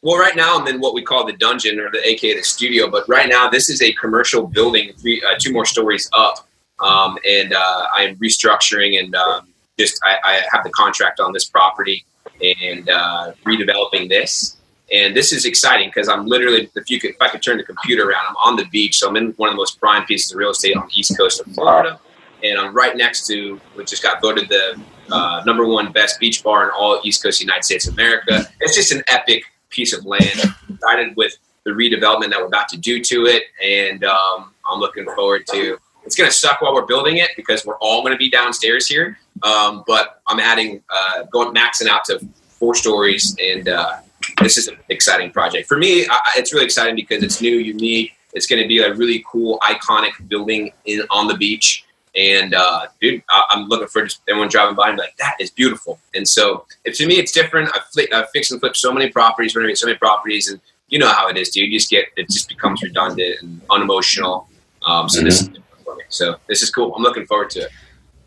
well, 0.00 0.16
right 0.16 0.36
now 0.36 0.58
I'm 0.58 0.66
in 0.68 0.80
what 0.80 0.94
we 0.94 1.02
call 1.02 1.26
the 1.26 1.32
dungeon 1.32 1.80
or 1.80 1.90
the 1.90 2.06
AKA 2.08 2.36
the 2.36 2.42
studio, 2.42 2.88
but 2.88 3.08
right 3.08 3.28
now 3.28 3.48
this 3.48 3.68
is 3.68 3.82
a 3.82 3.92
commercial 3.94 4.46
building, 4.46 4.92
three, 4.96 5.22
uh, 5.22 5.34
two 5.38 5.52
more 5.52 5.64
stories 5.64 6.08
up. 6.12 6.46
Um, 6.78 7.18
and 7.28 7.52
uh, 7.52 7.86
I'm 7.92 8.14
restructuring 8.16 9.00
and 9.00 9.14
um, 9.16 9.48
just 9.78 10.00
I, 10.04 10.16
I, 10.22 10.42
have 10.52 10.62
the 10.62 10.70
contract 10.70 11.18
on 11.18 11.32
this 11.32 11.44
property 11.44 12.04
and 12.40 12.88
uh, 12.88 13.32
redeveloping 13.44 14.08
this. 14.08 14.56
And 14.92 15.16
this 15.16 15.32
is 15.32 15.44
exciting 15.44 15.88
because 15.88 16.08
I'm 16.08 16.26
literally, 16.26 16.70
if 16.76 16.88
you 16.88 17.00
could, 17.00 17.10
if 17.10 17.20
I 17.20 17.28
could 17.28 17.42
turn 17.42 17.56
the 17.56 17.64
computer 17.64 18.08
around, 18.08 18.26
I'm 18.28 18.36
on 18.36 18.54
the 18.54 18.64
beach. 18.66 18.98
So 18.98 19.08
I'm 19.08 19.16
in 19.16 19.32
one 19.32 19.48
of 19.48 19.54
the 19.54 19.56
most 19.56 19.80
prime 19.80 20.04
pieces 20.06 20.30
of 20.30 20.38
real 20.38 20.50
estate 20.50 20.76
on 20.76 20.86
the 20.86 20.94
east 20.94 21.16
coast 21.18 21.40
of 21.40 21.52
Florida 21.52 21.98
and 22.42 22.58
I'm 22.58 22.74
right 22.74 22.96
next 22.96 23.26
to, 23.28 23.60
which 23.74 23.90
just 23.90 24.02
got 24.02 24.20
voted 24.20 24.48
the 24.48 24.80
uh, 25.10 25.42
number 25.46 25.66
one 25.66 25.92
best 25.92 26.20
beach 26.20 26.42
bar 26.42 26.64
in 26.64 26.70
all 26.70 27.00
East 27.04 27.22
Coast 27.22 27.40
United 27.40 27.64
States 27.64 27.86
of 27.86 27.94
America. 27.94 28.46
It's 28.60 28.74
just 28.74 28.92
an 28.92 29.02
epic 29.06 29.42
piece 29.70 29.92
of 29.92 30.04
land. 30.04 30.40
Excited 30.68 31.16
with 31.16 31.36
the 31.64 31.70
redevelopment 31.70 32.30
that 32.30 32.38
we're 32.38 32.46
about 32.46 32.68
to 32.70 32.76
do 32.76 33.02
to 33.04 33.26
it, 33.26 33.44
and 33.62 34.04
um, 34.04 34.54
I'm 34.70 34.80
looking 34.80 35.04
forward 35.04 35.46
to. 35.48 35.78
It's 36.04 36.16
going 36.16 36.30
to 36.30 36.34
suck 36.34 36.62
while 36.62 36.72
we're 36.72 36.86
building 36.86 37.18
it 37.18 37.30
because 37.36 37.66
we're 37.66 37.76
all 37.78 38.00
going 38.00 38.12
to 38.12 38.18
be 38.18 38.30
downstairs 38.30 38.86
here. 38.86 39.18
Um, 39.42 39.84
but 39.86 40.22
I'm 40.26 40.40
adding, 40.40 40.82
uh, 40.88 41.24
going 41.24 41.54
maxing 41.54 41.86
out 41.88 42.04
to 42.06 42.18
four 42.58 42.74
stories, 42.74 43.36
and 43.42 43.68
uh, 43.68 43.98
this 44.40 44.56
is 44.56 44.68
an 44.68 44.78
exciting 44.88 45.30
project 45.30 45.68
for 45.68 45.76
me. 45.76 46.06
I, 46.08 46.20
it's 46.36 46.52
really 46.52 46.64
exciting 46.64 46.96
because 46.96 47.22
it's 47.22 47.42
new, 47.42 47.56
unique. 47.56 48.12
It's 48.32 48.46
going 48.46 48.62
to 48.62 48.68
be 48.68 48.78
a 48.78 48.94
really 48.94 49.24
cool, 49.30 49.58
iconic 49.60 50.12
building 50.28 50.72
in 50.86 51.02
on 51.10 51.28
the 51.28 51.36
beach 51.36 51.84
and 52.14 52.54
uh, 52.54 52.86
dude, 53.00 53.22
I, 53.28 53.44
am 53.52 53.68
looking 53.68 53.88
for 53.88 54.02
just 54.02 54.20
everyone 54.28 54.48
driving 54.48 54.74
by 54.74 54.88
and 54.88 54.96
be 54.96 55.02
like, 55.02 55.16
that 55.18 55.36
is 55.40 55.50
beautiful. 55.50 55.98
And 56.14 56.26
so, 56.26 56.64
if 56.84 56.96
to 56.98 57.06
me, 57.06 57.14
it's 57.14 57.32
different. 57.32 57.70
I've, 57.74 57.84
fl- 57.92 58.14
I've 58.14 58.30
fixed 58.30 58.50
and 58.52 58.60
flipped 58.60 58.76
so 58.76 58.92
many 58.92 59.10
properties, 59.10 59.54
renovated 59.54 59.78
so 59.78 59.86
many 59.86 59.98
properties, 59.98 60.50
and 60.50 60.60
you 60.88 60.98
know 60.98 61.08
how 61.08 61.28
it 61.28 61.36
is, 61.36 61.50
dude. 61.50 61.70
You 61.70 61.78
just 61.78 61.90
get 61.90 62.06
it 62.16 62.28
just 62.28 62.48
becomes 62.48 62.82
redundant 62.82 63.42
and 63.42 63.60
unemotional. 63.70 64.48
Um, 64.86 65.08
so 65.08 65.18
mm-hmm. 65.18 65.26
this 65.26 65.42
is 65.42 65.50
for 65.84 65.96
me. 65.96 66.02
So 66.08 66.36
this 66.48 66.62
is 66.62 66.70
cool. 66.70 66.94
I'm 66.94 67.02
looking 67.02 67.26
forward 67.26 67.50
to 67.50 67.60
it. 67.60 67.70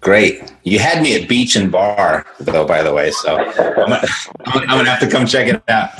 Great. 0.01 0.51
You 0.63 0.79
had 0.79 1.03
me 1.03 1.21
at 1.21 1.29
beach 1.29 1.55
and 1.55 1.71
bar, 1.71 2.25
though, 2.39 2.65
by 2.65 2.81
the 2.81 2.91
way. 2.91 3.11
So 3.11 3.37
I'm 3.37 3.75
gonna, 3.75 4.07
I'm 4.43 4.77
gonna 4.77 4.89
have 4.89 4.99
to 4.99 5.09
come 5.09 5.27
check 5.27 5.47
it 5.47 5.63
out. 5.69 5.91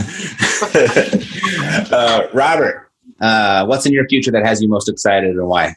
uh, 1.93 2.27
Robert, 2.33 2.89
uh, 3.21 3.65
what's 3.65 3.85
in 3.85 3.93
your 3.93 4.07
future 4.07 4.31
that 4.31 4.43
has 4.43 4.59
you 4.59 4.67
most 4.67 4.89
excited 4.89 5.35
and 5.35 5.47
why? 5.47 5.75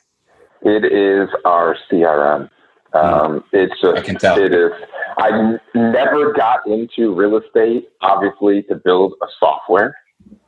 It 0.64 0.84
is 0.84 1.28
our 1.44 1.76
CRM. 1.90 2.48
Um, 2.94 3.44
it's 3.52 3.74
just, 3.80 3.98
I 3.98 4.02
can 4.02 4.16
tell. 4.16 4.38
It 4.38 4.54
is. 4.54 4.70
I 5.18 5.28
n- 5.30 5.60
never 5.74 6.32
got 6.32 6.66
into 6.66 7.12
real 7.12 7.36
estate, 7.36 7.88
obviously, 8.00 8.62
to 8.64 8.76
build 8.76 9.14
a 9.22 9.26
software. 9.38 9.96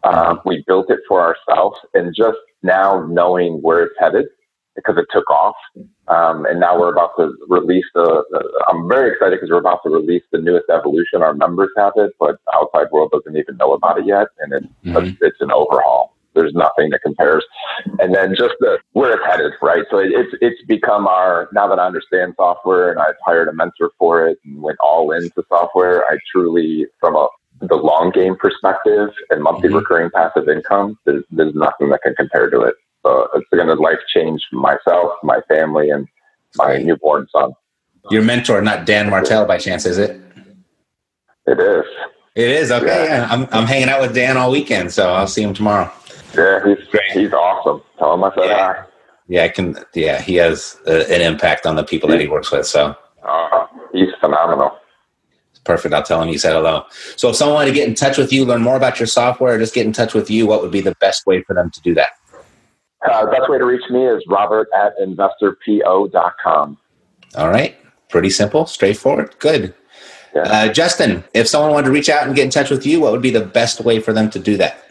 Um, 0.04 0.40
we 0.44 0.64
built 0.66 0.90
it 0.90 1.00
for 1.08 1.20
ourselves, 1.20 1.78
and 1.92 2.14
just 2.14 2.38
now 2.62 3.04
knowing 3.10 3.60
where 3.62 3.82
it's 3.82 3.94
headed 3.98 4.26
because 4.74 4.96
it 4.96 5.06
took 5.10 5.28
off, 5.30 5.56
um, 6.08 6.46
and 6.46 6.60
now 6.60 6.78
we're 6.78 6.92
about 6.92 7.10
to 7.18 7.34
release 7.48 7.84
the. 7.94 8.24
the 8.30 8.64
I'm 8.68 8.88
very 8.88 9.12
excited 9.12 9.36
because 9.36 9.50
we're 9.50 9.58
about 9.58 9.80
to 9.82 9.90
release 9.90 10.22
the 10.32 10.38
newest 10.38 10.66
evolution. 10.70 11.22
Our 11.22 11.34
members 11.34 11.70
have 11.76 11.94
it, 11.96 12.12
but 12.20 12.36
the 12.46 12.56
outside 12.56 12.90
world 12.92 13.10
doesn't 13.12 13.36
even 13.36 13.56
know 13.56 13.72
about 13.72 13.98
it 13.98 14.06
yet, 14.06 14.28
and 14.38 14.52
it's 14.52 14.66
mm-hmm. 14.84 15.24
it's 15.24 15.40
an 15.40 15.50
overhaul. 15.50 16.15
There's 16.36 16.54
nothing 16.54 16.90
that 16.90 17.00
compares. 17.02 17.44
And 17.98 18.14
then 18.14 18.36
just 18.36 18.54
the 18.60 18.78
where 18.92 19.14
it's 19.14 19.26
headed, 19.26 19.52
right? 19.60 19.84
So 19.90 19.98
it, 19.98 20.12
it's 20.12 20.36
it's 20.40 20.62
become 20.66 21.08
our 21.08 21.48
now 21.52 21.66
that 21.66 21.80
I 21.80 21.86
understand 21.86 22.34
software 22.36 22.92
and 22.92 23.00
I've 23.00 23.16
hired 23.24 23.48
a 23.48 23.52
mentor 23.52 23.90
for 23.98 24.28
it 24.28 24.38
and 24.44 24.62
went 24.62 24.78
all 24.84 25.10
into 25.10 25.42
software. 25.48 26.04
I 26.04 26.18
truly, 26.32 26.86
from 27.00 27.16
a 27.16 27.26
the 27.60 27.74
long 27.74 28.10
game 28.10 28.36
perspective 28.36 29.08
and 29.30 29.42
monthly 29.42 29.68
mm-hmm. 29.68 29.78
recurring 29.78 30.10
passive 30.10 30.48
income, 30.48 30.98
there's, 31.06 31.24
there's 31.30 31.54
nothing 31.54 31.88
that 31.88 32.02
can 32.02 32.14
compare 32.14 32.50
to 32.50 32.60
it. 32.60 32.74
So 33.04 33.28
it's 33.34 33.46
going 33.52 33.68
to 33.68 33.74
life 33.74 33.98
change 34.14 34.42
myself, 34.52 35.12
my 35.22 35.40
family, 35.48 35.90
and 35.90 36.06
my 36.56 36.76
newborn 36.76 37.26
son. 37.32 37.52
Your 38.10 38.22
mentor, 38.22 38.60
not 38.60 38.84
Dan 38.84 39.10
Martell 39.10 39.46
by 39.46 39.58
chance, 39.58 39.86
is 39.86 39.98
it? 39.98 40.20
It 41.46 41.60
is. 41.60 41.84
It 42.34 42.50
is 42.50 42.70
okay. 42.70 42.86
Yeah. 42.86 43.04
yeah. 43.04 43.28
I'm 43.30 43.48
I'm 43.50 43.66
hanging 43.66 43.88
out 43.88 44.00
with 44.00 44.14
Dan 44.14 44.36
all 44.36 44.50
weekend, 44.50 44.92
so 44.92 45.10
I'll 45.10 45.26
see 45.26 45.42
him 45.42 45.54
tomorrow. 45.54 45.90
Yeah, 46.34 46.64
he's 46.64 46.86
great. 46.88 47.10
He's 47.12 47.32
awesome. 47.32 47.82
Tell 47.98 48.14
him 48.14 48.24
I 48.24 48.34
said 48.34 48.44
yeah. 48.44 48.74
hi. 48.74 48.84
Yeah, 49.28 49.44
I 49.44 49.48
can. 49.48 49.76
Yeah, 49.94 50.20
he 50.20 50.36
has 50.36 50.78
a, 50.86 51.12
an 51.12 51.20
impact 51.20 51.66
on 51.66 51.76
the 51.76 51.84
people 51.84 52.08
that 52.10 52.20
he 52.20 52.28
works 52.28 52.50
with. 52.52 52.66
So 52.66 52.94
uh, 53.24 53.66
he's 53.92 54.10
phenomenal. 54.20 54.78
Perfect. 55.64 55.92
I'll 55.92 56.02
tell 56.02 56.22
him 56.22 56.28
you 56.28 56.38
said 56.38 56.52
hello. 56.52 56.84
So 57.16 57.30
if 57.30 57.36
someone 57.36 57.56
wanted 57.56 57.70
to 57.70 57.74
get 57.74 57.88
in 57.88 57.94
touch 57.94 58.18
with 58.18 58.32
you, 58.32 58.44
learn 58.44 58.62
more 58.62 58.76
about 58.76 59.00
your 59.00 59.08
software, 59.08 59.54
or 59.54 59.58
just 59.58 59.74
get 59.74 59.84
in 59.84 59.92
touch 59.92 60.14
with 60.14 60.30
you, 60.30 60.46
what 60.46 60.62
would 60.62 60.70
be 60.70 60.80
the 60.80 60.94
best 61.00 61.26
way 61.26 61.42
for 61.42 61.54
them 61.54 61.70
to 61.70 61.80
do 61.80 61.92
that? 61.94 62.10
Uh, 63.10 63.26
best 63.30 63.48
way 63.48 63.58
to 63.58 63.64
reach 63.64 63.88
me 63.90 64.06
is 64.06 64.22
robert 64.28 64.68
at 64.76 64.96
investorpo.com. 64.98 66.78
All 67.36 67.48
right. 67.50 67.76
Pretty 68.08 68.30
simple, 68.30 68.66
straightforward. 68.66 69.34
Good. 69.40 69.74
Yeah. 70.34 70.42
Uh, 70.42 70.72
Justin, 70.72 71.24
if 71.34 71.48
someone 71.48 71.72
wanted 71.72 71.86
to 71.86 71.92
reach 71.92 72.08
out 72.08 72.26
and 72.26 72.36
get 72.36 72.44
in 72.44 72.50
touch 72.50 72.70
with 72.70 72.86
you, 72.86 73.00
what 73.00 73.10
would 73.10 73.22
be 73.22 73.30
the 73.30 73.44
best 73.44 73.80
way 73.80 73.98
for 73.98 74.12
them 74.12 74.30
to 74.30 74.38
do 74.38 74.56
that? 74.58 74.85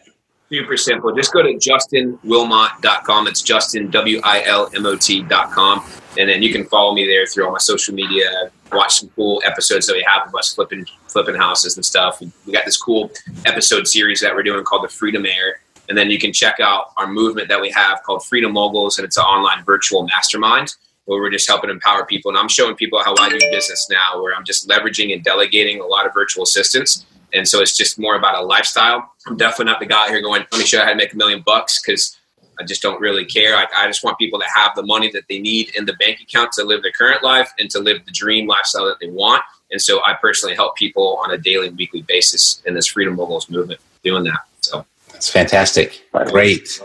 Super 0.50 0.78
simple. 0.78 1.12
Just 1.16 1.34
go 1.34 1.42
to 1.42 1.54
justinwilmot.com. 1.54 3.28
It's 3.28 3.42
Justin, 3.42 3.90
W 3.90 4.22
I 4.24 4.44
L 4.44 4.70
M 4.76 4.86
O 4.86 4.96
T.com. 4.96 5.84
And 6.18 6.30
then 6.30 6.44
you 6.44 6.52
can 6.52 6.66
follow 6.66 6.94
me 6.94 7.06
there 7.08 7.26
through 7.26 7.46
all 7.46 7.52
my 7.52 7.58
social 7.58 7.96
media, 7.96 8.52
watch 8.72 9.00
some 9.00 9.10
cool 9.10 9.42
episodes 9.44 9.88
that 9.88 9.94
we 9.94 10.06
have 10.08 10.28
of 10.28 10.36
us 10.36 10.54
flipping, 10.54 10.86
flipping 11.08 11.36
houses 11.36 11.76
and 11.78 11.84
stuff. 11.84 12.22
We 12.46 12.54
got 12.54 12.64
this 12.64 12.78
cool 12.78 13.12
episode 13.46 13.88
series 13.88 14.22
that 14.22 14.36
we're 14.36 14.44
doing 14.44 14.64
called 14.64 14.84
The 14.84 14.90
Freedom 14.90 15.26
Air. 15.26 15.62
And 15.90 15.98
then 15.98 16.10
you 16.12 16.20
can 16.20 16.32
check 16.32 16.60
out 16.60 16.92
our 16.96 17.08
movement 17.08 17.50
that 17.50 17.60
we 17.60 17.72
have 17.72 18.02
called 18.04 18.24
Freedom 18.26 18.54
Moguls, 18.54 18.98
and 18.98 19.06
it's 19.06 19.18
an 19.18 19.24
online 19.24 19.64
virtual 19.64 20.04
mastermind 20.08 20.74
where 21.06 21.20
we're 21.20 21.30
just 21.30 21.48
helping 21.48 21.70
empower 21.70 22.06
people. 22.06 22.30
And 22.30 22.38
I'm 22.38 22.48
showing 22.48 22.76
people 22.76 23.02
how 23.04 23.16
I 23.20 23.30
do 23.30 23.38
business 23.52 23.88
now, 23.92 24.22
where 24.22 24.36
I'm 24.36 24.46
just 24.46 24.68
leveraging 24.68 25.14
and 25.14 25.24
delegating 25.24 25.80
a 25.80 25.86
lot 25.86 26.08
of 26.08 26.14
virtual 26.14 26.44
assistants 26.44 27.06
and 27.36 27.48
so 27.48 27.62
it's 27.62 27.76
just 27.78 28.00
more 28.00 28.15
about 28.15 28.41
a 28.41 28.45
lifestyle. 28.45 29.12
I'm 29.28 29.38
definitely 29.38 29.65
not 29.65 29.80
the 29.80 29.86
guy 29.86 30.08
here 30.08 30.21
going, 30.21 30.45
let 30.52 30.60
me 30.60 30.65
show 30.65 30.78
you 30.78 30.84
how 30.84 30.89
to 30.89 30.95
make 30.95 31.13
a 31.13 31.17
million 31.17 31.43
bucks 31.45 31.82
because 31.82 32.17
I 32.60 32.63
just 32.63 32.82
don't 32.82 33.00
really 33.02 33.26
care. 33.26 33.56
I, 33.56 33.65
I, 33.76 33.88
just 33.88 34.04
want 34.04 34.17
people 34.17 34.39
to 34.39 34.45
have 34.54 34.76
the 34.76 34.84
money 34.84 35.12
that 35.12 35.24
they 35.28 35.39
need 35.39 35.76
in 35.76 35.86
the 35.86 35.93
bank 35.93 36.21
account 36.21 36.54
to 36.54 36.63
live 36.63 36.82
their 36.82 36.91
current 36.91 37.24
life 37.24 37.52
and 37.60 37.69
to 37.71 37.80
live 37.80 38.06
the 38.06 38.12
dream 38.12 38.48
lifestyle 38.48 38.86
that 38.86 39.00
they 39.02 39.10
want. 39.10 39.43
And 39.71 39.82
so 39.82 40.02
I 40.06 40.13
personally 40.13 40.56
help 40.56 40.76
people 40.78 41.19
on 41.21 41.32
a 41.32 41.38
daily 41.38 41.67
and 41.67 41.78
weekly 41.78 42.04
basis 42.04 42.62
in 42.65 42.74
this 42.74 42.88
Freedom 42.88 43.15
Moguls 43.15 43.50
movement 43.50 43.82
doing 44.04 44.24
that. 44.24 44.39
So 44.62 44.86
that's 45.12 45.30
fantastic. 45.30 46.07
Great. 46.28 46.82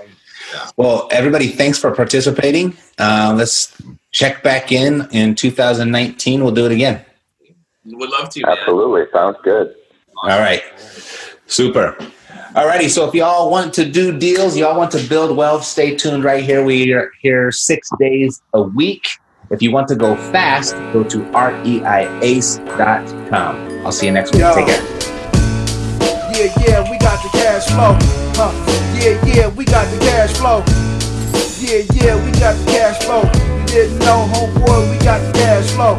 Well, 0.77 1.09
everybody, 1.13 1.49
thanks 1.49 1.79
for 1.79 1.93
participating. 1.93 2.77
Uh, 2.99 3.35
let's 3.37 3.81
check 4.11 4.43
back 4.43 4.73
in 4.73 5.07
in 5.13 5.37
2019. 5.37 6.43
We'll 6.43 6.53
do 6.53 6.67
it 6.67 6.73
again. 6.73 7.05
Would 7.85 8.11
love 8.11 8.31
to. 8.31 8.45
Absolutely. 8.45 9.05
Sounds 9.13 9.37
good. 9.45 9.75
All 10.23 10.39
right. 10.39 10.63
Super. 11.47 11.97
Alrighty, 12.55 12.91
so 12.91 13.09
if 13.09 13.15
y'all 13.15 13.51
want 13.51 13.73
to 13.75 13.89
do 13.89 14.19
deals, 14.19 14.57
y'all 14.57 14.77
want 14.77 14.91
to 14.91 14.99
build 15.09 15.37
wealth, 15.37 15.65
stay 15.65 15.95
tuned 15.95 16.25
right 16.25 16.43
here. 16.43 16.65
We 16.65 16.93
are 16.93 17.13
here 17.21 17.53
six 17.53 17.89
days 17.99 18.43
a 18.53 18.63
week. 18.63 19.07
If 19.51 19.63
you 19.63 19.71
want 19.73 19.89
to 19.89 19.97
go 19.97 20.17
fast, 20.17 20.75
go 20.93 21.05
to 21.05 21.19
reiace.com. 21.19 22.67
I'll 23.87 23.93
see 23.93 24.07
you 24.07 24.13
next 24.13 24.33
week. 24.33 24.41
Yo. 24.41 24.55
Take 24.55 24.67
care. 24.67 24.83
Yeah, 26.35 26.53
yeah, 26.67 26.91
we 26.91 26.99
got 26.99 27.23
the 27.23 27.29
cash 27.33 27.67
flow. 27.67 27.97
Huh. 28.35 28.53
Yeah, 29.01 29.25
yeah, 29.25 29.49
we 29.49 29.65
got 29.65 29.87
the 29.91 29.99
cash 30.01 30.33
flow. 30.33 30.65
Yeah, 31.61 31.85
yeah, 31.95 32.17
we 32.25 32.33
got 32.41 32.57
the 32.57 32.65
cash 32.73 33.03
flow 33.05 33.23
You 33.23 33.67
didn't 33.67 33.99
know, 34.01 34.27
homeboy, 34.33 34.91
we 34.91 34.99
got 35.05 35.21
the 35.21 35.33
cash 35.39 35.71
flow. 35.71 35.99